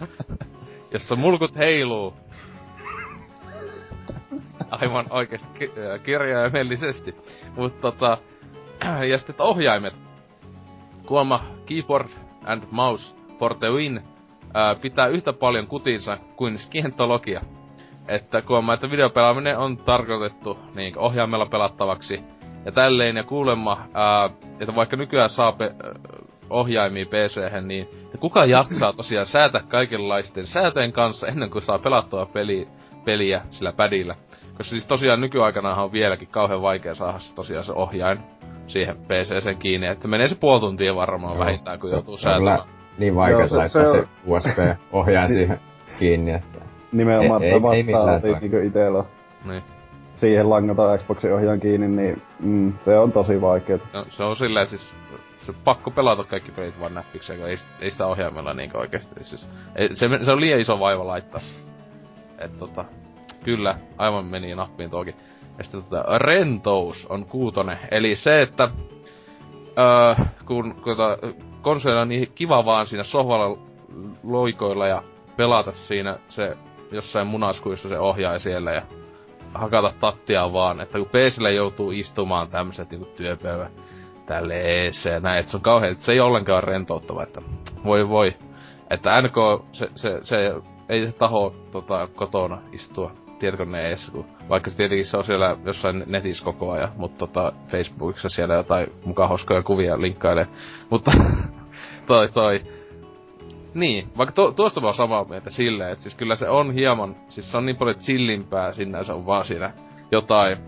[0.93, 2.15] jossa mulkut heiluu.
[4.71, 5.73] Aivan oikeesti ki-
[6.03, 7.17] kirjaimellisesti.
[7.57, 8.19] Mutta tota,
[9.11, 9.95] ja sitten ohjaimet.
[11.07, 12.09] Kuoma keyboard
[12.45, 14.03] and mouse for the win
[14.55, 17.41] ää, pitää yhtä paljon kutinsa kuin skientologia.
[18.09, 22.21] Että kuulemma, että videopelaaminen on tarkoitettu niin ohjaimella pelattavaksi
[22.65, 24.31] ja tälleen, ja kuulemma, ää,
[24.61, 25.75] että vaikka nykyään saa pe-
[26.51, 32.27] ohjaimia pc niin että kuka jaksaa tosiaan säätää kaikenlaisten säätöjen kanssa ennen kuin saa pelattua
[32.27, 32.69] peli,
[33.05, 34.15] peliä sillä pädillä.
[34.57, 38.19] Koska siis tosiaan nykyaikana on vieläkin kauhean vaikea saada se tosiaan se ohjain
[38.67, 42.59] siihen pc kiinni, että menee se puoli tuntia varmaan Joo, vähintään, kun joutuu säätämään.
[42.99, 45.61] niin vaikea Joo, se, laittaa se, se USB-ohjaaja siihen
[45.99, 46.59] kiinni, että...
[46.93, 49.05] Nimenomaan ei, vastaa niinku itellä
[49.45, 49.63] niin.
[50.19, 53.83] Siihen langata Xboxin ohjaan kiinni, niin mm, se on tosi vaikeet.
[53.93, 54.91] No, se on silleen siis
[55.43, 59.25] se pakko pelata kaikki pelit vaan näppikseen, kun ei, ei sitä ohjaimella niin oikeesti.
[59.25, 59.51] Siis,
[59.93, 61.41] se, se, on liian iso vaiva laittaa.
[62.39, 62.85] Et tota,
[63.45, 65.15] kyllä, aivan meni nappiin toki.
[65.59, 67.79] Ja sitten tota, rentous on kuutone.
[67.91, 68.71] Eli se, että
[69.79, 71.19] öö, kun, kun tota,
[71.63, 73.59] konsolilla on niin kiva vaan siinä sohvalla
[74.23, 75.03] loikoilla ja
[75.37, 76.57] pelata siinä se
[76.93, 78.83] jossain munaskuissa se ohjaa siellä ja
[79.55, 83.71] hakata tattia vaan, että kun PClle joutuu istumaan tämmöset niinku työpöydä
[84.27, 87.43] tälle ees ja näin, että se on kauhean, että se ei ollenkaan rentouttava, että
[87.85, 88.37] voi voi.
[88.91, 90.37] Että NK, se, se, se
[90.89, 95.57] ei se taho tota, kotona istua tietokoneen eessä, kun vaikka se tietenkin se on siellä
[95.65, 100.47] jossain netissä koko ajan, mutta tota, Facebookissa siellä jotain mukaan hauskoja kuvia linkkailee.
[100.91, 101.11] Mutta
[102.07, 102.78] toi toi.
[103.75, 107.51] Niin, vaikka to, tuosta vaan samaa mieltä silleen, että siis kyllä se on hieman, siis
[107.51, 109.73] se on niin paljon chillimpää sinänsä on vaan siinä
[110.13, 110.59] jotain,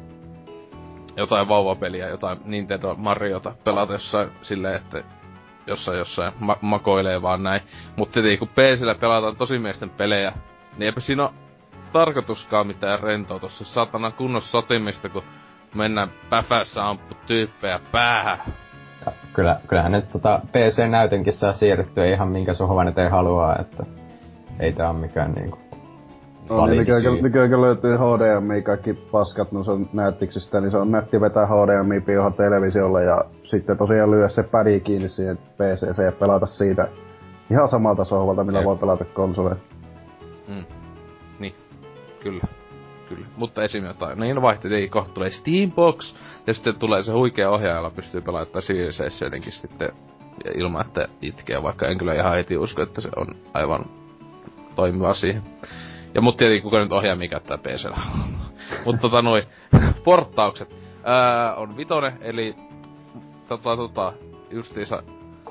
[1.16, 5.02] jotain vauvapeliä, jotain Nintendo Mariota pelata jossain silleen, että
[5.66, 7.62] jossain jossain ma- makoilee vaan näin.
[7.96, 10.32] Mutta tietenkin kun PCllä pelataan tosimiesten pelejä,
[10.72, 11.32] niin eipä siinä ole
[11.92, 13.58] tarkoituskaan mitään rentoutus.
[13.58, 15.22] Se satana kunnossa sotimista, kun
[15.74, 18.42] mennään päfässä ampu tyyppejä päähän.
[19.32, 23.84] Kyllä, kyllähän nyt tota PC-näytönkin saa siirrettyä ihan minkä sohvan eteen haluaa, että
[24.60, 25.58] ei tää on mikään niinku
[26.50, 30.90] No niin, nykyään, nykyään löytyy HDMI, kaikki paskat, no se on näyttiksistä, niin se on
[30.90, 36.12] nätti vetää HDMI piuha televisiolle ja sitten tosiaan lyö se pädi kiinni siihen PCC ja
[36.12, 36.88] pelata siitä
[37.50, 38.66] ihan samalta sohvalta, millä Jep.
[38.66, 39.56] voi pelata konsoleja.
[40.48, 40.64] Mm.
[41.40, 41.54] Niin,
[42.22, 42.44] kyllä.
[43.10, 43.26] Kyllä.
[43.36, 43.84] Mutta esim.
[43.84, 44.20] jotain.
[44.20, 46.14] Niin vaihteet, kohta tulee Steambox,
[46.46, 49.92] ja sitten tulee se huikea ohjaaja, jolla pystyy pelaamaan Civilizationinkin sitten
[50.54, 53.84] ilman, että itkee, vaikka en kyllä ihan heti usko, että se on aivan
[54.74, 55.42] toimiva siihen.
[56.14, 57.98] Ja mut tietenkin kuka nyt ohjaa mikä käyttää PCllä.
[58.84, 59.42] Mut tota noin,
[60.04, 60.76] porttaukset.
[61.04, 62.54] Ää, on vitonen, eli
[63.48, 64.12] tota tota,
[64.50, 65.02] justiinsa,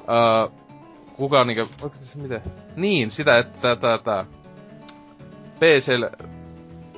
[0.07, 0.47] ää,
[1.15, 2.41] kuka niinkö, onko se miten?
[2.75, 4.25] Niin, sitä, että tää, tää, tää,
[5.59, 6.11] PCllä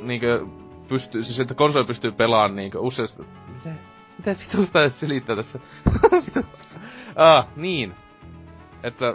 [0.02, 0.46] niinkö
[0.88, 3.24] pystyy, siis että konsoli pystyy pelaamaan niinkö useasti...
[3.54, 3.76] Mitä,
[4.18, 5.60] mitä vitusta edes selittää tässä?
[7.16, 7.94] Ah, niin.
[8.84, 9.14] Että,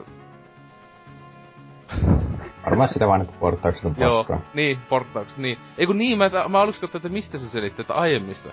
[2.67, 4.41] Varmaan sitä vaan, että porttaukset on joo, paskaa.
[4.55, 5.59] niin, porttaukset, niin.
[5.79, 8.51] Ei kun niin, mä, mä aluksi katsoin, että mistä se selitti, että aiemmista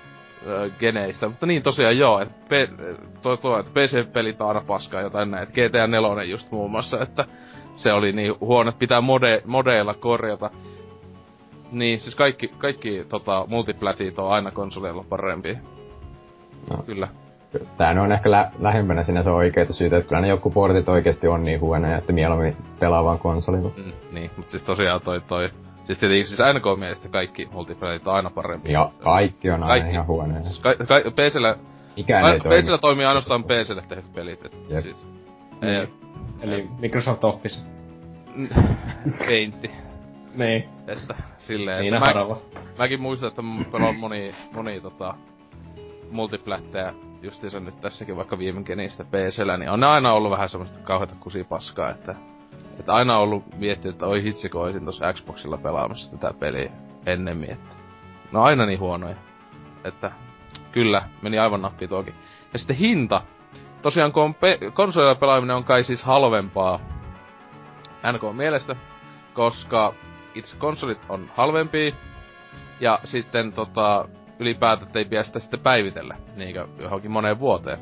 [0.48, 2.52] ö, geneistä, mutta niin tosiaan joo, että P,
[3.22, 7.02] tuo, tuo, että PC-pelit on aina paskaa jotain näin, että GTA 4 just muun muassa,
[7.02, 7.26] että
[7.76, 10.50] se oli niin huono, että pitää mode, modeilla korjata.
[11.74, 15.58] Niin, siis kaikki, kaikki tota, multiplatit on aina konsoleilla parempi.
[16.72, 16.84] No.
[16.86, 17.08] Kyllä.
[17.78, 21.44] Tää on ehkä lä- lähempänä sinänsä oikeita syitä, että kyllä ne joku portit oikeesti on
[21.44, 23.72] niin huonoja, että mieluummin pelaa vaan konsolilla.
[23.78, 25.50] Mm, niin, mutta siis tosiaan toi toi...
[25.84, 28.72] Siis tietenkin siis NK mielestä kaikki multiplatit on aina parempi.
[28.72, 29.92] Ja kaikki on aina Kaikki.
[29.92, 30.44] ihan huonoja.
[30.44, 31.56] Siis ka- ka- PCllä,
[31.98, 32.62] Mikään ei toimi.
[32.62, 34.46] PCllä toimii ainoastaan PClle tehdyt pelit.
[34.46, 34.80] Et Jep.
[34.84, 35.08] siis,
[35.62, 35.74] Niin.
[35.74, 35.88] ei,
[36.42, 37.60] Eli Microsoft Office.
[39.28, 39.72] Paintti.
[40.36, 42.38] Niin, Että silleen, niin että mä, harava.
[42.78, 45.14] mäkin muistan, että mä pelaan moni, moni tota,
[46.12, 50.80] multiplättejä justiinsa nyt tässäkin vaikka viime genistä PCllä, niin on ne aina ollut vähän semmoista
[50.80, 52.16] kauheata kusipaskaa, että,
[52.80, 56.72] että aina on ollut miettinyt, että oi hitsi, kun olisin tossa Xboxilla pelaamassa tätä peliä
[57.06, 57.76] ennemmin, että
[58.32, 59.16] no aina niin huonoja.
[59.84, 60.12] Että
[60.72, 62.14] kyllä, meni aivan nappi tuokin.
[62.54, 63.22] Ja sitten hinta.
[63.82, 66.80] Tosiaan kun on pe- konsolilla pelaaminen on kai siis halvempaa
[68.14, 68.76] NK mielestä,
[69.34, 69.94] koska
[70.36, 71.96] itse konsolit on halvempia,
[72.80, 74.08] ja sitten tota,
[74.40, 77.78] ylipäätään ei pidä sitä sitten päivitellä, niinkö johonkin moneen vuoteen.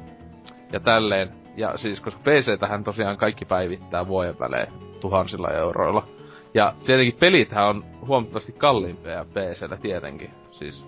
[0.71, 1.29] Ja tälleen.
[1.57, 6.07] Ja siis, koska PC tähän tosiaan kaikki päivittää vuoden välein tuhansilla euroilla.
[6.53, 10.31] Ja tietenkin pelithän on huomattavasti kalliimpia PCllä tietenkin.
[10.51, 10.85] Siis...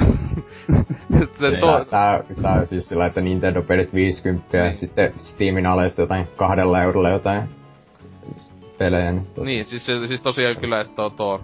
[1.18, 1.58] Sitten
[1.90, 7.48] Tää, tää, siis sillä, että Nintendo-pelit 50 ja sitten Steamin aleista jotain kahdella eurolla jotain
[8.84, 9.12] pelejä.
[9.12, 11.40] Niin, tot- Niin, siis, se- siis tosiaan kyllä, että tuo, tuo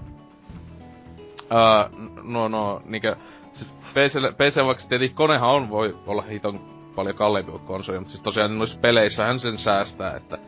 [1.51, 1.91] ää,
[2.23, 3.17] no, no, niinkö,
[3.53, 6.61] siis PC, PC vaikka tietenkin konehan on, voi olla hiton
[6.95, 10.39] paljon kalliimpi kuin konsoli, mutta siis tosiaan noissa peleissä hän sen säästää, että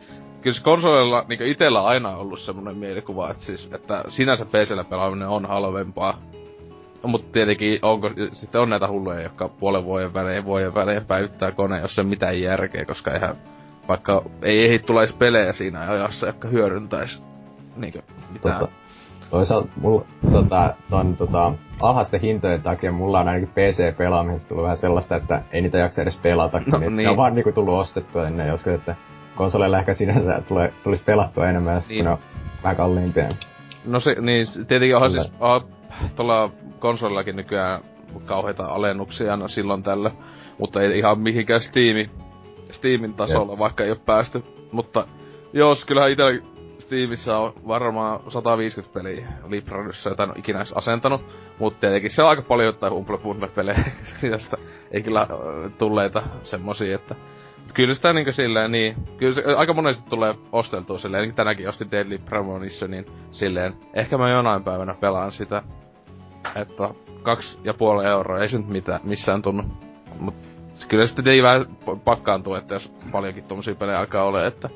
[0.41, 5.27] kyllä se konsolilla niinkö itellä aina ollut semmonen mielikuva, että siis, että sinänsä PCllä pelaaminen
[5.27, 6.17] on halvempaa.
[7.03, 11.79] Mutta tietenkin onko, sitten on näitä hulluja, jotka puolen vuoden välein, vuoden välein päivittää kone,
[11.79, 13.35] jos ole mitään järkeä, koska eihän,
[13.87, 17.23] vaikka ei ehdi tulisi pelejä siinä ajassa, jotka hyödyntäis
[17.75, 18.01] niinkö
[18.31, 18.59] mitään.
[18.59, 18.71] tota,
[19.29, 25.15] toisaalta mulla tota, ton tota, alhaisten hintojen takia mulla on ainakin PC-pelaamisesta tullut vähän sellaista,
[25.15, 27.09] että ei niitä jaksa edes pelata, kun No niitä niin.
[27.09, 28.95] on vaan niinku tullut ostettua ennen joskus, että
[29.35, 32.05] konsoleilla ehkä sinänsä tulee, tulisi pelattua enemmän, jos Niin.
[32.05, 32.17] ne on
[32.63, 33.29] vähän kalliimpia.
[33.85, 35.23] No se, niin tietenkin onhan Kyllä.
[35.23, 35.63] siis ah,
[36.15, 37.81] tuolla konsolillakin nykyään
[38.25, 40.11] kauheita alennuksia aina silloin tällä,
[40.57, 42.09] mutta ei ihan mihinkään Steami,
[42.71, 44.43] Steamin tasolla, vaikka ei ole päästy.
[44.71, 45.07] Mutta
[45.53, 46.41] jos kyllähän itellä
[46.77, 51.21] Steamissa on varmaan 150 peliä Libraryssä, jota en ole ikinä edes asentanut.
[51.59, 53.83] Mutta tietenkin se on aika paljon jotain Humble Bundle-pelejä,
[54.31, 54.57] josta
[54.91, 55.27] ei kyllä
[55.77, 57.15] tulleita semmosia, että
[57.61, 61.69] Mut kyllä sitä niinku silleen niin, kyllä se aika monesti tulee osteltua silleen, niin tänäkin
[61.69, 65.63] ostin Deadly Premonitionin silleen, ehkä mä jonain päivänä pelaan sitä,
[66.55, 66.89] että
[67.23, 69.63] kaksi ja puoli euroa, ei se nyt mitään, missään tunnu.
[70.19, 70.35] Mut
[70.87, 71.65] kyllä sitten ei vähän
[72.05, 74.69] pakkaantuu, että jos paljonkin tommosia pelejä alkaa ole, että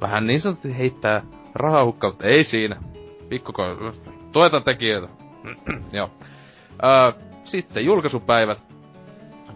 [0.00, 1.22] vähän niin sanotusti heittää
[1.54, 2.76] rahaa hukkaan, mutta ei siinä.
[3.28, 3.62] Pikkuko,
[4.32, 5.08] tueta tekijöitä.
[5.92, 6.10] Joo.
[6.84, 7.12] Öö,
[7.44, 8.64] sitten julkaisupäivät.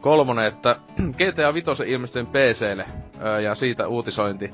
[0.00, 0.76] Kolmonen, että
[1.18, 2.86] GTA 5 ilmestyi PClle
[3.22, 4.50] öö, ja siitä uutisointi.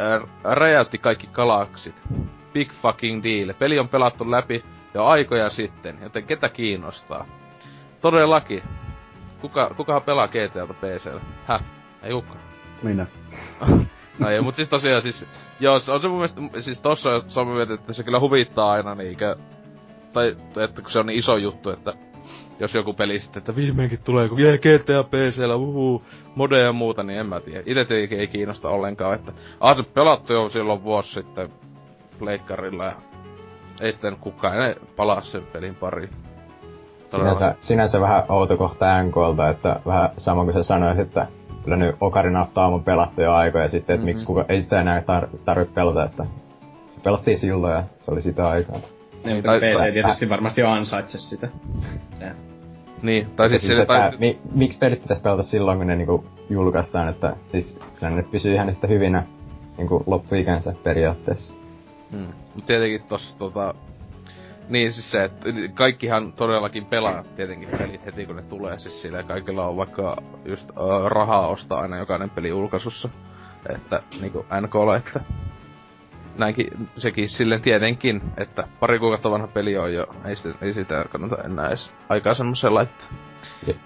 [0.00, 2.02] äh, räjäytti kaikki galaksit.
[2.52, 3.54] Big fucking deal.
[3.58, 7.26] Peli on pelattu läpi jo aikoja sitten, joten ketä kiinnostaa?
[8.00, 8.62] Todellakin.
[9.40, 11.20] Kuka, kukahan pelaa GTAta PCllä?
[11.46, 11.62] Häh?
[12.02, 12.38] Ei kukaan.
[12.82, 13.06] Minä.
[14.18, 15.26] no ei, mut siis tosiaan siis,
[15.60, 18.70] joo, se on se mun mielestä, siis tossa on samaa mieltä, että se kyllä huvittaa
[18.70, 19.36] aina niinkö,
[20.12, 21.94] tai että kun se on niin iso juttu, että
[22.60, 26.02] jos joku peli sitten, että viimeinkin tulee, kun jee GTA PCllä, uhuu,
[26.34, 27.62] mode ja muuta, niin en mä tiedä.
[27.66, 31.48] Ite tietenkin ei kiinnosta ollenkaan, että ah, se pelattu jo silloin vuosi sitten
[32.18, 32.92] pleikkarilla ja
[33.80, 36.10] ei sitten kukaan enää palaa sen pelin pariin.
[37.10, 41.26] Sinänsä, sinänsä vähän outo kohta NKlta, että vähän sama kuin sä sanoit, että
[41.64, 44.04] kyllä nyt Ocarina of Time on pelattu jo aikoja ja sitten, että mm-hmm.
[44.04, 46.24] miksi kuka, ei sitä enää tar- tarvitse pelata, että
[46.94, 48.78] se pelattiin silloin ja se oli sitä aikaa.
[49.24, 51.48] Niin, mutta tai, PC tietysti äh, varmasti ansaitse sitä.
[53.02, 54.10] Niin, tai siis, siis sille, tai...
[54.18, 58.54] Mi, miksi pelit pitäisi pelata silloin, kun ne niinku julkaistaan, että siis kyllä ne pysyy
[58.54, 59.22] ihan yhtä hyvinä
[59.76, 61.54] niinku loppuikänsä periaatteessa.
[62.12, 62.32] Hmm.
[62.66, 63.74] Tietenkin tossa tota...
[64.68, 69.22] Niin siis se, että kaikkihan todellakin pelaa tietenkin pelit heti kun ne tulee, siis sillä
[69.22, 73.08] kaikilla on vaikka just uh, rahaa ostaa aina jokainen peli julkaisussa.
[73.74, 75.20] Että niinku NKlla, että
[76.38, 81.04] näinkin, sekin silleen tietenkin, että pari kuukautta vanha peli on jo, ei sitä, ei sitä
[81.10, 82.32] kannata enää edes aikaa
[82.70, 83.08] laittaa.
[83.66, 83.76] Jep.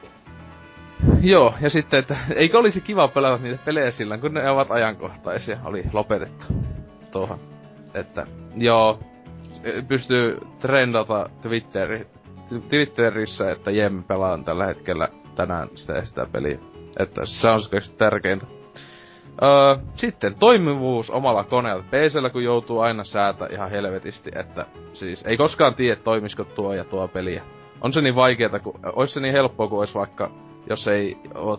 [1.20, 5.58] Joo, ja sitten, että eikö olisi kiva pelata niitä pelejä sillä, kun ne ovat ajankohtaisia,
[5.64, 6.44] oli lopetettu
[7.10, 7.38] tuohon.
[7.94, 8.26] Että,
[8.56, 8.98] joo,
[9.88, 12.06] pystyy trendata Twitteri,
[12.68, 16.58] Twitterissä, että Jem pelaan tällä hetkellä tänään sitä sitä peliä.
[16.98, 18.46] Että se on se tärkeintä.
[19.42, 21.82] Öö, sitten toimivuus omalla koneella.
[21.82, 26.84] PCllä kun joutuu aina säätä ihan helvetisti, että siis ei koskaan tiedä toimisiko tuo ja
[26.84, 27.42] tuo peliä.
[27.80, 30.30] On se niin vaikeeta, kun olisi se niin helppoa kuin olisi vaikka,
[30.70, 31.58] jos ei ole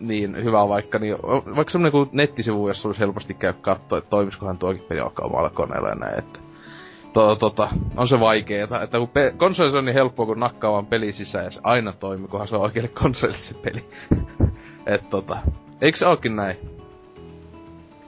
[0.00, 1.16] niin hyvä vaikka, niin
[1.56, 5.50] vaikka semmonen kuin nettisivu, jossa olisi helposti käy katsoa, että toimiskohan tuokin peli alkaa omalla
[5.50, 6.40] koneella ja näin, että
[7.14, 10.86] to, tota, on se vaikeeta, että kun pe- konsolissa on niin helppoa, kun nakkaa vaan
[10.86, 13.84] peli sisään ja se aina toimii, kunhan se on oikealle konsolille se peli.
[14.86, 15.38] että tota,
[15.80, 16.56] eikö se ookin näin?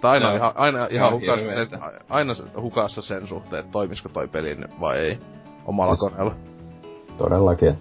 [0.01, 0.37] Tai aina, no.
[0.37, 1.69] ihan, aina ihan hukassa sen,
[2.09, 5.19] aina hukassa sen suhteen, että toimisiko toi peli vai ei
[5.65, 6.35] omalla siis, koneella.
[7.19, 7.79] Todellakin.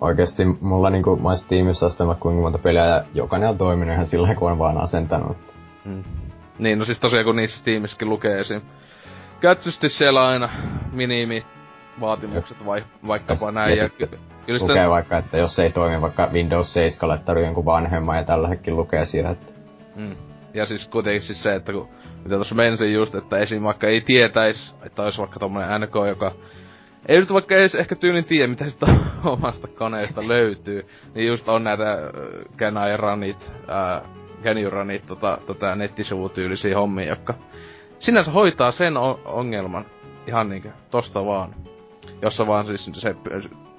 [0.00, 4.06] Oikeesti mulla niinku, mä ois tiimissä astelma kuinka monta peliä ja jokainen on toiminut ihan
[4.06, 5.36] sillä kun on vaan asentanut.
[5.84, 6.04] Mm.
[6.58, 8.62] Niin, no siis tosiaan kun niissä tiimissäkin lukee esim.
[9.42, 10.48] Kätsysti siellä aina
[10.92, 11.46] minimi
[12.00, 13.76] vaatimukset vai, vaikkapa ja näin.
[13.76, 14.10] Ja, ja kyllä
[14.48, 14.90] lukee sitten...
[14.90, 19.30] vaikka, että jos ei toimi vaikka Windows 7 tarvii jonkun vanhemman ja tälläkin lukee siellä,
[19.30, 19.52] että...
[19.96, 20.16] Mm.
[20.54, 21.88] Ja siis kuitenkin siis se, että kun
[22.24, 23.62] mitä tuossa mensin just, että esim.
[23.62, 26.32] vaikka ei tietäis, että olisi vaikka tommonen NK, joka
[27.06, 28.86] ei nyt vaikka edes ehkä tyylin tiedä, mitä sitä
[29.24, 37.08] omasta koneesta löytyy, niin just on näitä äh, Runit, äh, Runit, tota, tota nettisivutyylisiä hommia,
[37.08, 37.34] jotka
[38.02, 39.84] sinänsä hoitaa sen ongelman
[40.26, 41.54] ihan niinkö tosta vaan.
[42.22, 43.16] Jossa vaan siis se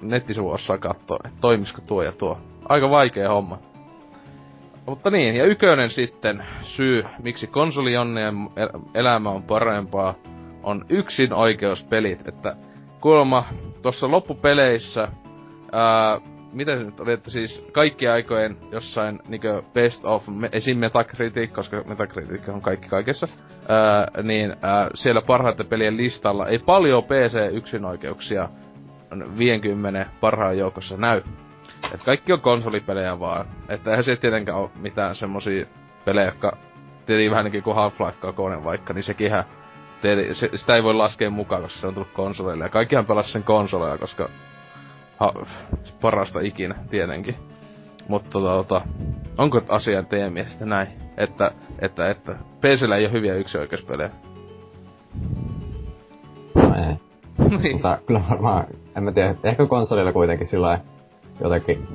[0.00, 2.38] nettisivu osaa katsoa, että toimisiko tuo ja tuo.
[2.68, 3.58] Aika vaikea homma.
[4.86, 8.34] Mutta niin, ja ykönen sitten syy, miksi konsolionnejen
[8.94, 10.14] elämä on parempaa,
[10.62, 12.28] on yksin oikeuspelit.
[12.28, 12.56] Että
[13.00, 13.44] kuulemma
[13.82, 15.08] tuossa loppupeleissä,
[15.72, 16.20] ää,
[16.54, 20.78] miten se nyt oli, että siis kaikki aikojen jossain niinkö best of, esim.
[20.78, 23.26] Metacritic, koska Metacritic on kaikki kaikessa,
[23.68, 28.48] ää, niin ää, siellä parhaiten pelien listalla ei paljon PC-yksinoikeuksia
[29.38, 31.22] 50 parhaan joukossa näy.
[31.94, 33.46] Et kaikki on konsolipelejä vaan.
[33.68, 35.66] Että eihän se tietenkään ole mitään semmosia
[36.04, 36.56] pelejä, jotka
[37.06, 39.30] tietenkin vähän niin kuin Half-Life 2 vaikka, niin sekin
[40.32, 42.64] se, sitä ei voi laskea mukaan, koska se on tullut konsoleille.
[42.64, 44.28] Ja kaikkihan pelas sen konsoleja, koska
[45.20, 45.32] ha,
[46.00, 47.36] parasta ikinä, tietenkin.
[48.08, 48.82] Mutta tota,
[49.38, 50.88] onko asia teidän mielestä näin?
[51.16, 54.10] Että, että, että PCllä ei ole hyviä yksioikeuspelejä.
[56.54, 56.94] No ei.
[57.62, 57.72] niin.
[57.72, 58.66] Mutta kyllä varmaan,
[58.96, 60.80] en mä tiedä, ehkä konsolilla kuitenkin sillä
[61.40, 61.88] jotenkin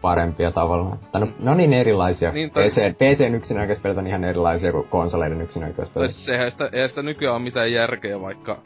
[0.00, 0.98] parempia tavallaan.
[1.12, 2.32] Tai no, ne on niin erilaisia.
[2.32, 2.64] Niin, tai...
[2.64, 6.06] PC, PCn yksinäköispelit on ihan erilaisia kuin konsoleiden yksinäköispelit.
[6.06, 8.58] Tai sehän sitä, eihän sitä nykyään ole mitään järkeä, vaikka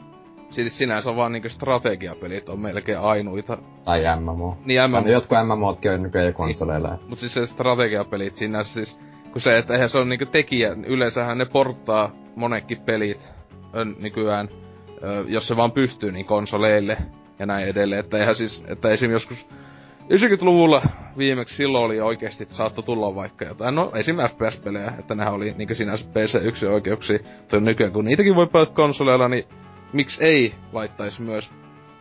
[0.51, 3.57] Siis sinänsä on vaan niinku strategiapelit on melkein ainuita.
[3.83, 4.57] Tai MMO.
[4.65, 5.01] Niin MMO.
[5.01, 6.89] Tai jotkut MMOtkin on nykyään jo konsoleilla.
[6.89, 7.09] Niin.
[7.09, 8.99] Mut siis se strategiapelit sinänsä siis,
[9.31, 13.33] kun se, että eihän se on niinku tekijä, yleensähän ne porttaa monekin pelit
[13.99, 14.49] nykyään,
[15.27, 16.97] jos se vaan pystyy, niin konsoleille
[17.39, 17.99] ja näin edelleen.
[17.99, 19.11] Että eihän siis, että esim.
[19.11, 19.47] joskus
[20.01, 20.81] 90-luvulla
[21.17, 24.15] viimeksi silloin oli oikeesti, että saattoi tulla vaikka jotain, no esim.
[24.15, 29.27] FPS-pelejä, että nehän oli niinku sinänsä PC1 oikeuksia, toi nykyään kun niitäkin voi pelata konsoleilla,
[29.27, 29.45] niin
[29.93, 31.51] miksi ei laittaisi myös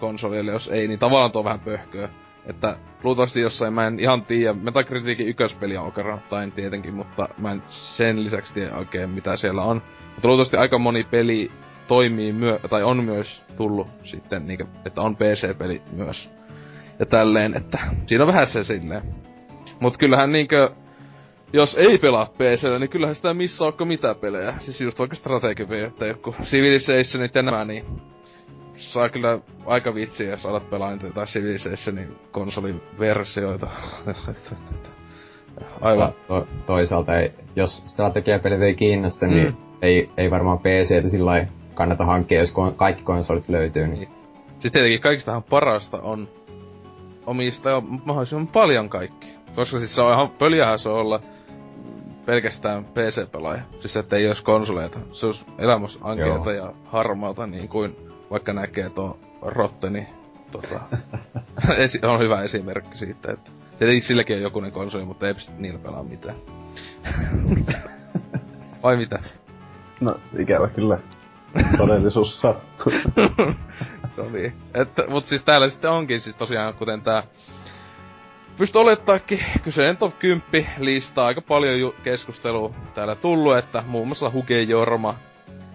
[0.01, 2.09] konsoleille, jos ei, niin tavallaan tuo vähän pöhköä.
[2.47, 7.63] Että luultavasti jossain, mä en ihan tiedä, Metacriticin ykköspeli on okarrattain tietenkin, mutta mä en
[7.67, 9.83] sen lisäksi tiedä oikein mitä siellä on.
[10.15, 11.51] Mutta luultavasti aika moni peli
[11.89, 16.31] toimii myö, tai on myös tullut sitten, niin, että on PC-peli myös.
[16.99, 19.03] Ja tälleen, että siinä on vähän se silleen.
[19.81, 20.71] Mut kyllähän niinkö,
[21.53, 24.55] jos ei pelaa PCllä, niin kyllähän sitä missä onko mitä pelejä.
[24.59, 27.85] Siis just vaikka strategipeli, että joku Civilizationit ja nämä, niin
[28.73, 33.67] saa kyllä aika vitsiä, jos alat pelaa niitä jotain Civilizationin konsoliversioita.
[35.81, 36.13] Aivan.
[36.29, 39.55] To, toisaalta ei, jos strategiapelit ei kiinnosta, niin mm.
[39.55, 43.87] niin ei, ei varmaan PC sillä kannata hankkia, jos kon, kaikki konsolit löytyy.
[43.87, 44.09] Niin.
[44.59, 46.29] Siis tietenkin kaikistahan parasta on
[47.27, 49.29] omistaa mahdollisimman paljon kaikki.
[49.55, 51.21] Koska siis se on ihan pöljähän se olla
[52.27, 53.63] pelkästään PC-pelaaja.
[53.81, 54.99] Siis että ei olisi konsoleita.
[55.13, 57.97] Se olisi elämässä ankeeta ja harmaalta niin kuin
[58.31, 60.09] vaikka näkee tuo Rotteni.
[60.53, 60.81] Tota,
[61.77, 65.79] esi- on hyvä esimerkki siitä, että tietenkin silläkin on jokunen konsoli, mutta ei pysty niillä
[65.79, 66.37] pelaa mitään.
[68.83, 69.19] Vai mitä?
[70.01, 70.99] No, ikävä kyllä.
[71.77, 72.93] Todellisuus sattuu.
[74.17, 74.53] no niin.
[74.75, 77.23] Että, mut siis täällä sitten onkin siis tosiaan, kuten tää
[78.57, 80.43] pysty olettaakin kyseinen top 10
[80.79, 85.15] listaa aika paljon ju- keskustelua täällä tullut, että muun muassa Huge Jorma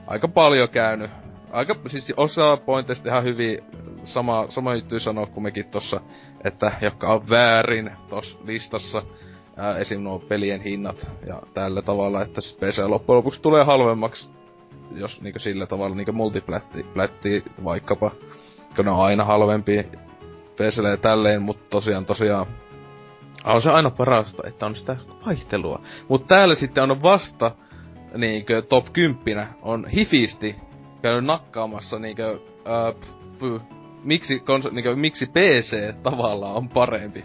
[0.07, 1.11] aika paljon käynyt.
[1.51, 3.59] Aika, siis osa pointeista ihan hyvin
[4.03, 6.01] sama, sama juttu sanoa kuin mekin tossa,
[6.43, 9.03] että joka on väärin tossa listassa.
[9.57, 10.01] Ää, esim.
[10.01, 14.29] nuo pelien hinnat ja tällä tavalla, että siis PC loppujen lopuksi tulee halvemmaksi,
[14.95, 16.85] jos niinku sillä tavalla niinku multiplätti
[17.63, 18.11] vaikkapa,
[18.75, 19.83] kun ne on aina halvempi
[20.55, 22.45] PClle ja tälleen, mutta tosiaan tosiaan
[23.53, 25.81] on se aina parasta, että on sitä vaihtelua.
[26.07, 27.51] Mutta täällä sitten on vasta
[28.17, 30.55] niinkö top 10 on hifisti
[31.01, 32.95] käynyt nakkaamassa niinkö, äh,
[33.39, 37.23] p- miksi, konso, niinkö, miksi PC tavallaan on parempi.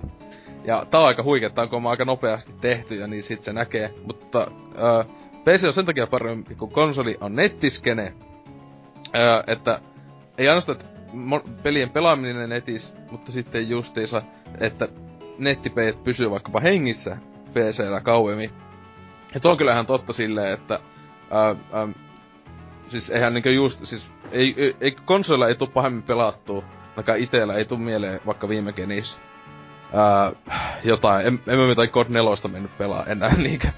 [0.65, 3.95] Ja tää on aika huiketta, kun on aika nopeasti tehty ja niin sit se näkee.
[4.07, 5.07] Mutta äh,
[5.45, 8.13] PC on sen takia parempi, kun konsoli on nettiskene.
[9.17, 9.81] Äh, että
[10.39, 10.91] ei ainoastaan, että
[11.63, 14.23] pelien pelaaminen netis, mutta sitten justiinsa,
[14.61, 14.89] että
[15.41, 17.17] nettipelit pysyy vaikkapa hengissä
[17.51, 18.51] PCllä kauemmin.
[19.35, 20.81] Ja tuo on kyllähän totta silleen, että
[21.31, 21.89] ää, ää,
[22.89, 27.65] siis eihän niinkö just, siis ei, ei, konsolilla ei tuu pahemmin pelattua, ainakaan itellä ei
[27.65, 29.21] tuu mieleen vaikka viime genis
[29.93, 30.33] ää,
[30.85, 33.69] jotain, en, en mä mitään God 4 mennyt pelaa enää niinkö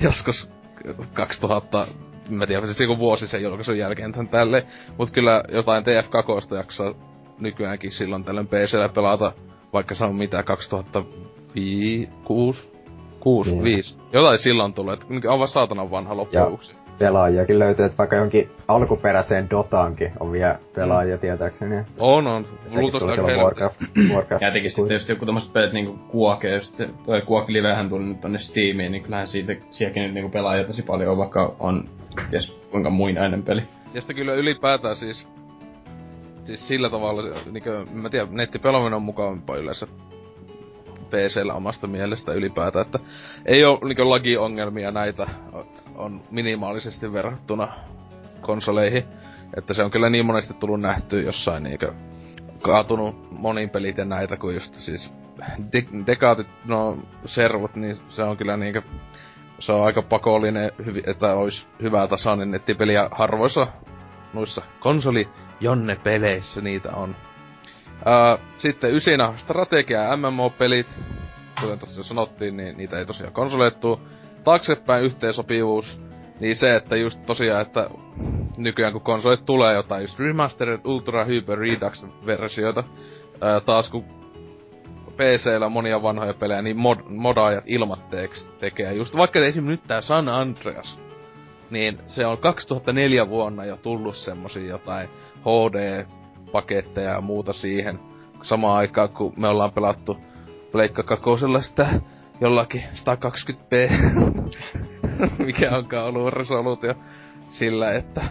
[0.00, 0.52] joskus
[1.12, 1.86] 2000
[2.30, 4.66] mä tiedän, siis joku vuosi sen julkaisun jälkeen tämän tälle,
[4.98, 6.94] mut kyllä jotain TF2 jaksaa
[7.38, 9.32] nykyäänkin silloin tällöin PCllä pelata
[9.72, 12.68] vaikka se on mitä 2006,
[13.20, 13.98] 6, 5.
[14.12, 16.58] Jotain silloin tulee, että on vaan saatanan vanha loppujen
[16.98, 21.20] pelaajiakin löytyy, että vaikka jonkin alkuperäiseen Dotaankin on vielä pelaajia mm.
[21.20, 21.76] tietääkseni.
[21.98, 22.46] On, on.
[22.76, 23.76] Luultavasti aika Warcraft,
[24.14, 24.42] Warcraft.
[24.42, 28.04] Ja etenkin sitten just joku tommoset pelit niinku Quake, ja se, toi Quake Livehän tuli
[28.04, 31.88] nyt tonne Steamiin, niin kyllähän siitä, siihenkin nyt niinku pelaajia tosi paljon, vaikka on
[32.30, 33.62] ties kuinka muinainen peli.
[33.94, 35.28] Ja sitten kyllä ylipäätään siis
[36.44, 39.86] siis sillä tavalla, niinkö, mä tiedän, nettipelaaminen on mukavampaa yleensä
[41.10, 42.98] PCllä omasta mielestä ylipäätään, että
[43.46, 45.28] ei oo niinkö lagi-ongelmia näitä
[45.94, 47.68] on minimaalisesti verrattuna
[48.40, 49.04] konsoleihin.
[49.56, 51.92] Että se on kyllä niin monesti tullut nähty jossain niinkö
[52.62, 55.14] kaatunut monin pelit ja näitä kuin just siis
[55.72, 58.82] de- dekaatit, no servut, niin se on kyllä niinkö
[59.58, 60.70] se on aika pakollinen,
[61.06, 63.66] että olisi hyvää tasainen nettipeli ja harvoissa
[64.34, 65.28] noissa konsoli
[65.62, 67.10] jonne peleissä niitä on.
[67.10, 70.86] Uh, sitten ysinä strategia- ja MMO-pelit.
[71.60, 74.00] Kuten tuossa jo sanottiin, niin niitä ei tosiaan konsoleettu.
[74.44, 76.00] Taaksepäin yhteensopivuus.
[76.40, 77.90] Niin se, että just tosiaan, että
[78.56, 84.04] nykyään kun konsolit tulee jotain just Remastered Ultra Hyper Redux versioita, uh, taas kun
[85.16, 88.92] PCllä on monia vanhoja pelejä, niin mod, modaajat ilmatteeksi tekee.
[88.92, 91.00] Just vaikka esimerkiksi nyt tää San Andreas,
[91.70, 95.08] niin se on 2004 vuonna jo tullut semmosia jotain
[95.42, 97.98] HD-paketteja ja muuta siihen.
[98.42, 100.16] Samaan aikaan, kun me ollaan pelattu
[100.72, 102.00] Pleikka kakosella sitä
[102.40, 103.92] jollakin 120p,
[105.46, 106.94] mikä onkaan ollut resoluutio
[107.48, 108.24] sillä, että...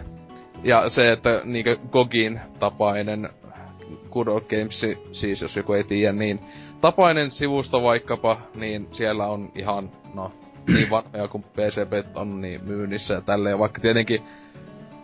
[0.64, 3.28] Ja se, että niinkö Gogin tapainen
[4.10, 6.40] Good Old Games, siis jos joku ei tiedä, niin
[6.80, 10.32] tapainen sivusto vaikkapa, niin siellä on ihan, no,
[10.66, 14.22] niin vanhoja kuin PCP on niin myynnissä ja tälleen, vaikka tietenkin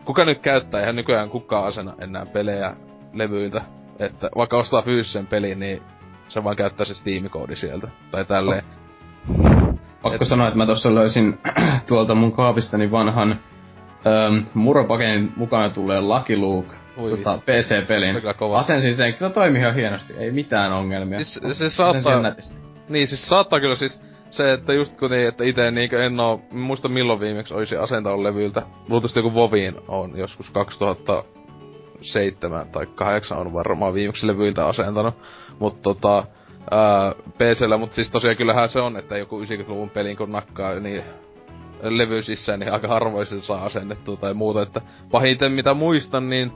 [0.08, 2.76] kuka nyt käyttää, eihän nykyään kukaan asena enää pelejä
[3.12, 3.62] levyiltä.
[3.98, 5.82] Että vaikka ostaa fyysisen pelin, niin
[6.28, 7.88] se vaan käyttää se Steam-koodi sieltä.
[8.10, 8.62] Tai tälleen.
[10.02, 10.28] Pakko Et...
[10.28, 11.38] sanoa, että mä tossa löysin
[11.88, 17.38] tuolta mun kaapistani vanhan ähm, Muropakenin mukana tulee Lucky Luke tota.
[17.46, 18.16] PC-pelin.
[18.56, 21.24] Asensin sen, kyllä toimi ihan hienosti, ei mitään ongelmia.
[21.24, 22.32] Siis se saattaa-.
[22.88, 26.40] Niin, siis saattaa kyllä siis se, että just kun niin, että ite niinkö en oo,
[26.52, 28.62] muista milloin viimeksi olisi asentanut levyiltä.
[28.88, 35.14] Luultavasti joku Voviin on joskus 2007 tai 8 on varmaan viimeksi levyiltä asentanut.
[35.58, 36.24] Mut tota,
[36.70, 41.02] ää, PCllä, mut siis tosiaan kyllähän se on, että joku 90-luvun pelin kun nakkaa niin
[41.82, 44.80] levy sisään, niin aika harvoin se saa asennettua tai muuta, että
[45.10, 46.52] pahiten mitä muistan, niin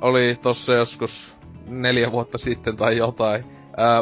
[0.00, 1.36] oli tossa joskus
[1.66, 3.44] neljä vuotta sitten tai jotain,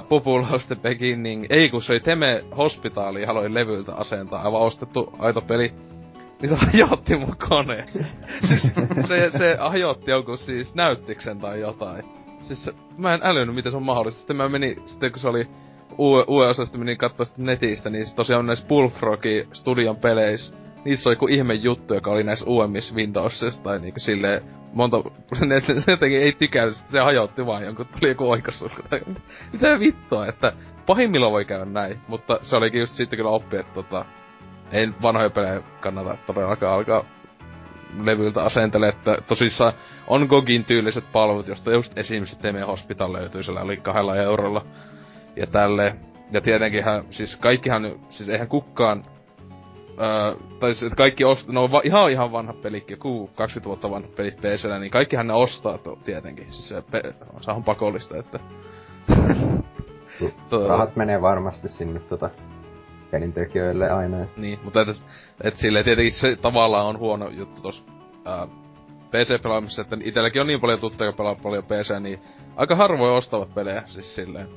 [0.09, 5.13] Popular of the Beginning, ei kun se oli Teme Hospitaali, haluin levyltä asentaa, aivan ostettu
[5.19, 5.75] aito peli,
[6.43, 7.85] niin se hajotti mun kone.
[8.49, 8.73] siis
[9.09, 12.05] se, se hajotti jonkun siis näyttiksen tai jotain.
[12.41, 14.19] Siis mä en älynyt, miten se on mahdollista.
[14.19, 15.49] Sitten mä menin, sitten kun se oli
[15.99, 21.09] uue, osa, sitten menin katsoa sitten netistä, niin se tosiaan näissä Bullfrogin studion peleissä, niissä
[21.09, 24.43] oli joku ihme juttu, joka oli näissä uudemmissa Windowsissa tai niinku silleen
[24.73, 24.97] monta,
[25.47, 28.71] ne, se jotenkin ei tykännyt, se hajotti vaan jonkun, tuli joku oikassu.
[29.53, 30.53] Mitä vittua, että
[30.87, 34.05] pahimmillaan voi käydä näin, mutta se olikin just sitten kyllä oppi, että tota,
[34.73, 37.05] ei vanhoja pelejä kannata todellakaan alkaa
[38.05, 39.73] levyltä asentele, että tosissaan
[40.07, 44.65] on Gogin tyyliset palvelut, josta just esimerkiksi Teme Hospital löytyy, siellä oli kahdella eurolla
[45.37, 45.97] ja tälle.
[46.33, 49.03] Ja tietenkinhän, siis kaikkihan, siis eihän kukaan
[50.01, 51.49] Öö, tai siis, että kaikki ost...
[51.49, 55.35] No va- ihan ihan vanha pelikki, joku 20 vuotta vanha pelit PCllä, niin kaikkihan ne
[55.35, 56.53] ostaa to, tietenkin.
[56.53, 58.41] Siis se, pe- se on pakollista, että...
[60.49, 62.31] Tuo- Rahat menee varmasti sinne tota
[63.11, 64.23] pelintekijöille aina.
[64.23, 64.89] et Niin, mutta et,
[65.41, 67.85] et silleen tietenkin se tavallaan on huono juttu tossa
[68.25, 68.47] ää,
[69.11, 72.21] PC-pelaamisessa, että itelläkin on niin paljon tuttuja, jotka pelaa paljon PC, niin
[72.57, 74.49] aika harvoin ostavat pelejä, siis silleen.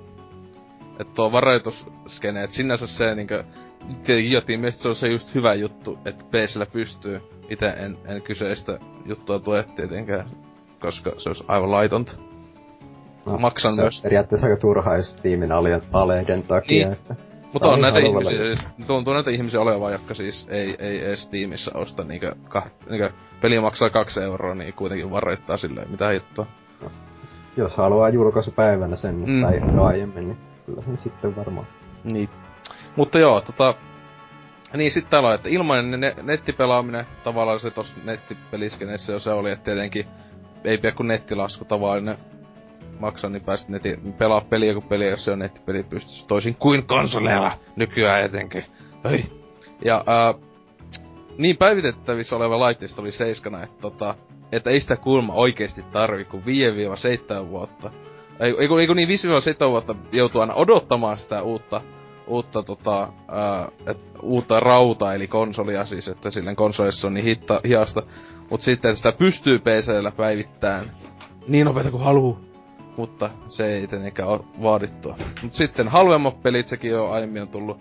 [0.99, 3.43] Että tuo varoitusskene, että sinänsä se niinkö,
[3.87, 7.21] tietenkin jotin mielestä se on se just hyvä juttu, että PCllä pystyy.
[7.49, 10.29] Itse en, en kyseistä juttua tue tietenkään,
[10.79, 12.11] koska se olisi aivan laitonta.
[13.39, 14.01] Maksan se on myös.
[14.01, 16.87] periaatteessa aika turhaa, jos tiimin ali- aleiden takia.
[16.87, 16.93] Niin.
[16.93, 17.15] Että
[17.53, 21.23] Mutta on Tämä näitä ihmisiä, siis, tuntuu näitä ihmisiä olevan, jotka siis ei, ei edes
[21.23, 23.11] Steamissa osta niinkö, kah, niinkö
[23.41, 26.45] peli maksaa kaksi euroa, niin kuitenkin varoittaa silleen, mitä hittoa.
[27.57, 29.29] jos haluaa julkaisupäivänä sen Mm.
[29.29, 29.41] mm.
[29.41, 31.67] tai no aiemmin, niin kyllä sen sitten varmaan.
[32.03, 32.29] Niin.
[32.95, 33.75] Mutta joo, tota...
[34.77, 39.51] Niin sit täällä on, että ilmainen ne- nettipelaaminen, tavallaan se tossa nettipeliskeneissä jo se oli,
[39.51, 40.05] että tietenkin
[40.63, 42.17] ei pidä kuin nettilasku tavallinen
[42.99, 46.27] maksaa, niin pääsit neti, pelaa peliä kuin peliä, jos se on nettipeli pystyssä.
[46.27, 48.65] Toisin kuin konsoleilla nykyään etenkin.
[49.11, 49.25] Ei.
[49.85, 50.33] Ja ää,
[51.37, 54.15] niin päivitettävissä oleva laitteisto oli seiskana, että tota,
[54.51, 56.43] että ei sitä kulma oikeesti tarvi kuin
[57.45, 57.91] 5-7 vuotta.
[58.39, 61.81] Ei, ei, ei kun niin 5-7 vuotta joutuu aina odottamaan sitä uutta,
[62.27, 67.61] uutta, tota, ää, et, uutta rautaa, eli konsolia siis, että silleen konsolissa on niin hitta,
[67.67, 68.03] hiasta.
[68.49, 70.91] Mut sitten sitä pystyy PCllä päivittämään
[71.47, 72.37] niin nopeeta kuin haluu.
[72.97, 75.17] Mutta se ei tietenkään ole vaadittua.
[75.41, 77.77] Mut sitten halvemmat pelit, sekin jo aiemmin on tullut.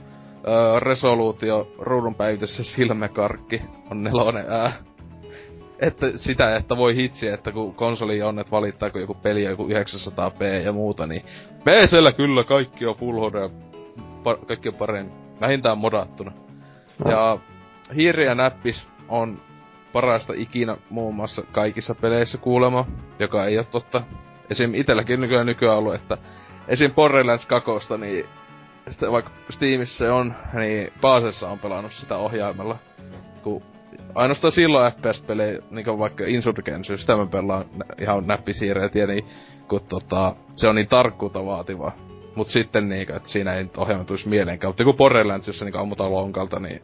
[0.49, 4.73] Öö, resoluutio, ruudun päivitys, se silmäkarkki on nelonen ää.
[5.79, 10.45] Että sitä, että voi hitsi, että kun konsoli on, että valittaako joku peli joku 900p
[10.65, 11.23] ja muuta, niin
[11.65, 13.51] PCllä kyllä kaikki on Full HD,
[14.25, 15.13] pa- kaikki on paremmin.
[15.41, 16.33] Vähintään modattuna.
[17.09, 17.39] Ja
[17.97, 19.41] hiiri ja näppis on
[19.93, 22.87] parasta ikinä muun muassa kaikissa peleissä kuulema,
[23.19, 24.03] joka ei ole totta.
[24.51, 24.75] Esim.
[24.75, 26.19] itelläkin nykyään nykyään ollut, että
[26.69, 26.93] esim.
[26.93, 28.27] Borderlands 2, niin
[28.89, 32.79] sitä vaikka Steamissa on, niin Paasessa on pelannut sitä ohjaimella.
[33.43, 33.63] Kun
[34.15, 37.65] ainoastaan silloin FPS-pelejä, niin vaikka Insurgency, sitä mä pelaan
[38.01, 39.31] ihan näppisiirreä tietenkin,
[39.69, 41.93] kun tota, se on niin tarkkuutta vaativa.
[42.35, 44.69] Mut sitten niinku, että siinä ei nyt ohjelma tulisi mieleenkään.
[44.69, 46.83] Mutta kun Borderlands, jossa niinku ammutaan lonkalta, niin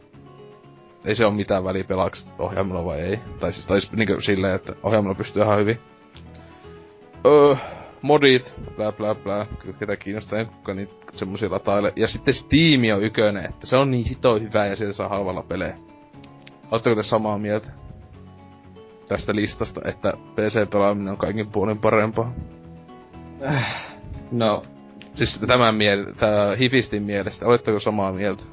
[1.05, 3.19] ei se ole mitään väliä pelaaks ohjaimella vai ei.
[3.39, 5.79] Tai siis taisi niinku silleen, että ohjaimella pystyy ihan hyvin.
[7.25, 7.55] Öö,
[8.01, 9.45] modit, bla bla bla,
[9.79, 11.93] ketä kiinnostaa, en kukaan niitä semmosia lataile.
[11.95, 15.43] Ja sitten Steam on ykönen, että se on niin hito hyvä ja sieltä saa halvalla
[15.43, 15.77] pelejä.
[16.71, 17.71] Oletteko te samaa mieltä?
[19.07, 22.33] Tästä listasta, että PC-pelaaminen on kaikin puolin parempaa.
[24.31, 24.63] No,
[25.19, 28.43] Siis tämän miel- tää Hifistin mielestä, oletteko samaa mieltä?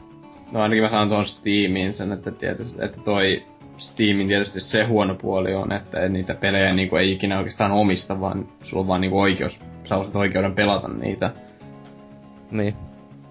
[0.52, 3.42] no ainakin mä sanon tuon Steamiin sen, että tietysti, että toi
[3.78, 8.48] Steamin tietysti se huono puoli on, että niitä pelejä niinku ei ikinä oikeastaan omista, vaan
[8.62, 11.30] sulla on vaan niinku oikeus, sä osat oikeuden pelata niitä.
[12.50, 12.74] Niin,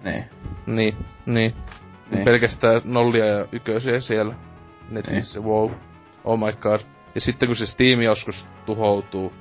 [0.04, 0.24] Niin.
[0.66, 0.96] niin,
[1.26, 1.54] niin.
[2.10, 2.24] Niin.
[2.24, 4.34] Pelkästään nollia ja ykösiä siellä
[4.90, 5.70] netissä, wow.
[6.24, 6.80] Oh my god.
[7.14, 9.32] Ja sitten kun se Steam joskus tuhoutuu,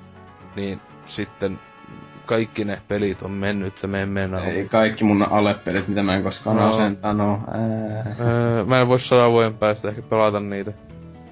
[0.56, 1.60] niin sitten
[2.26, 4.70] kaikki ne pelit on mennyt, että me emme enää Ei ole.
[4.70, 6.68] kaikki mun alepelit, mitä mä en koskaan No.
[6.74, 7.40] asentanut.
[7.40, 8.16] Ää.
[8.20, 10.74] Öö, mä en voi sadan vuoden päästä ehkä pelata niitä.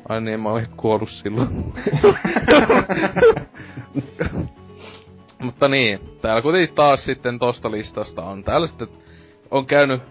[0.09, 1.73] Ai niin, mä oon kuollut silloin.
[5.41, 8.43] Mutta niin, täällä kuitenkin taas sitten tosta listasta on.
[8.43, 8.87] Täällä sitten
[9.51, 10.01] on käynyt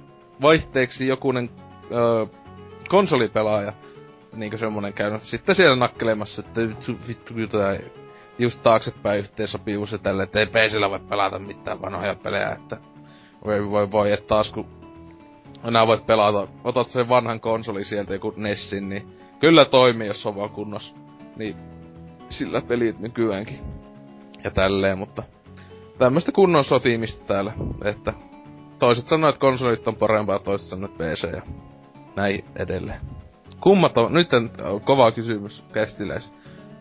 [0.42, 1.50] vaihteeksi jokunen
[1.92, 2.26] öö,
[2.88, 3.72] konsolipelaaja,
[4.36, 7.80] niinkö semmonen käynyt sitten siellä nakkelemassa, että vittu, vittu jotain
[8.38, 12.76] just taaksepäin yhteensopivuus ja tälle, että ei PCllä voi pelata mitään vanhoja pelejä, että
[13.44, 14.66] voi voi voi, että taas kun
[15.64, 20.36] enää voit pelata, otat sen vanhan konsoli sieltä joku Nessin, niin kyllä toimii, jos on
[20.36, 20.96] vaan kunnossa.
[21.36, 21.56] Niin
[22.28, 23.58] sillä pelit nykyäänkin.
[24.44, 25.22] Ja tälleen, mutta
[25.98, 27.52] tämmöstä kunnon sotimista täällä,
[27.84, 28.12] että
[28.78, 31.42] toiset sanoo, että konsolit on parempaa, toiset sanoo, että PC ja
[32.16, 33.00] näin edelleen.
[33.60, 34.50] Kummat on, nyt on
[34.84, 36.32] kova kysymys kästiläis.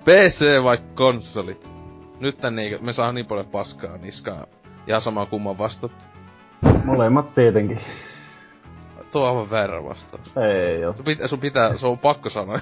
[0.06, 1.70] PC vai konsolit?
[2.20, 4.46] Nyt niin, me saa niin paljon paskaa niskaa.
[4.88, 5.92] Ihan sama kumman vastat.
[6.86, 7.80] Molemmat tietenkin.
[9.12, 10.38] Tuo on aivan väärä vastaus.
[10.38, 10.94] Ei oo.
[10.94, 12.60] Sun pitää, sun pitää, se on pakko sanoa.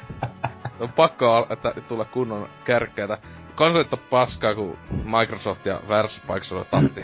[0.80, 3.18] on pakko al- että tulla kunnon kärkkäitä.
[3.54, 7.00] Konsolit on paskaa, kun Microsoft ja väärässä paikassa on tatti.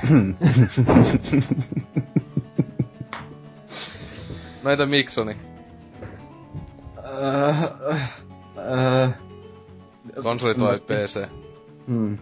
[4.64, 5.36] Näitä Miksoni.
[7.04, 7.52] Öö,
[8.58, 9.08] öö,
[10.22, 11.28] Konsolit vai PC?
[11.86, 12.18] hmm.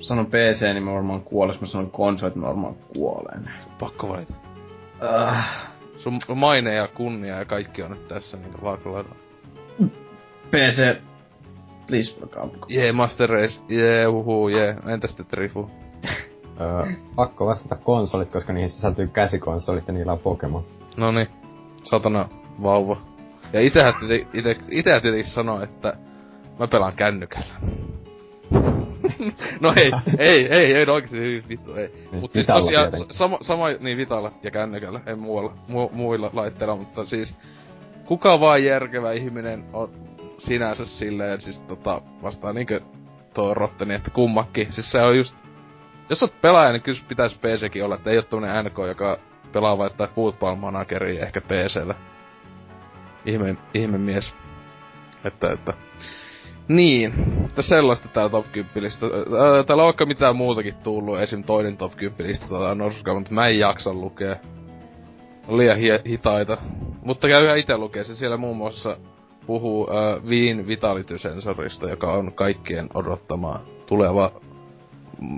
[0.00, 1.52] Sanon PC, niin mä varmaan kuolen.
[1.54, 3.50] Jos mä sanon konsolit, niin mä varmaan kuolen.
[3.78, 4.34] Pakko valita.
[5.02, 5.32] Öö,
[5.96, 9.16] Sun maine ja kunnia ja kaikki on nyt tässä niin vaakalaidalla.
[10.50, 10.96] PC,
[11.86, 12.50] please Capcom.
[12.68, 14.76] Jee, Master Race, jee, huhu, jee.
[14.86, 15.70] Entä sitten Trifu?
[16.60, 20.64] Öö, pakko vastata konsolit, koska niihin sisältyy käsikonsolit ja niillä on Pokemon.
[20.96, 21.26] Noni,
[21.82, 22.28] satana
[22.62, 22.96] vauva.
[23.52, 25.96] Ja itehän tietenkin, ite, itehän tietenkin sanoo, että
[26.58, 27.54] mä pelaan kännykällä.
[29.60, 31.88] no ei, ei, ei, ei, no oikeesti vittu, ei.
[31.88, 36.76] Niin, Mut siis tosiaan, sama, sama, niin Vitalla ja kännykällä, en muualla, mu, muilla laitteilla,
[36.76, 37.36] mutta siis
[38.04, 39.90] kuka vaan järkevä ihminen on
[40.38, 42.80] sinänsä silleen, siis tota, vastaan niinkö
[43.34, 44.72] tuo Rotteni, että kummakin.
[44.72, 45.36] Siis se on just,
[46.10, 49.18] jos oot pelaaja, niin kyllä pitäisi PCkin olla, että ei oo tämmönen NK, joka
[49.52, 51.94] pelaa vai jotain football manageria ehkä PCllä.
[53.26, 54.34] Ihme, ihme mies.
[55.24, 55.74] Että, että.
[56.68, 57.12] Niin,
[57.44, 59.06] että sellaista tää top 10 lista.
[59.06, 61.44] Ää, Täällä on vaikka mitään muutakin tullut, esim.
[61.44, 64.36] toinen top 10 lista Norsuka, mutta mä en jaksa lukea.
[65.48, 66.58] On liian hi- hitaita.
[67.04, 68.96] Mutta käy itse lukea se siellä muun muassa
[69.46, 74.32] puhuu äh, Viin Vitality-sensorista, joka on kaikkien odottamaa tuleva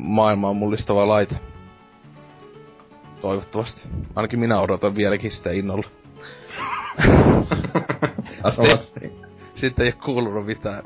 [0.02, 1.36] maailmaan mullistava laite.
[3.20, 3.88] Toivottavasti.
[4.16, 5.88] Ainakin minä odotan vieläkin sitä innolla.
[8.42, 9.23] Asuvasti.
[9.54, 10.82] Sitten ei oo kuulunut mitään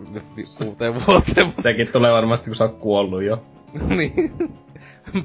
[0.58, 3.42] kuuteen vuoteen, Sekin tulee varmasti, kun sä oot kuollut jo.
[3.96, 4.32] niin.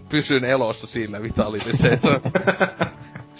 [0.09, 2.19] Pysyn elossa sillä Vitality se, että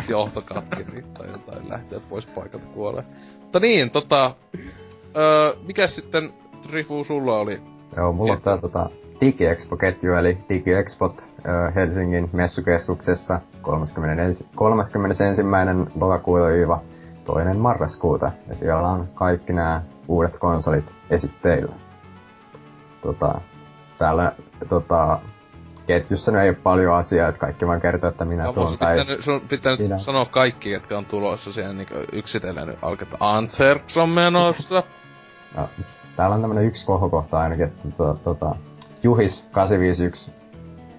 [0.10, 3.04] johto katki niin, tai jotain lähtee pois paikalta kuolee.
[3.42, 4.36] Mutta niin, tota...
[5.18, 6.34] Öö, mikä sitten
[6.68, 7.62] Trifu sulla oli?
[7.98, 8.90] Joo, mulla on tää tota
[9.22, 11.24] DigiExpo-ketju, eli DigiExpot
[11.76, 14.48] Helsingin messukeskuksessa 31.
[14.56, 15.44] 31.
[15.96, 16.50] lokakuuta
[17.26, 18.32] toinen marraskuuta.
[18.48, 21.76] Ja siellä on kaikki nämä uudet konsolit esitteillä.
[23.02, 23.42] Tota,
[23.98, 24.32] täällä
[24.70, 25.20] tota,
[25.88, 28.98] ketjussa ei ole paljon asiaa, että kaikki vaan kertoo, että minä No, tuon sun tai...
[29.20, 29.98] sun pitää nyt Minä.
[29.98, 33.08] sanoa kaikki, jotka on tulossa siihen niin yksitellen nyt alkaa.
[33.20, 34.84] Anserks on menossa.
[35.58, 35.70] No,
[36.16, 38.56] täällä on tämmönen yksi kohokohta ainakin, että to, tota,
[39.04, 40.32] Juhis 851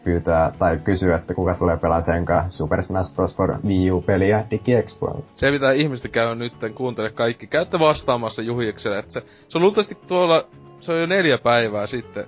[0.05, 3.36] pyytää tai kysyy, että kuka tulee pelaa sen kanssa Super Smash Bros.
[3.36, 5.24] for Wii U-peliä DigiExpoilla.
[5.35, 7.47] se pitää ihmistä käydä nyt, kuuntele kaikki.
[7.47, 10.44] Käytte vastaamassa Juhikselle, että se, se on luultavasti tuolla,
[10.81, 12.24] se on jo neljä päivää sitten.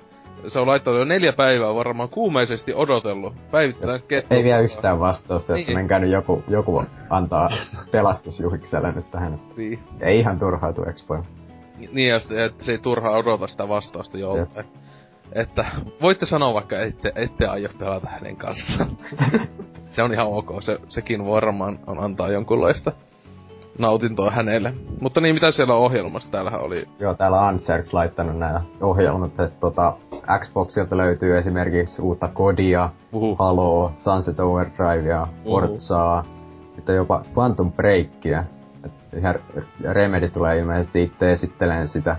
[0.46, 3.34] Se on laittanut jo neljä päivää varmaan kuumeisesti odotellut.
[3.50, 4.34] Päivittäin kettu.
[4.34, 5.78] Ei vielä yhtään vastausta, että Niin.
[5.78, 7.50] menkää nyt joku, joku antaa
[7.90, 9.40] pelastus Juhikselle nyt tähän.
[9.56, 11.24] Niin, Ei ihan turhautu Expoilla.
[11.92, 14.66] niin ja sitten, että se ei turhaa odota sitä vastausta joltain.
[15.32, 15.66] Että
[16.02, 18.98] voitte sanoa vaikka, ette, ette aio pelata hänen kanssaan.
[19.90, 22.92] se on ihan ok, se, sekin varmaan on antaa jonkunlaista
[23.78, 24.74] nautintoa hänelle.
[25.00, 26.30] Mutta niin, mitä siellä ohjelmassa?
[26.30, 26.84] Täällähän oli...
[26.98, 29.96] Joo, täällä on Antserks laittanut nämä ohjelmat, että tota,
[30.40, 33.36] Xboxilta löytyy esimerkiksi uutta Kodia, Uhu.
[33.38, 35.28] Halo, Sunset Overdrivea.
[35.44, 36.24] Forzaa,
[36.74, 38.44] sitten jopa Quantum Breakia.
[39.16, 39.34] Ihan
[39.92, 42.16] Remedy tulee ilmeisesti itse esittelemään sitä.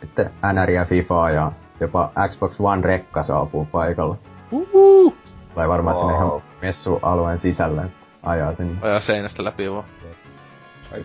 [0.00, 4.16] Sitten NR ja FIFA ja jopa Xbox One rekka saapuu paikalle.
[4.52, 5.14] Uhu.
[5.54, 6.26] Tai varmaan sinne Wow.
[6.28, 7.82] ihan messualueen sisälle
[8.22, 8.78] ajaa sinne.
[8.82, 9.84] Ajaa seinästä läpi vaan.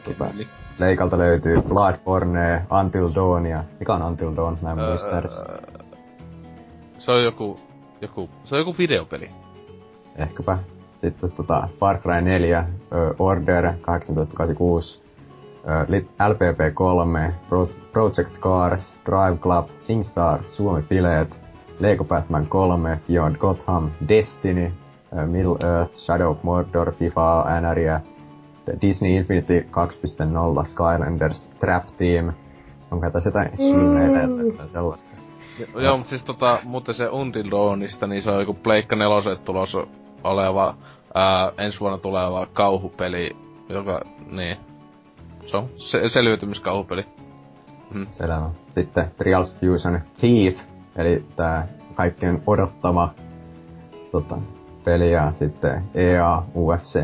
[0.04, 0.26] Tota.
[0.80, 3.64] Leikalta löytyy Bloodborne, Until Dawnia.
[3.80, 4.58] Mikä on Until Dawn?
[4.62, 5.38] Mä en muista edes.
[5.40, 5.58] Öö,
[6.98, 7.60] se on joku,
[8.02, 9.30] joku, se on joku videopeli.
[10.16, 10.58] Ehkäpä.
[11.02, 15.04] Sitten tota Far Cry 4, ö, Order 1886,
[16.20, 21.42] LPP3, Pro- Project Cars, Drive Club, SingStar, Suomi-bileet,
[21.80, 24.74] Lego Batman 3, Beyond Gotham, Destiny,
[25.26, 28.02] Middle Earth, Shadow of Mordor, FIFA, NRiä,
[28.82, 32.34] Disney Infinity 2.0, Skylanders, Trap Team.
[32.92, 34.28] Onko tässä jotain syyneitä
[34.58, 35.22] tai sellaista?
[35.76, 39.88] Joo, mutta siis tota, muuten se Until Dawnista, niin se on joku Pleikka neloset tulossa
[40.24, 40.76] oleva,
[41.14, 43.36] ää, ensi vuonna tuleva kauhupeli,
[43.70, 44.02] joka,
[44.32, 44.58] niin,
[45.52, 47.06] se on se, selviytymiskauhupeli.
[47.94, 48.08] Mm.
[48.12, 48.50] Selvä.
[48.76, 50.60] Sitten Trials Fusion Thief,
[50.96, 53.14] eli tää kaikkien odottama
[54.12, 54.38] tota,
[54.84, 57.00] peli ja sitten EA UFC.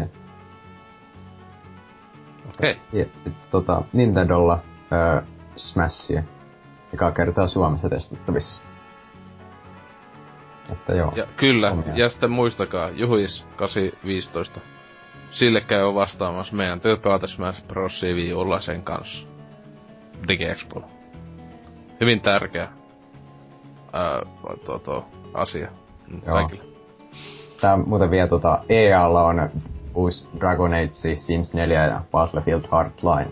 [2.49, 2.71] Okei.
[2.71, 2.75] Okay.
[2.93, 4.59] Ja sitten tota, Nintendolla
[4.91, 5.21] öö,
[5.55, 6.23] Smashia,
[6.91, 8.63] joka kertaa Suomessa testattavissa.
[10.71, 11.13] Että joo.
[11.15, 11.95] Ja, kyllä, omia.
[11.95, 14.59] ja sitten muistakaa, Juhis 815.
[15.29, 18.03] Sille käy vastaamassa meidän työt pelata Smash Bros.
[18.03, 19.27] Viulla sen kanssa.
[20.27, 20.83] DigiExpo.
[22.01, 22.67] Hyvin tärkeä
[23.93, 24.21] ää,
[24.65, 25.67] tuo, tuo asia
[26.11, 26.35] joo.
[26.35, 26.63] kaikille.
[27.61, 29.49] Tää muuten vielä tota, EAlla on
[29.95, 33.31] uusi Dragon Age, Sims 4 ja Battlefield Hardline.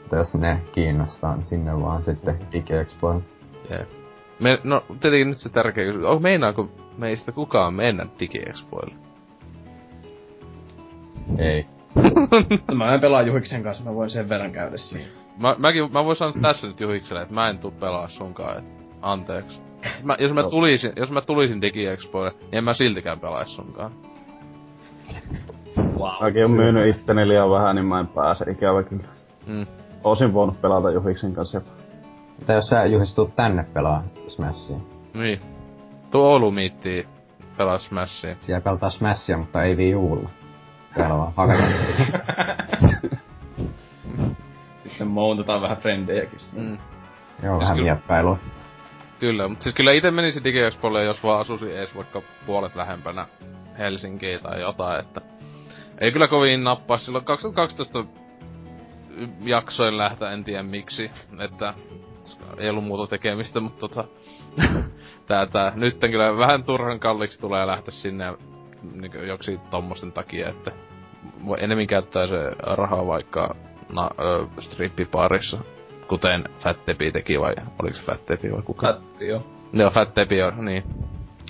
[0.00, 3.24] Mutta jos ne kiinnostaa, niin sinne vaan sitten DigiExpoon.
[3.70, 3.86] Yeah.
[4.40, 6.06] Me, no, tietenkin nyt se tärkeä kysymys.
[6.06, 6.68] Oh, meinaako
[6.98, 8.94] meistä kukaan mennä DigiExpoille?
[11.38, 11.66] Ei.
[12.74, 15.08] mä en pelaa Juhiksen kanssa, mä voin sen verran käydä siinä.
[15.38, 18.64] Mä, mäkin, mä voin sanoa tässä nyt Juhikselle, että mä en tuu pelaa sunkaan, et
[19.02, 19.62] anteeksi.
[20.02, 23.92] Mä, jos, mä tulisin, jos mä tulisin DigiExpoille, niin en mä siltikään pelaisi sunkaan.
[25.98, 26.12] Wow.
[26.20, 29.04] Mäkin on myynyt itteni liian vähän, niin mä en pääse ikävä kyllä.
[29.46, 29.66] Mm.
[30.04, 31.70] Oisin voinut pelata Juhiksen kanssa jopa.
[32.38, 34.76] Mitä jos sä Juhis tuut tänne pelaa Smashia?
[35.14, 35.40] Niin.
[36.10, 37.06] Tuu Oulu miittii
[37.56, 38.36] pelaa Smashia.
[38.40, 40.28] Siellä pelataan Smashia, mutta ei Wii Ulla.
[40.96, 41.72] Täällä vaan hakataan.
[44.78, 46.38] Sitten mountataan vähän frendejäkin.
[46.52, 46.78] Mm.
[47.42, 48.38] Joo, siis vähän mieppäilua.
[49.20, 53.26] Kyllä, mutta siis kyllä itse menisi DigiExpolle, jos vaan asuisi edes vaikka puolet lähempänä
[53.78, 55.20] Helsinkiä tai jotain, että
[55.98, 58.04] ei kyllä kovin nappaa silloin 2012
[59.40, 61.74] jaksoin lähteä, en tiedä miksi, että
[62.58, 64.04] ei ollut muuta tekemistä, mutta tota,
[65.28, 68.34] tää, tää, nyt kyllä vähän turhan kalliksi tulee lähteä sinne
[68.92, 70.72] niin joksi tommosten takia, että
[71.46, 73.56] voi enemmän käyttää se rahaa vaikka
[73.92, 75.58] na, ö, strippiparissa,
[76.08, 78.86] kuten Fat Tepi teki vai oliko se Fat Tepi vai kuka?
[78.86, 79.42] Fat, joo.
[79.72, 80.84] Joo, Fat Tepi, joo, niin.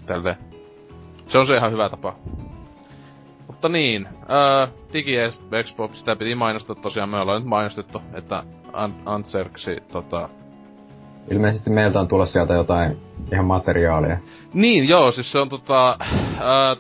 [0.07, 0.39] Tälle.
[1.27, 2.17] Se on se ihan hyvä tapa.
[3.47, 5.17] Mutta niin, öö, Digi
[5.53, 8.45] Expo, sitä piti mainostaa tosiaan, me ollaan nyt mainostettu, että
[9.05, 10.29] Antserksi tota...
[11.31, 12.97] Ilmeisesti meiltä on tulossa sieltä jotain
[13.33, 14.19] ihan materiaalia.
[14.55, 15.99] Niin, joo, siis se on tota,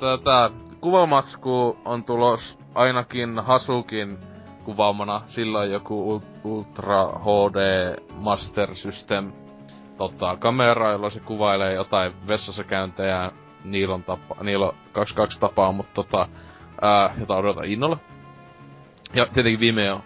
[0.00, 0.50] tätä
[0.80, 4.18] kuvamatsku on tulos ainakin Hasukin
[4.64, 5.22] kuvaamana.
[5.26, 9.32] Sillä joku Ultra HD Master System
[9.96, 13.32] tota, kamera, jolla se kuvailee jotain vessassa käyntejä
[13.64, 16.28] Niilon, tapa, Niilo 22 tapaa, mutta tota,
[16.82, 17.98] ää, jota odotan innolla.
[19.14, 20.00] Ja tietenkin Vimeo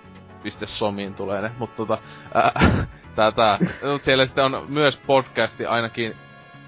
[0.65, 1.99] somiin tulee ne, mutta tota,
[2.35, 3.59] ää, tää.
[4.05, 6.17] siellä sitten on myös podcasti ainakin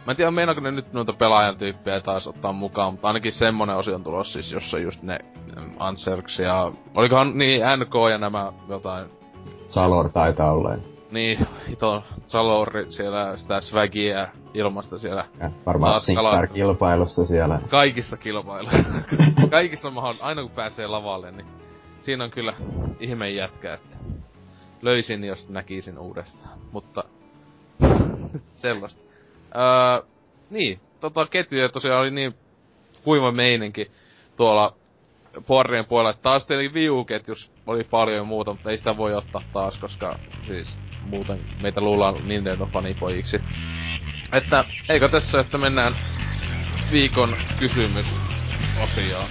[0.07, 3.77] Mä en tiedä, meinaako ne nyt noita pelaajan tyyppejä taas ottaa mukaan, mutta ainakin semmonen
[3.77, 5.19] osio on tulossa siis, jossa just ne
[5.57, 6.73] mm, Anserks ja...
[6.95, 9.11] Olikohan niin NK ja nämä jotain...
[9.69, 10.75] Salor taitaa olla.
[11.11, 15.25] Niin, hito Salor siellä sitä swagia ilmasta siellä.
[15.41, 17.61] Ja varmaan Singstar-kilpailussa siellä.
[17.69, 18.85] Kaikissa kilpailuissa.
[19.51, 21.47] Kaikissa mahon, aina kun pääsee lavalle, niin
[22.01, 22.55] siinä on kyllä
[23.01, 23.97] ihme jätkä, että
[24.83, 26.59] löysin, jos näkisin uudestaan.
[26.73, 27.05] Mutta
[28.53, 29.03] sellaista.
[29.55, 30.07] Öö,
[30.51, 32.35] niin, tota ketjuja tosiaan oli niin
[33.05, 33.91] kuiva meininki
[34.37, 34.77] tuolla
[35.47, 36.19] Porrien puolella.
[36.23, 41.41] Taas tietenkin Viu-ketjus oli paljon muuta, mutta ei sitä voi ottaa taas, koska siis muuten
[41.63, 43.41] meitä luullaan Nintendo-fanipojiksi.
[44.33, 45.93] Että eikö tässä, että mennään
[46.93, 48.07] viikon kysymys
[48.83, 49.27] osioon.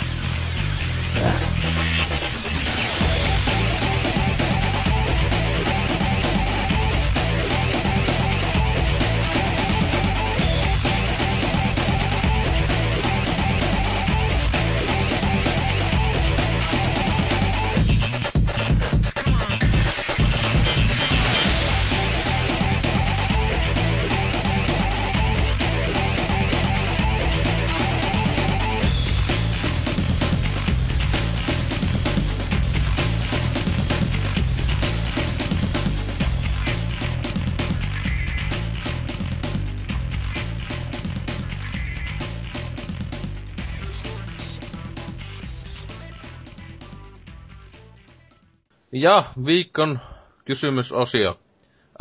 [49.02, 49.99] Ja viikon
[50.45, 51.40] kysymysosio.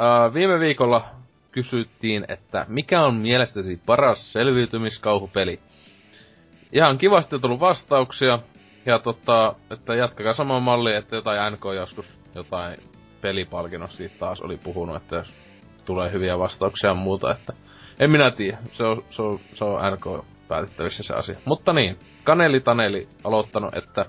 [0.01, 1.05] Äh, viime viikolla
[1.53, 5.61] kysyttiin, että mikä on mielestäsi paras selviytymiskauhupeli?
[6.73, 8.39] Ihan kivasti on tullut vastauksia.
[8.87, 12.77] Ja tota, että jatkakaa samaan malliin, että jotain NK joskus jotain
[13.21, 15.35] pelipalkinnosta siitä taas oli puhunut, että jos
[15.85, 17.53] tulee hyviä vastauksia ja muuta, että
[18.01, 18.59] en minä tiedä.
[18.73, 21.37] Se on, se on, se on NK päätettävissä se asia.
[21.45, 24.07] Mutta niin, Kaneli Taneli aloittanut, että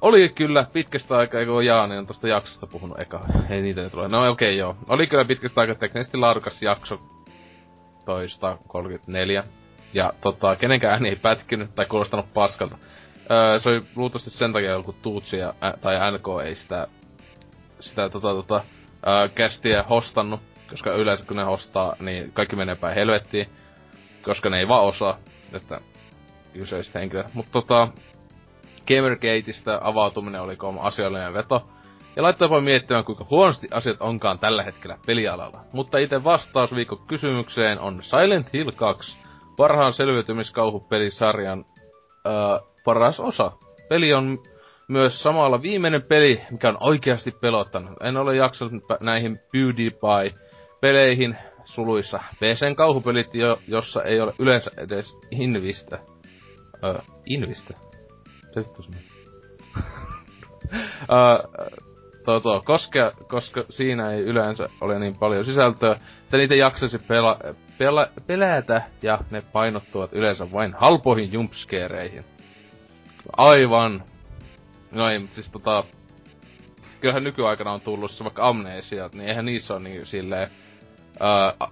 [0.00, 3.20] oli kyllä pitkästä aikaa, kun Jaani on tosta jaksosta puhunut eka.
[3.50, 4.08] Ei niitä nyt tule.
[4.08, 4.76] No okei okay, joo.
[4.88, 7.00] Oli kyllä pitkästä aikaa teknisesti laadukas jakso.
[8.04, 9.44] Toista 34.
[9.94, 12.78] Ja tota, kenenkään ääni ei pätkinyt tai kuulostanut paskalta.
[13.30, 16.86] Öö, se oli luultavasti sen takia, kun Tuutsi ja, ä, tai NK ei sitä,
[17.80, 18.64] sitä tota, tota,
[19.06, 20.40] öö, kästiä hostannut.
[20.70, 23.48] Koska yleensä kun ne hostaa, niin kaikki menee päin helvettiin.
[24.22, 25.18] Koska ne ei vaan osaa,
[25.52, 25.80] että
[26.52, 27.34] kyseiset henkilöt.
[27.34, 27.88] Mutta tota,
[28.88, 31.62] Gamergateista avautuminen oli asiallinen veto.
[32.16, 35.60] Ja laittoi jopa miettimään, kuinka huonosti asiat onkaan tällä hetkellä pelialalla.
[35.72, 39.18] Mutta itse vastaus viikon kysymykseen on Silent Hill 2,
[39.56, 41.64] parhaan selviytymiskauhupelisarjan
[42.26, 42.32] öö,
[42.84, 43.52] paras osa.
[43.88, 44.38] Peli on
[44.88, 48.02] myös samalla viimeinen peli, mikä on oikeasti pelottanut.
[48.02, 52.18] En ole jaksanut näihin PewDiePie-peleihin suluissa.
[52.40, 55.98] PCn kauhupelit, jo, jossa ei ole yleensä edes invistä.
[56.84, 57.87] Öö, invistä?
[58.58, 58.90] Vittu se
[61.08, 67.38] uh, koska, koska siinä ei yleensä ole niin paljon sisältöä, että niitä jaksaisi pela,
[67.78, 72.24] pela, pelätä ja ne painottuvat yleensä vain halpoihin jumpskeereihin.
[73.36, 74.02] Aivan.
[74.92, 75.84] No ei, mutta siis tota...
[77.00, 80.50] Kyllähän nykyaikana on tullut se vaikka amnesia, niin eihän niissä ole niin silleen...
[81.20, 81.68] Uh,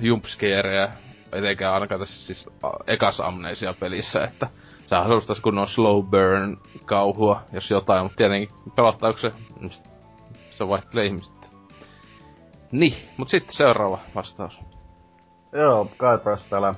[0.00, 0.88] jumpskeerejä,
[1.32, 2.46] etenkään ainakaan tässä siis
[2.86, 4.48] ekas amnesia pelissä, että
[4.86, 9.32] Sä haluaisit kunnon slow burn kauhua, jos jotain, mutta tietenkin pelottaako se,
[10.50, 11.46] se vaihtelee ihmistä.
[12.72, 14.60] Niin, mut sitten seuraava vastaus.
[15.52, 16.74] Joo, Kaipras täällä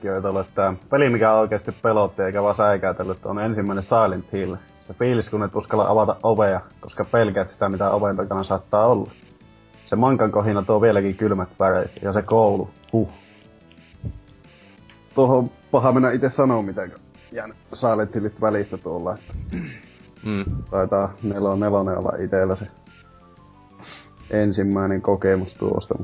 [0.00, 4.54] kirjoitellut, että peli mikä oikeasti pelotti eikä vaan säikäytellyt on ensimmäinen Silent Hill.
[4.80, 9.10] Se fiilis kun et uskalla avata ovea, koska pelkäät sitä mitä oven takana saattaa olla.
[9.86, 13.12] Se mankan kohina tuo vieläkin kylmät väreet ja se koulu, huh.
[15.14, 19.18] Tuohon paha mennä itse sanoa mitenkään jäänyt Silent Hillit välistä tuolla.
[20.24, 20.44] Mm.
[20.70, 22.66] Taitaa nelo nelonen olla itellä se
[24.30, 25.94] ensimmäinen kokemus tuosta.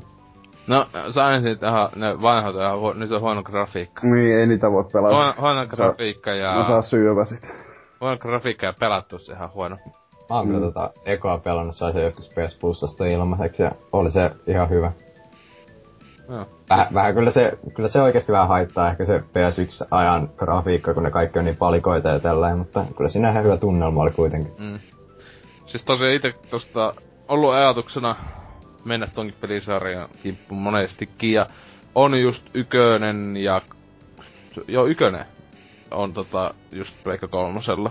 [0.66, 4.02] No, Silent Hillit ihan, ne vanhat on ihan huo, nyt on huono grafiikka.
[4.02, 5.14] Niin, ei niitä voi pelata.
[5.14, 6.54] Huono, huono grafiikka ja...
[6.54, 7.48] Mä saa syövä sit.
[8.00, 9.76] Huono grafiikka ja pelattu se ihan huono.
[10.30, 10.60] Mä oon mm.
[10.60, 14.92] tota ekoa pelannut, sai se joskus PS Plusasta ilmaiseksi ja oli se ihan hyvä.
[16.28, 16.46] Joo.
[16.70, 21.10] Väh, vähän kyllä se, kyllä se oikeasti vähän haittaa ehkä se PS1-ajan grafiikka, kun ne
[21.10, 24.52] kaikki on niin palikoita ja tällä, mutta kyllä siinä ihan hyvä tunnelma oli kuitenkin.
[24.58, 24.78] Mm.
[25.66, 26.94] Siis tosiaan itse tosta
[27.28, 28.16] ollut ajatuksena
[28.84, 31.46] mennä tonkin pelisarjan kimppuun monestikin, ja
[31.94, 33.62] on just ykönen ja...
[34.68, 35.26] Joo, ykönen
[35.90, 37.90] on tota just Pleikka kolmosella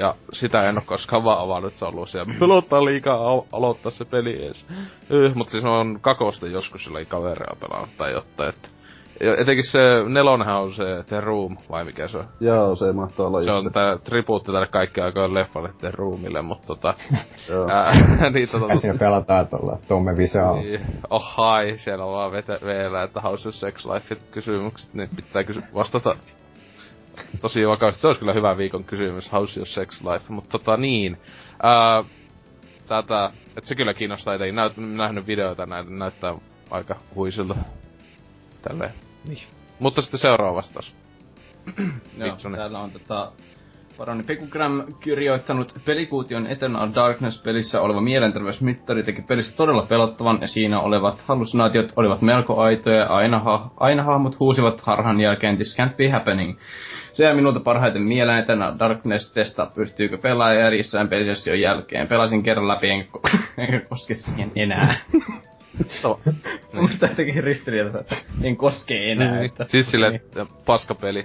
[0.00, 2.34] ja sitä en oo koskaan vaan avannut, se on ollut siellä.
[2.40, 4.66] Pelottaa liikaa al- aloittaa se peli edes.
[5.10, 8.68] Yh, mut siis on kakosta joskus sillä kaveria pelannut tai jotain, että
[9.20, 9.78] Etenkin se
[10.08, 12.24] nelonenhan on se The Room, vai mikä se on?
[12.40, 16.66] Joo, se mahtaa olla Se on tää tribuutti tälle kaikki aikojen leffalle The Roomille, mutta
[16.66, 16.94] tota...
[18.34, 18.76] niin tota...
[18.76, 20.56] Siinä pelataan tuolla Tomme Visao.
[20.56, 22.32] Niin, oh hai, siellä on vaan
[22.64, 26.16] vielä, että House of Sex Life kysymykset, niin pitää kysy- vastata
[27.40, 28.00] tosi vakavasti.
[28.00, 30.24] Se olisi kyllä hyvä viikon kysymys, how's your sex life?
[30.28, 31.16] Mutta tota niin,
[31.62, 32.04] ää,
[32.88, 34.54] tätä, että se kyllä kiinnostaa etenkin.
[34.54, 36.34] Näyt, nähnyt videoita, näitä näyttää
[36.70, 37.54] aika huisilta.
[38.62, 38.94] Tälleen.
[39.24, 39.38] Niin.
[39.78, 40.94] Mutta sitten seuraava vastaus.
[42.18, 43.32] Joo, täällä on tota...
[43.98, 51.20] Paroni Pekugram kirjoittanut pelikuution Eternal Darkness-pelissä oleva mielenterveysmittari teki pelistä todella pelottavan ja siinä olevat
[51.26, 56.10] hallusinaatiot olivat melko aitoja ja aina, ha- aina hahmot huusivat harhan jälkeen This can't be
[56.10, 56.58] happening.
[57.18, 62.08] Se jää minulta parhaiten mieleen, että Darkness testa pystyykö pelaaja järjissään pelisession jälkeen.
[62.08, 64.96] Pelasin kerran läpi, enkä, ko- enkä koske siihen enää.
[66.02, 66.20] No.
[66.72, 69.32] Musta jotenkin ristiriidassa, että en koske enää.
[69.32, 69.44] Niin.
[69.44, 71.24] Että, siis sille, että paskapeli.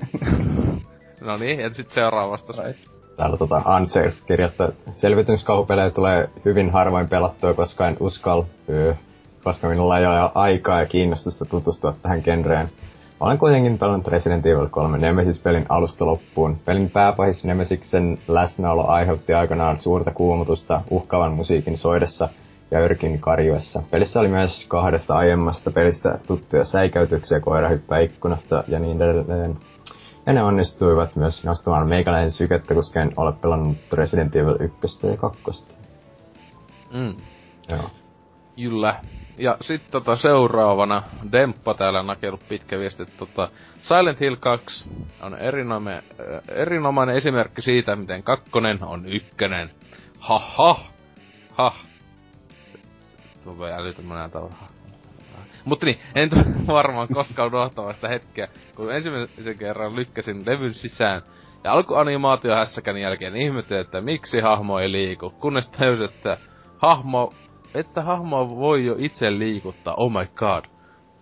[1.20, 2.58] no niin, ja sitten seuraava vastaus.
[3.16, 8.42] Täällä tota Ansels kirjoittaa, että selvityskauhupelejä tulee hyvin harvoin pelattua, koska en uskal,
[9.44, 12.70] koska minulla ei ole aikaa ja kiinnostusta tutustua tähän genreen.
[13.20, 16.56] Olen kuitenkin pelannut Resident Evil 3 Nemesis-pelin alusta loppuun.
[16.64, 22.28] Pelin pääpahis Nemesiksen läsnäolo aiheutti aikanaan suurta kuumutusta uhkaavan musiikin soidessa
[22.70, 23.82] ja yrkin karjuessa.
[23.90, 29.56] Pelissä oli myös kahdesta aiemmasta pelistä tuttuja säikäytyksiä, koira hyppää ikkunasta ja niin edelleen.
[30.26, 35.16] Ja ne onnistuivat myös nostamaan meikäläisen sykettä, koska en ole pelannut Resident Evil 1 ja
[35.16, 35.42] 2.
[36.92, 37.14] Mm.
[37.68, 37.90] Joo.
[38.56, 39.00] Kyllä.
[39.38, 41.02] Ja sitten tota seuraavana,
[41.32, 43.48] Demppa täällä nakellut pitkä viesti, että tota,
[43.82, 44.90] Silent Hill 2
[45.22, 46.02] on erinome, äh,
[46.48, 49.70] erinomainen esimerkki siitä, miten kakkonen on ykkönen.
[50.18, 51.74] Ha ha!
[52.66, 54.54] Se, se tulee älyttömänä tavalla.
[55.64, 56.30] Mutta niin, en
[56.66, 61.22] varmaan koskaan unohtamaan sitä hetkeä, kun ensimmäisen kerran lykkäsin levyn sisään.
[61.64, 66.36] Ja alkuanimaatio hässäkän jälkeen ihmettelin, että miksi hahmo ei liiku, kunnes tajusin, että
[66.78, 67.32] hahmo
[67.74, 70.64] että hahmoa voi jo itse liikuttaa, oh my god.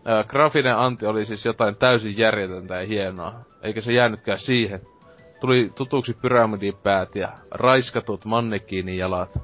[0.04, 4.80] Ää, graafinen anti oli siis jotain täysin järjetöntä ja hienoa, eikä se jäänytkään siihen.
[5.40, 9.38] Tuli tutuksi pyramidipäät ja raiskatut mannekiinijalat.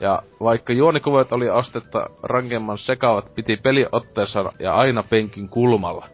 [0.00, 6.06] Ja vaikka juonikuvat oli astetta rankemman sekavat, piti peli otteessa ja aina penkin kulmalla.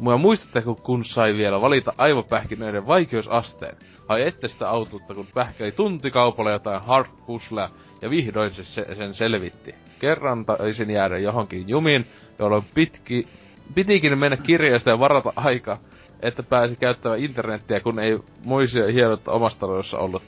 [0.00, 3.76] Mua muistatteko, kun sai vielä valita aivopähkinöiden vaikeusasteen?
[4.08, 7.68] Ai ette sitä autuutta, kun pähkäli tuntikaupalla jotain hard puzzlea
[8.02, 9.74] ja vihdoin se, se sen selvitti.
[9.98, 12.06] Kerran taisin jäädä johonkin jumiin,
[12.38, 13.26] jolloin pitki,
[13.74, 15.76] pitikin mennä kirjasta ja varata aika,
[16.22, 20.22] että pääsi käyttämään internettiä, kun ei muisia hienottaa omasta taloudessa ollut.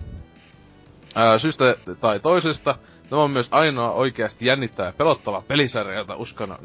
[1.15, 2.75] Ää, syystä tai toisesta,
[3.11, 6.57] tämä on myös ainoa oikeasti jännittävä ja pelottava pelisarja, jota uskon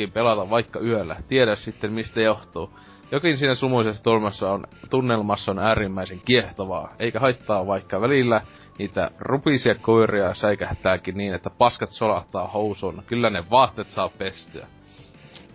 [0.00, 1.16] yksinkin pelata vaikka yöllä.
[1.28, 2.70] Tiedä sitten mistä johtuu.
[3.12, 8.40] Jokin siinä sumuisessa tunnelmassa on, tunnelmassa on äärimmäisen kiehtovaa, eikä haittaa vaikka välillä
[8.78, 13.02] niitä rupisia koiria säikähtääkin niin, että paskat solahtaa housuun.
[13.06, 14.66] Kyllä ne vaatteet saa pestyä.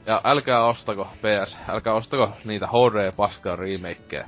[0.05, 4.25] Ja älkää ostako, PS, älkää ostako niitä HD paskaa remakeja.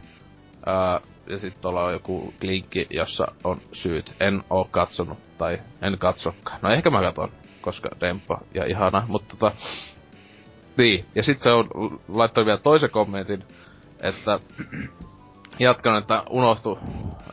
[0.65, 0.99] Ää,
[1.29, 4.13] ja sitten tuolla on joku linkki, jossa on syyt.
[4.19, 6.59] En oo katsonut, tai en katsokkaan.
[6.61, 7.29] No ehkä mä katon,
[7.61, 9.55] koska dempa ja ihana, mutta tota...
[10.77, 11.69] Niin, ja sitten se on
[12.07, 13.43] laittanut vielä toisen kommentin,
[13.99, 14.39] että
[15.59, 16.79] jatkan, että unohtu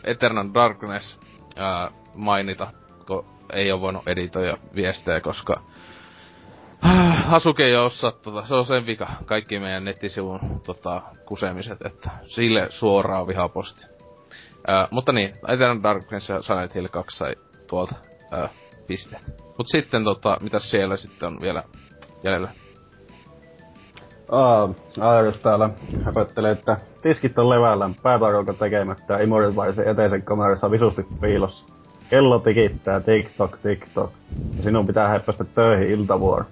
[0.04, 1.20] Eternal Darkness
[1.56, 2.72] ää, mainita,
[3.06, 5.60] kun ei ole voinut editoida viestejä, koska
[7.24, 12.66] Hasuke ei osaa, tota, se on sen vika, kaikki meidän nettisivun tota, kusemiset, että sille
[12.70, 13.86] suoraan vihaposti.
[14.66, 17.34] Ää, mutta niin, Eternal Darkness ja Silent Hill 2 sai
[17.66, 17.94] tuolta
[18.30, 18.48] ää,
[18.86, 19.22] pisteet.
[19.58, 21.62] Mut sitten tota, mitä siellä sitten on vielä
[22.22, 22.48] jäljellä?
[24.34, 24.68] Aa,
[25.00, 25.70] Aarus täällä
[26.04, 31.64] höpöttelee, että tiskit on levällään, päätarolko tekemättä ja Immortalisen eteisen kamerassa visusti piilossa.
[32.10, 34.10] Kello tikittää, TikTok, TikTok.
[34.56, 36.44] Ja sinun pitää heippästä töihin iltavuoro.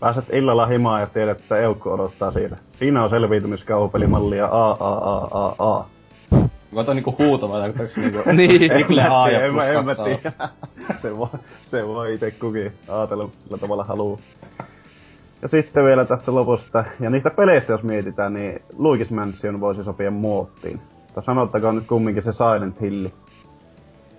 [0.00, 2.56] Pääset illalla himaan ja tiedät, että Eukko odottaa siitä.
[2.72, 5.84] Siinä on selviytymiskauhupelimallia A, A, A, A, A.
[6.74, 8.18] Kato niinku huutava, tarkoittaako se niinku...
[8.32, 8.70] niin.
[8.70, 10.32] Triple A ja en, mä, plus en mä tiedä.
[11.02, 11.28] se, voi,
[11.62, 14.20] se voi ite kukin ajatella, millä tavalla haluu.
[15.42, 20.10] Ja sitten vielä tässä lopusta, ja niistä peleistä jos mietitään, niin Luigi's Mansion voisi sopia
[20.10, 20.80] muottiin.
[21.14, 23.08] Tai sanottakoon nyt kumminkin se Silent Hill.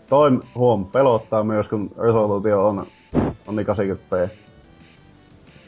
[0.10, 2.86] Toi huom, pelottaa myös, kun resolutio on,
[3.48, 4.30] on niin 80p.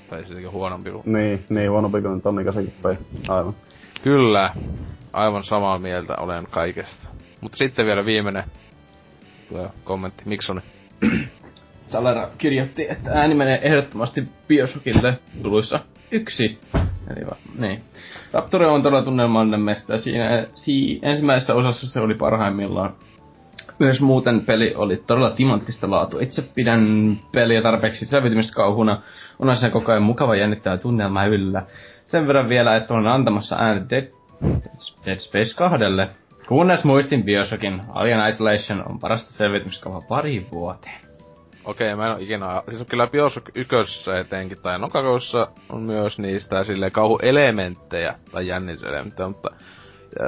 [0.09, 1.03] Tai siis huonompi kuin...
[1.05, 2.97] Niin, niin huonompi kuin tonni 80p.
[3.27, 3.53] Aivan.
[4.03, 4.53] Kyllä,
[5.13, 7.09] aivan samaa mieltä olen kaikesta.
[7.41, 8.43] Mutta sitten vielä viimeinen
[9.83, 10.61] kommentti Miksoni.
[11.89, 15.79] Salera kirjoitti, että ääni menee ehdottomasti Bioshockille tuluissa
[16.11, 16.59] yksi.
[17.09, 17.83] Eli va, niin.
[18.33, 19.97] Rapture on todella tunnelmallinen mesta.
[19.97, 22.93] Siinä si, ensimmäisessä osassa se oli parhaimmillaan.
[23.79, 26.19] Myös muuten peli oli todella timanttista laatu.
[26.19, 29.01] Itse pidän peliä tarpeeksi selvitymistä kauhuna.
[29.39, 31.61] On siinä koko ajan mukava jännittävä tunnelma yllä.
[32.05, 34.07] Sen verran vielä, että olen antamassa äänet Dead,
[35.05, 35.77] Dead Space 2.
[36.47, 41.08] Kunnes muistin Bioshockin, Alien Isolation on parasta selvitymiskauhaa pari vuoteen.
[41.65, 42.63] Okei, mä en oo ikinä...
[42.69, 49.49] Siis kyllä Bioshock ykkösessä etenkin, tai Nokakossa on myös niistä silleen kauhuelementtejä, tai jänniselementtejä, mutta...
[50.19, 50.25] Ja,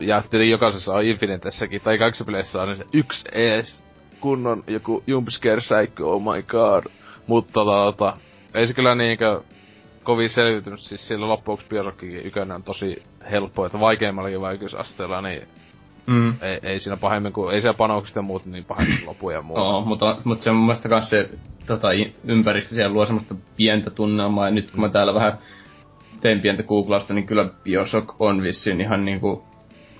[0.00, 3.82] ja tietenkin jokaisessa on Infinitessäkin, tai kaikissa peleissä on se yksi ees
[4.20, 6.84] kunnon joku jumpscare säikkö, oh my god.
[7.26, 8.16] Mutta tota,
[8.54, 9.42] ei se kyllä niinkö
[10.02, 15.48] kovin selviytynyt, siis sillä loppuksi Bioshockikin ykönen on tosi helppo, että vaikeimmallakin vaikeusasteella, niin
[16.06, 16.34] Mm.
[16.40, 19.42] ei, ei siinä pahemmin kuin, ei siellä panokset ja muut niin pahemmin kuin lopu ja
[19.42, 19.56] muu.
[19.58, 21.30] Oo, mutta, mutta se on mun mielestä kans se
[21.66, 21.88] tota,
[22.24, 24.48] ympäristö siellä luo semmoista pientä tunnelmaa.
[24.48, 25.38] Ja nyt kun mä täällä vähän
[26.20, 29.44] teen pientä googlausta, niin kyllä Bioshock on vissiin ihan niinku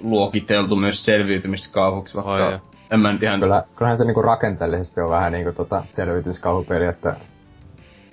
[0.02, 2.58] luokiteltu myös selviytymiskauhuksi, vaikka Ai ja.
[2.90, 3.40] en mä nyt ihan...
[3.40, 7.16] Kyllä, kyllähän se niinku rakenteellisesti on vähän niinku tota selvityskauhupeli, että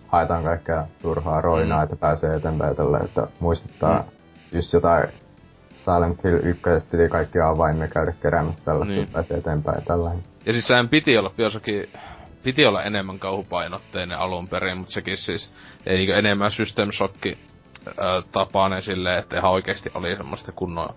[0.08, 1.84] haetaan kaikkea turhaa roinaa, Mm.
[1.84, 4.04] että pääsee eteenpäin tällä, että muistuttaa
[4.52, 5.08] just jotain
[5.80, 6.62] Silent Hill 1
[6.92, 9.10] piti kaikki avaimia käydä keräämässä tällaista, Niin.
[9.14, 10.24] pääsee eteenpäin ja tällainen.
[10.46, 11.90] Ja siis sehän piti olla, Bioshockin
[12.44, 15.54] piti olla enemmän kauhupainotteinen alun perin, mutta sekin siis
[15.86, 17.16] ei niinku enemmän System Shock
[18.32, 20.90] tapainen silleen, että ihan oikeesti oli semmoista kunnon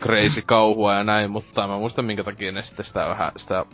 [0.00, 3.64] crazy kauhua ja näin, mutta mä muistan minkä takia ne sitten sitä vähän, sitä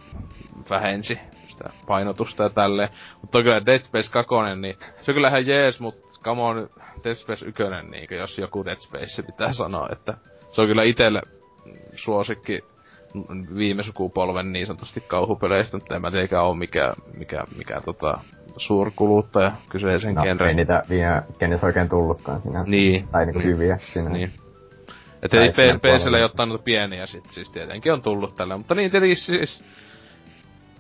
[0.70, 1.18] vähensi,
[1.48, 2.88] sitä painotusta ja tälleen.
[3.20, 6.68] Mutta kyllä Dead Space 2, niin se on kyllä ihan jees, mutta come on,
[7.04, 10.14] Dead Space 1, niin jos joku Dead Space pitää sanoa, että
[10.54, 11.20] se on kyllä itelle
[11.94, 12.64] suosikki
[13.56, 18.18] viime sukupolven niin sanotusti kauhupeleistä, mutta en mä tietenkään oo mikä, mikä, mikä tota,
[18.56, 20.48] suurkuluttaja kyseisen No, genren.
[20.48, 22.70] ei niitä viime kenessä oikein tullutkaan sinänsä.
[22.70, 23.08] Niin.
[23.08, 23.48] Tai niinku niin.
[23.48, 24.12] hyviä sinänsä.
[24.12, 24.32] Niin.
[25.22, 28.56] Et Tai ei ei ottanut noita pieniä sit, siis tietenkin on tullut tällä.
[28.56, 29.64] Mutta niin tietenkin siis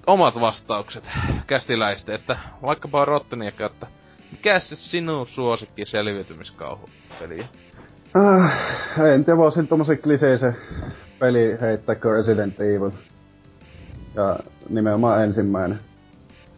[0.06, 1.04] omat vastaukset
[1.46, 3.86] kästiläistä, että vaikkapa Rotteniakka, että
[4.30, 7.44] mikä se sinun suosikki selviytymiskauhupeli?
[8.16, 8.52] Äh,
[9.14, 10.56] en tiedä, voisin tommosen kliseisen
[11.18, 12.90] peli heittää kuin Resident Evil.
[14.14, 14.38] Ja
[14.68, 15.78] nimenomaan ensimmäinen.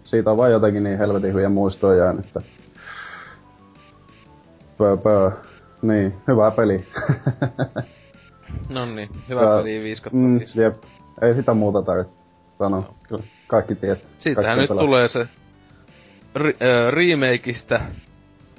[0.05, 2.41] Siitä on vaan jotenkin niin helvetin hyviä muistoja jäänyt, että...
[4.79, 5.31] Pö, pö.
[5.83, 6.87] Niin, hyvä peli.
[8.69, 10.61] No niin, hyvä Ja- peli 5 mm, 5.
[10.61, 10.75] jep.
[11.23, 12.13] Ei sitä muuta tarvitse
[12.59, 12.95] sanoa.
[13.09, 14.11] Kyllä kaikki tietää.
[14.19, 14.85] Siitähän Kaikki nyt pelaa.
[14.85, 15.29] tulee se
[16.39, 17.81] ri- äh, remakeista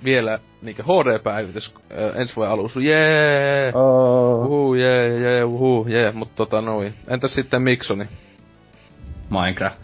[0.03, 2.79] vielä niinkö HD-päivitys äh, ensi vuoden alussa.
[2.79, 3.71] Jee!
[3.73, 6.93] Oh, Uhu, jee, jee, uhu, jee, mut tota noin.
[7.07, 8.05] Entäs sitten Miksoni?
[9.29, 9.81] Minecraft.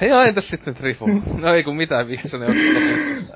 [0.00, 1.06] Ja entäs sitten Trifu?
[1.42, 2.56] No ei kun mitään Miksoni on.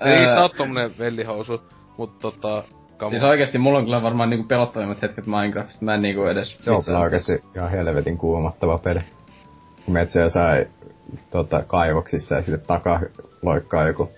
[0.09, 1.63] Ei sä oot tommonen vellihousu,
[1.99, 2.65] mut tota...
[2.99, 3.29] Come Siis on.
[3.29, 5.85] oikeesti mulla on kyllä varmaan niinku pelottavimmat hetket Minecraftista.
[5.85, 6.57] Mä en niinku edes...
[6.61, 9.01] Se on oikeesti ihan helvetin kuumottava peli.
[9.85, 10.67] Kun meet siellä sai
[11.31, 13.01] tota, kaivoksissa ja sille takaa
[13.43, 14.11] loikkaa joku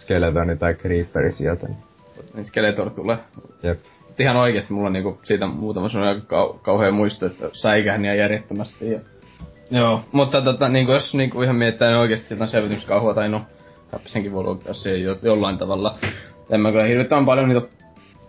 [0.00, 1.66] skeletoni tai creeperi sieltä.
[1.66, 2.44] Niin.
[2.44, 3.18] Skeletor tulee.
[3.62, 3.78] Jep.
[4.08, 8.04] Mut ihan oikeesti mulla on niinku siitä muutama sellainen aika kau- kauhea muisto, että säikähän
[8.04, 8.90] ihan järjettömästi.
[8.90, 9.00] Ja...
[9.70, 13.42] Joo, mutta tota, niinku jos niinku ihan miettää, niin oikeesti jotain selvityskauhua tai no,
[13.92, 15.98] Häppisenkin voi luokittaa siihen jo, jollain tavalla.
[16.50, 17.68] En mä kyllä hirvittävän paljon niitä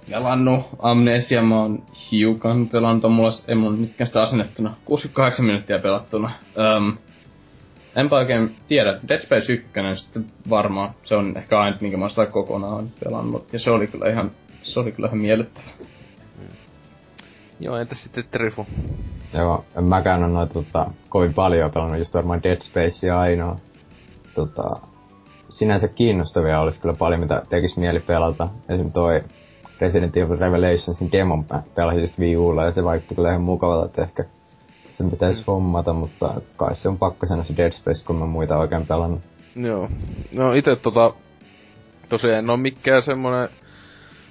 [0.10, 0.65] pelannut.
[0.80, 4.76] Amnesia mä oon hiukan pelannut, mulla, ei mulla mitkään sitä asennettuna.
[4.85, 6.31] 68 minuuttia pelattuna.
[6.57, 6.98] Öm,
[7.95, 8.99] enpä oikein tiedä.
[9.07, 10.93] Dead Space 1 sitten varmaan.
[11.03, 13.53] Se on ehkä ainut, minkä mä sitä kokonaan pelannut.
[13.53, 14.31] Ja se oli kyllä ihan,
[14.63, 15.68] se oli kyllä ihan miellyttävä.
[17.59, 18.68] Joo, entäs sitten Trifu?
[19.34, 23.55] Joo, en mäkään ole noita tota, kovin paljon pelannut, just varmaan Dead Spacea ainoa.
[24.35, 24.63] Tota,
[25.49, 28.49] sinänsä kiinnostavia olisi kyllä paljon, mitä tekisi mieli pelata.
[28.69, 29.23] Esimerkiksi toi
[29.81, 33.85] Resident Evil Revelationsin demon mä pelasin just Wii Ulla ja se vaikutti kyllä ihan mukavalta,
[33.85, 34.23] että ehkä
[34.91, 38.57] sen pitäisi hommata, mutta kai se on pakko sanoa se Dead Space, kun mä muita
[38.57, 39.22] oikein pelannut.
[39.55, 39.89] Joo.
[40.35, 41.13] No ite tota...
[42.09, 43.49] Tosiaan en oo mikään semmonen...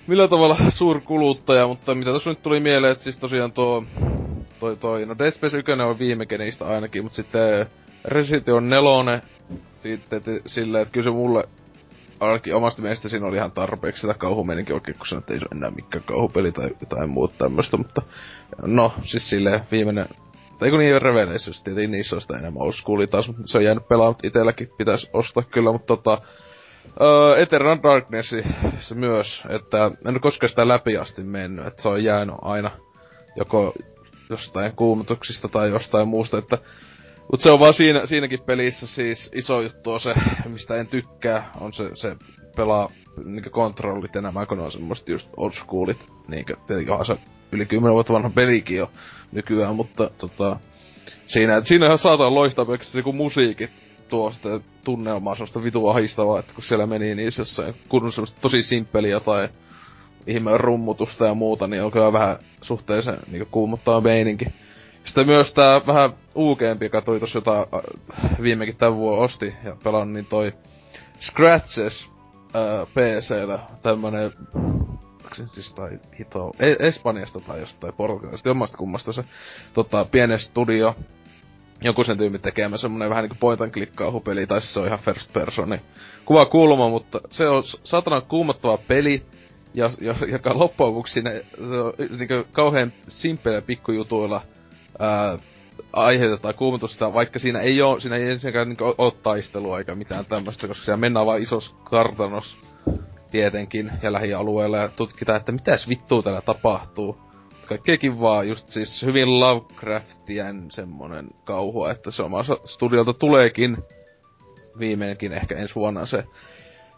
[0.07, 3.85] Millä tavalla suurkuluttaja, mutta mitä tossa nyt tuli mieleen, että siis tosiaan tuo...
[4.61, 5.07] Toi toi...
[5.07, 7.67] No Dead Space 1 on viime genistä ainakin, mutta sitten
[8.05, 9.21] Resident Evil 4
[9.77, 11.49] sitten et, silleen, että kyllä se mulle
[12.21, 15.45] ainakin omasta mielestä siinä oli ihan tarpeeksi sitä kauhumeininkin oikein, kun sanoin, että ei se
[15.53, 18.03] ole enää mikään kauhupeli tai jotain muuta tämmöstä, mutta
[18.67, 20.09] no, siis silleen viimeinen
[20.61, 23.89] tai kun niin Revelations, tietenkin niissä on sitä enemmän old taas, mutta se on jäänyt
[23.89, 26.21] pelaamatta itelläkin, pitäisi ostaa kyllä, mutta tota...
[27.01, 28.35] Öö, Eternal Darkness
[28.81, 32.71] se myös, että en ole koskaan sitä läpi asti mennyt, että se on jäänyt aina
[33.37, 33.75] joko
[34.31, 36.59] jostain kuumutuksista tai jostain muusta, että
[37.33, 40.15] Mut se on vaan siinä, siinäkin pelissä siis iso juttu on se,
[40.53, 42.17] mistä en tykkää, on se, se
[42.57, 42.91] pelaa
[43.25, 46.07] niinku kontrollit enemmän, kun ne on semmoset just old schoolit.
[46.29, 47.19] Niinkö, tietenkin onhan se
[47.53, 48.91] yli 10 vuotta vanha pelikin jo
[49.33, 50.57] nykyään, mutta tota,
[51.25, 53.71] siinä, et siinä ihan saatan loistaa pelkästään se musiikit
[54.09, 58.63] tuo sitä tunnelmaa semmoista vitu ahistavaa, että kun siellä meni niin jossain kun semmoista tosi
[58.63, 59.49] simppeliä tai
[60.27, 64.47] ihme rummutusta ja muuta, niin on kyllä vähän suhteellisen niin kuumottava meininki.
[65.05, 69.77] Sitten myös tää vähän uukeempi, joka tuli tossa jota äh, viimekin tämän vuonna osti ja
[69.85, 70.53] pelannut, niin toi
[71.21, 72.11] Scratches
[72.95, 74.33] PCllä tämmönen
[75.47, 79.25] siis tai hito, e- Espanjasta tai jostain Portugalista, jommasta kummasta se
[79.75, 80.97] tota, pienen studio,
[81.83, 84.87] joku sen tyyppi tekemä semmonen vähän niinku point and click kauhupeli, tai siis se on
[84.87, 85.81] ihan first personi.
[86.25, 89.23] Kuva kulma, mutta se on s- saatanan kuumottava peli,
[89.75, 91.23] ja, ja, joka loppujen se
[91.61, 94.43] on niinku kauhean simppeleillä pikkujutuilla
[94.99, 95.39] ää,
[95.93, 100.69] aiheutetaan kuumotusta, vaikka siinä ei oo, siinä ei ensinnäkään oo, oo taistelua eikä mitään tämmöstä,
[100.69, 102.59] koska siellä mennään vaan isos kartanos
[103.31, 107.19] tietenkin ja lähialueella ja tutkitaan, että mitäs vittua täällä tapahtuu.
[107.67, 113.77] Kaikkea kivaa, just siis hyvin Lovecraftien semmonen kauhua, että se omassa studiolta tuleekin
[114.79, 116.25] viimeinkin ehkä ensi vuonna se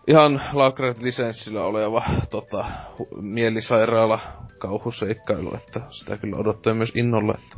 [0.06, 2.64] ihan Lovecraft-lisenssillä oleva tota,
[2.98, 4.20] hu- mielisairaala
[4.59, 7.56] kauhuseikkailu, että sitä kyllä odottaa myös innolla, että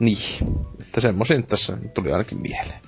[0.00, 0.46] niin,
[0.80, 2.80] että semmosia nyt tässä tuli ainakin mieleen.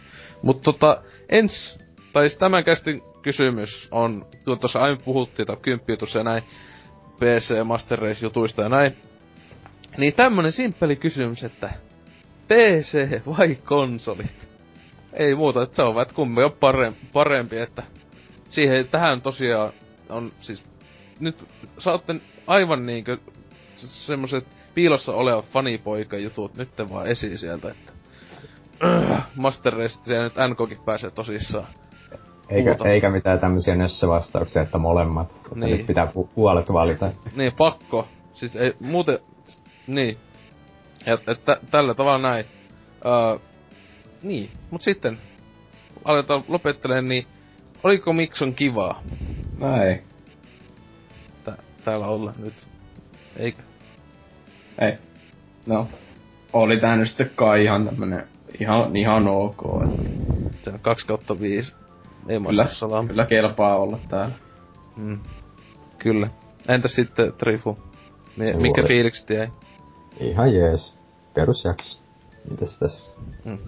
[0.43, 1.79] Mutta tota, ens,
[2.13, 6.43] tai tämän kästin kysymys on, tuossa aiemmin puhuttiin, tai kymppijutussa ja näin,
[7.21, 8.97] PC Master Race jutuista ja näin.
[9.99, 11.71] Niin tämmönen simppeli kysymys, että
[12.49, 14.49] PC vai konsolit?
[15.13, 17.83] Ei muuta, että se on vaan, kumpi on parempi, parempi, että
[18.49, 19.73] siihen, tähän tosiaan
[20.09, 20.63] on siis,
[21.21, 21.45] nyt
[21.79, 22.15] saatte
[22.47, 23.17] aivan niinkö
[23.77, 24.47] semmoset
[24.79, 27.93] piilossa olevat fanipoika-jutut nyt vaan esiin sieltä, että
[29.37, 31.67] Master Race, siellä nyt NKkin pääsee tosissaan.
[32.51, 35.31] Eikä, eikä mitään tämmösiä nössövastauksia, että molemmat.
[35.37, 35.77] Että Niin.
[35.77, 37.13] nyt pitää pu- puolet valita.
[37.37, 38.09] Niin, pakko.
[38.35, 39.19] Siis ei, muuten,
[39.87, 40.19] niin.
[41.07, 42.45] Ja, et, tä, tällä tavalla näin.
[43.07, 43.39] Öö,
[44.23, 45.19] niin, mut sitten
[46.05, 47.27] aletaan lopetteleen, niin
[47.85, 49.03] oliko Mikson kivaa
[49.59, 50.03] No ei.
[51.45, 52.55] tä, täällä olla nyt?
[53.37, 53.63] Eikö?
[54.81, 54.93] Ei.
[55.67, 55.87] No.
[56.53, 58.29] Oli tää nyt sitten kai ihan tämmönen
[58.61, 59.63] ihan, ihan ok.
[59.83, 61.73] Että Se on 2 kautta 5.
[62.29, 62.67] Ei kyllä,
[63.07, 64.35] kyllä kelpaa olla täällä.
[64.97, 65.19] Mm.
[65.99, 66.31] Kyllä.
[66.69, 67.79] Entä sitten Trifu?
[68.37, 69.49] Mi- Se mikä fiilikset jäi?
[70.21, 70.97] Ihan jees.
[71.35, 71.99] Perusjakso.
[72.51, 73.17] Mitäs tässä?
[73.45, 73.59] Mm.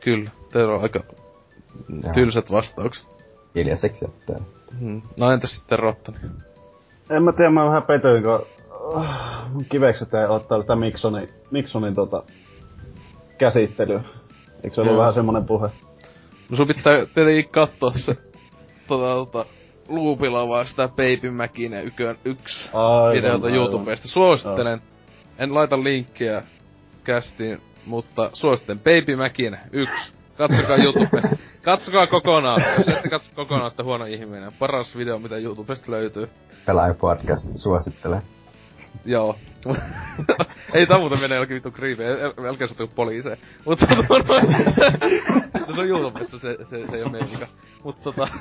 [0.00, 1.00] Kyllä, teillä on aika
[2.04, 2.12] Joo.
[2.14, 3.08] tylsät vastaukset.
[3.54, 4.36] Hiljaiseksi jättää.
[4.80, 5.02] Mm.
[5.16, 6.18] No entä sitten Rottoni?
[7.10, 8.46] En mä tiedä, mä vähän petyin, kun
[9.68, 12.22] kivekset ei ottaa tätä Miksonin, Miksonin tota,
[13.38, 14.02] käsittelyä.
[14.64, 15.00] Eikö se ollut Joo.
[15.00, 15.68] vähän semmonen puhe?
[16.50, 18.14] No sun pitää tietenkin katsoa se
[18.88, 19.44] tota, tota,
[19.88, 23.54] loopilla vaan sitä Baby Mäkinen ykön yksi Aivan, videota aivan.
[23.58, 24.08] YouTubesta.
[24.08, 24.80] Suosittelen.
[25.38, 26.42] En laita linkkiä
[27.04, 30.12] kästiin, mutta suosittelen Baby Mäkinen yksi.
[30.36, 31.36] Katsokaa YouTubesta.
[31.62, 32.62] Katsokaa kokonaan.
[32.78, 34.52] Jos ette katso kokonaan, että huono ihminen.
[34.58, 36.28] Paras video, mitä YouTubesta löytyy.
[36.66, 38.22] Pelaaja podcast suosittelee.
[39.04, 39.36] Joo.
[40.74, 42.02] ei muuten mene jollekin vittu kriivi,
[42.48, 43.38] älkää sotuko poliiseen.
[43.64, 44.34] Mutta tota,
[45.66, 47.46] no se on YouTubessa, se, se, se ei oo meidän vika.
[47.84, 48.28] Mut tota...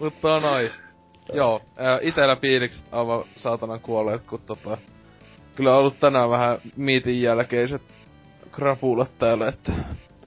[0.00, 0.70] Mutta noin.
[1.32, 1.62] Joo,
[2.00, 4.78] itellä fiilikset aivan saatanan kuolleet, kun tota...
[5.56, 7.82] Kyllä on ollut tänään vähän miitin jälkeiset
[8.52, 9.72] krapulat täällä, että...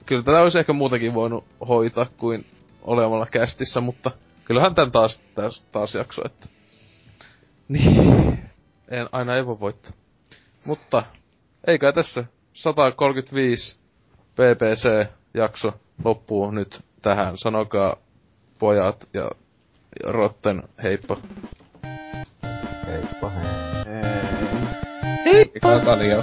[0.06, 2.46] Kyllä tätä olisi ehkä muutenkin voinut hoitaa kuin
[2.82, 4.10] olemalla kästissä, mutta
[4.44, 6.46] kyllähän tän taas, taas, taas jakso, että...
[7.68, 8.50] Niin,
[8.88, 9.92] en, aina ei voi voittaa.
[10.64, 11.04] Mutta,
[11.66, 13.78] eikä tässä 135
[14.34, 15.72] PPC-jakso
[16.04, 17.38] loppuu nyt tähän.
[17.38, 17.96] Sanokaa
[18.58, 19.30] pojat ja,
[20.04, 21.16] ja Rotten heippa.
[22.86, 23.92] Heippa hei.
[25.26, 25.50] Ei.
[25.54, 26.22] Eikä kalja.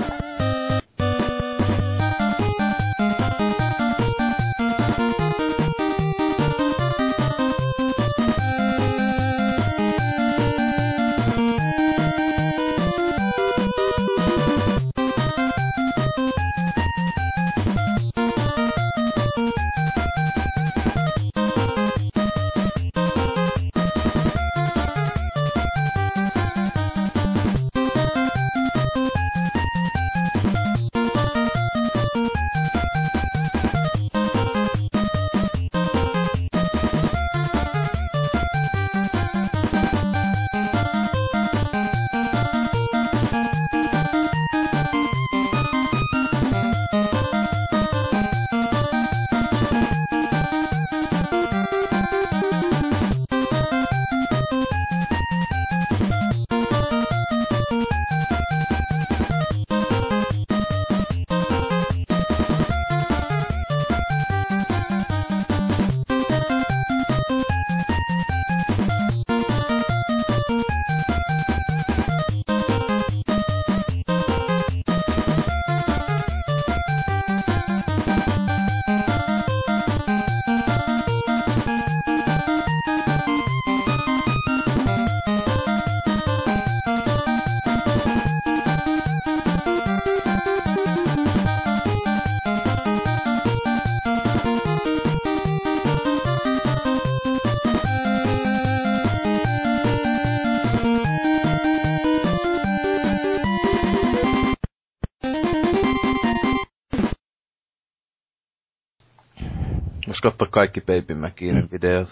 [111.02, 112.07] Baby Mäkinen videot.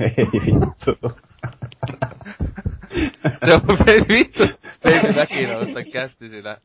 [0.00, 0.96] Ei vittu.
[3.44, 3.62] Se on
[4.08, 4.42] vittu.
[4.82, 6.56] Baby Mäkinen on sitä kästi siinä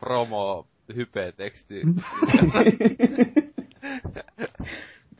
[0.00, 0.66] promo
[0.96, 1.82] hype-teksti.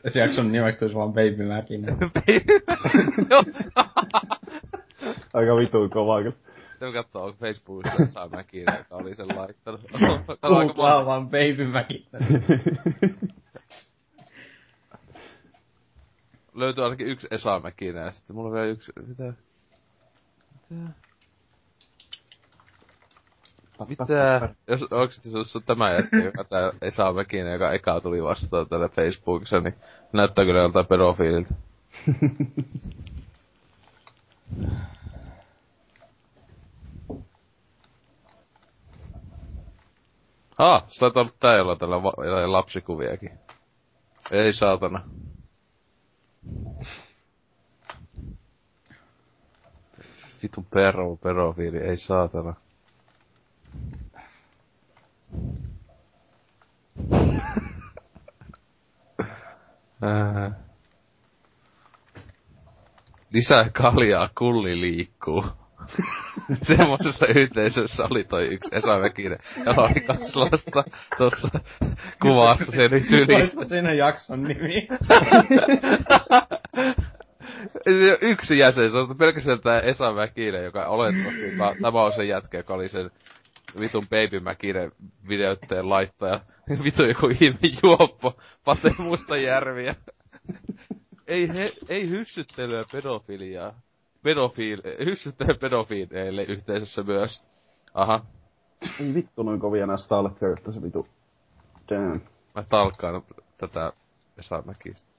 [0.03, 1.97] Tässä jakson nimeksi tulisi vaan Baby Mäkinen.
[5.33, 6.35] Aika vitun kovaa kyllä.
[6.69, 9.81] Sitten me katsoo, onko Facebookissa saa Mäkinen, joka oli sen laittanut.
[9.81, 12.21] Tää on aika Googlaa vaan Baby Mäkinen.
[16.63, 19.33] Löytyi ainakin yksi Esa Mäkinen ja sitten mulla on vielä yksi, mitä?
[20.69, 20.89] Mitä?
[23.89, 24.49] Mitä?
[24.67, 25.29] Jos oikeesti
[25.65, 29.75] tämä jätkä, joka tää Esa Mäkinen, joka eka tuli vastaan tällä Facebookissa, niin
[30.13, 31.53] näyttää kyllä joltain pedofiililta.
[40.57, 43.31] Ah, sä oot ollut tää, jolla tällä va- jotain lapsikuviakin.
[44.31, 45.03] Ei saatana.
[50.43, 52.53] Vitun perro, perofiili, ei saatana.
[60.01, 60.51] Ää.
[63.33, 65.45] Lisää kaljaa, kulli liikkuu.
[66.63, 70.83] Semmoisessa yhteisössä oli toi yksi Esa Mäkinen, jolla oli kaksi lasta
[71.17, 71.59] tossa
[72.21, 73.65] kuvassa sen sylissä.
[73.67, 74.87] Siinä jakson nimi?
[78.21, 82.57] Yksi jäsen, se on pelkästään tää Esa Mäkinen, joka olettavasti, ta- tämä on se jätkä,
[82.57, 83.11] joka oli sen
[83.79, 84.91] vitun Baby Mäkinen
[85.27, 86.39] videoitteen laittaja.
[86.83, 89.95] Vitu joku ihme juoppo, Pate Mustajärviä.
[91.27, 93.73] ei, he, ei hyssyttelyä pedofiliaa.
[94.23, 97.43] Pedofiil, hyssyttelyä pedofiileille yhteisössä myös.
[97.93, 98.25] Aha,
[98.99, 101.07] Ei vittu noin kovia nää stalkerit, se vitu.
[101.89, 102.21] Damn.
[102.55, 103.23] mä talkkaan
[103.57, 103.93] tätä
[104.37, 105.11] Esa Mäkistä.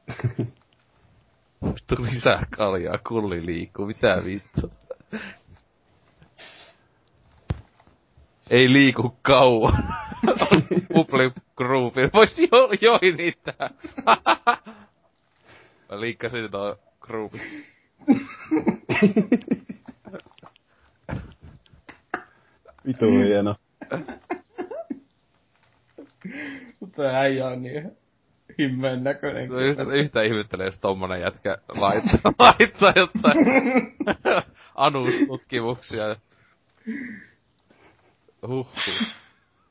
[1.64, 4.72] Vittu lisää kaljaa, kulli liikkuu, mitä vittu.
[8.50, 9.94] Ei liiku kauan.
[10.94, 12.10] Public groupin.
[12.14, 13.70] Vois jo, joinittaa.
[15.90, 17.40] Mä liikkasin tuo groupin.
[22.86, 23.56] Vitu hieno.
[26.80, 27.96] Mutta äijä on niin
[28.58, 29.48] himmeen näköinen.
[29.48, 33.46] No Yhtä, yhtä ihmettelee, jos tommonen jätkä laittaa, laittaa jotain
[34.74, 36.16] anustutkimuksia.
[38.48, 39.23] Huhhuh.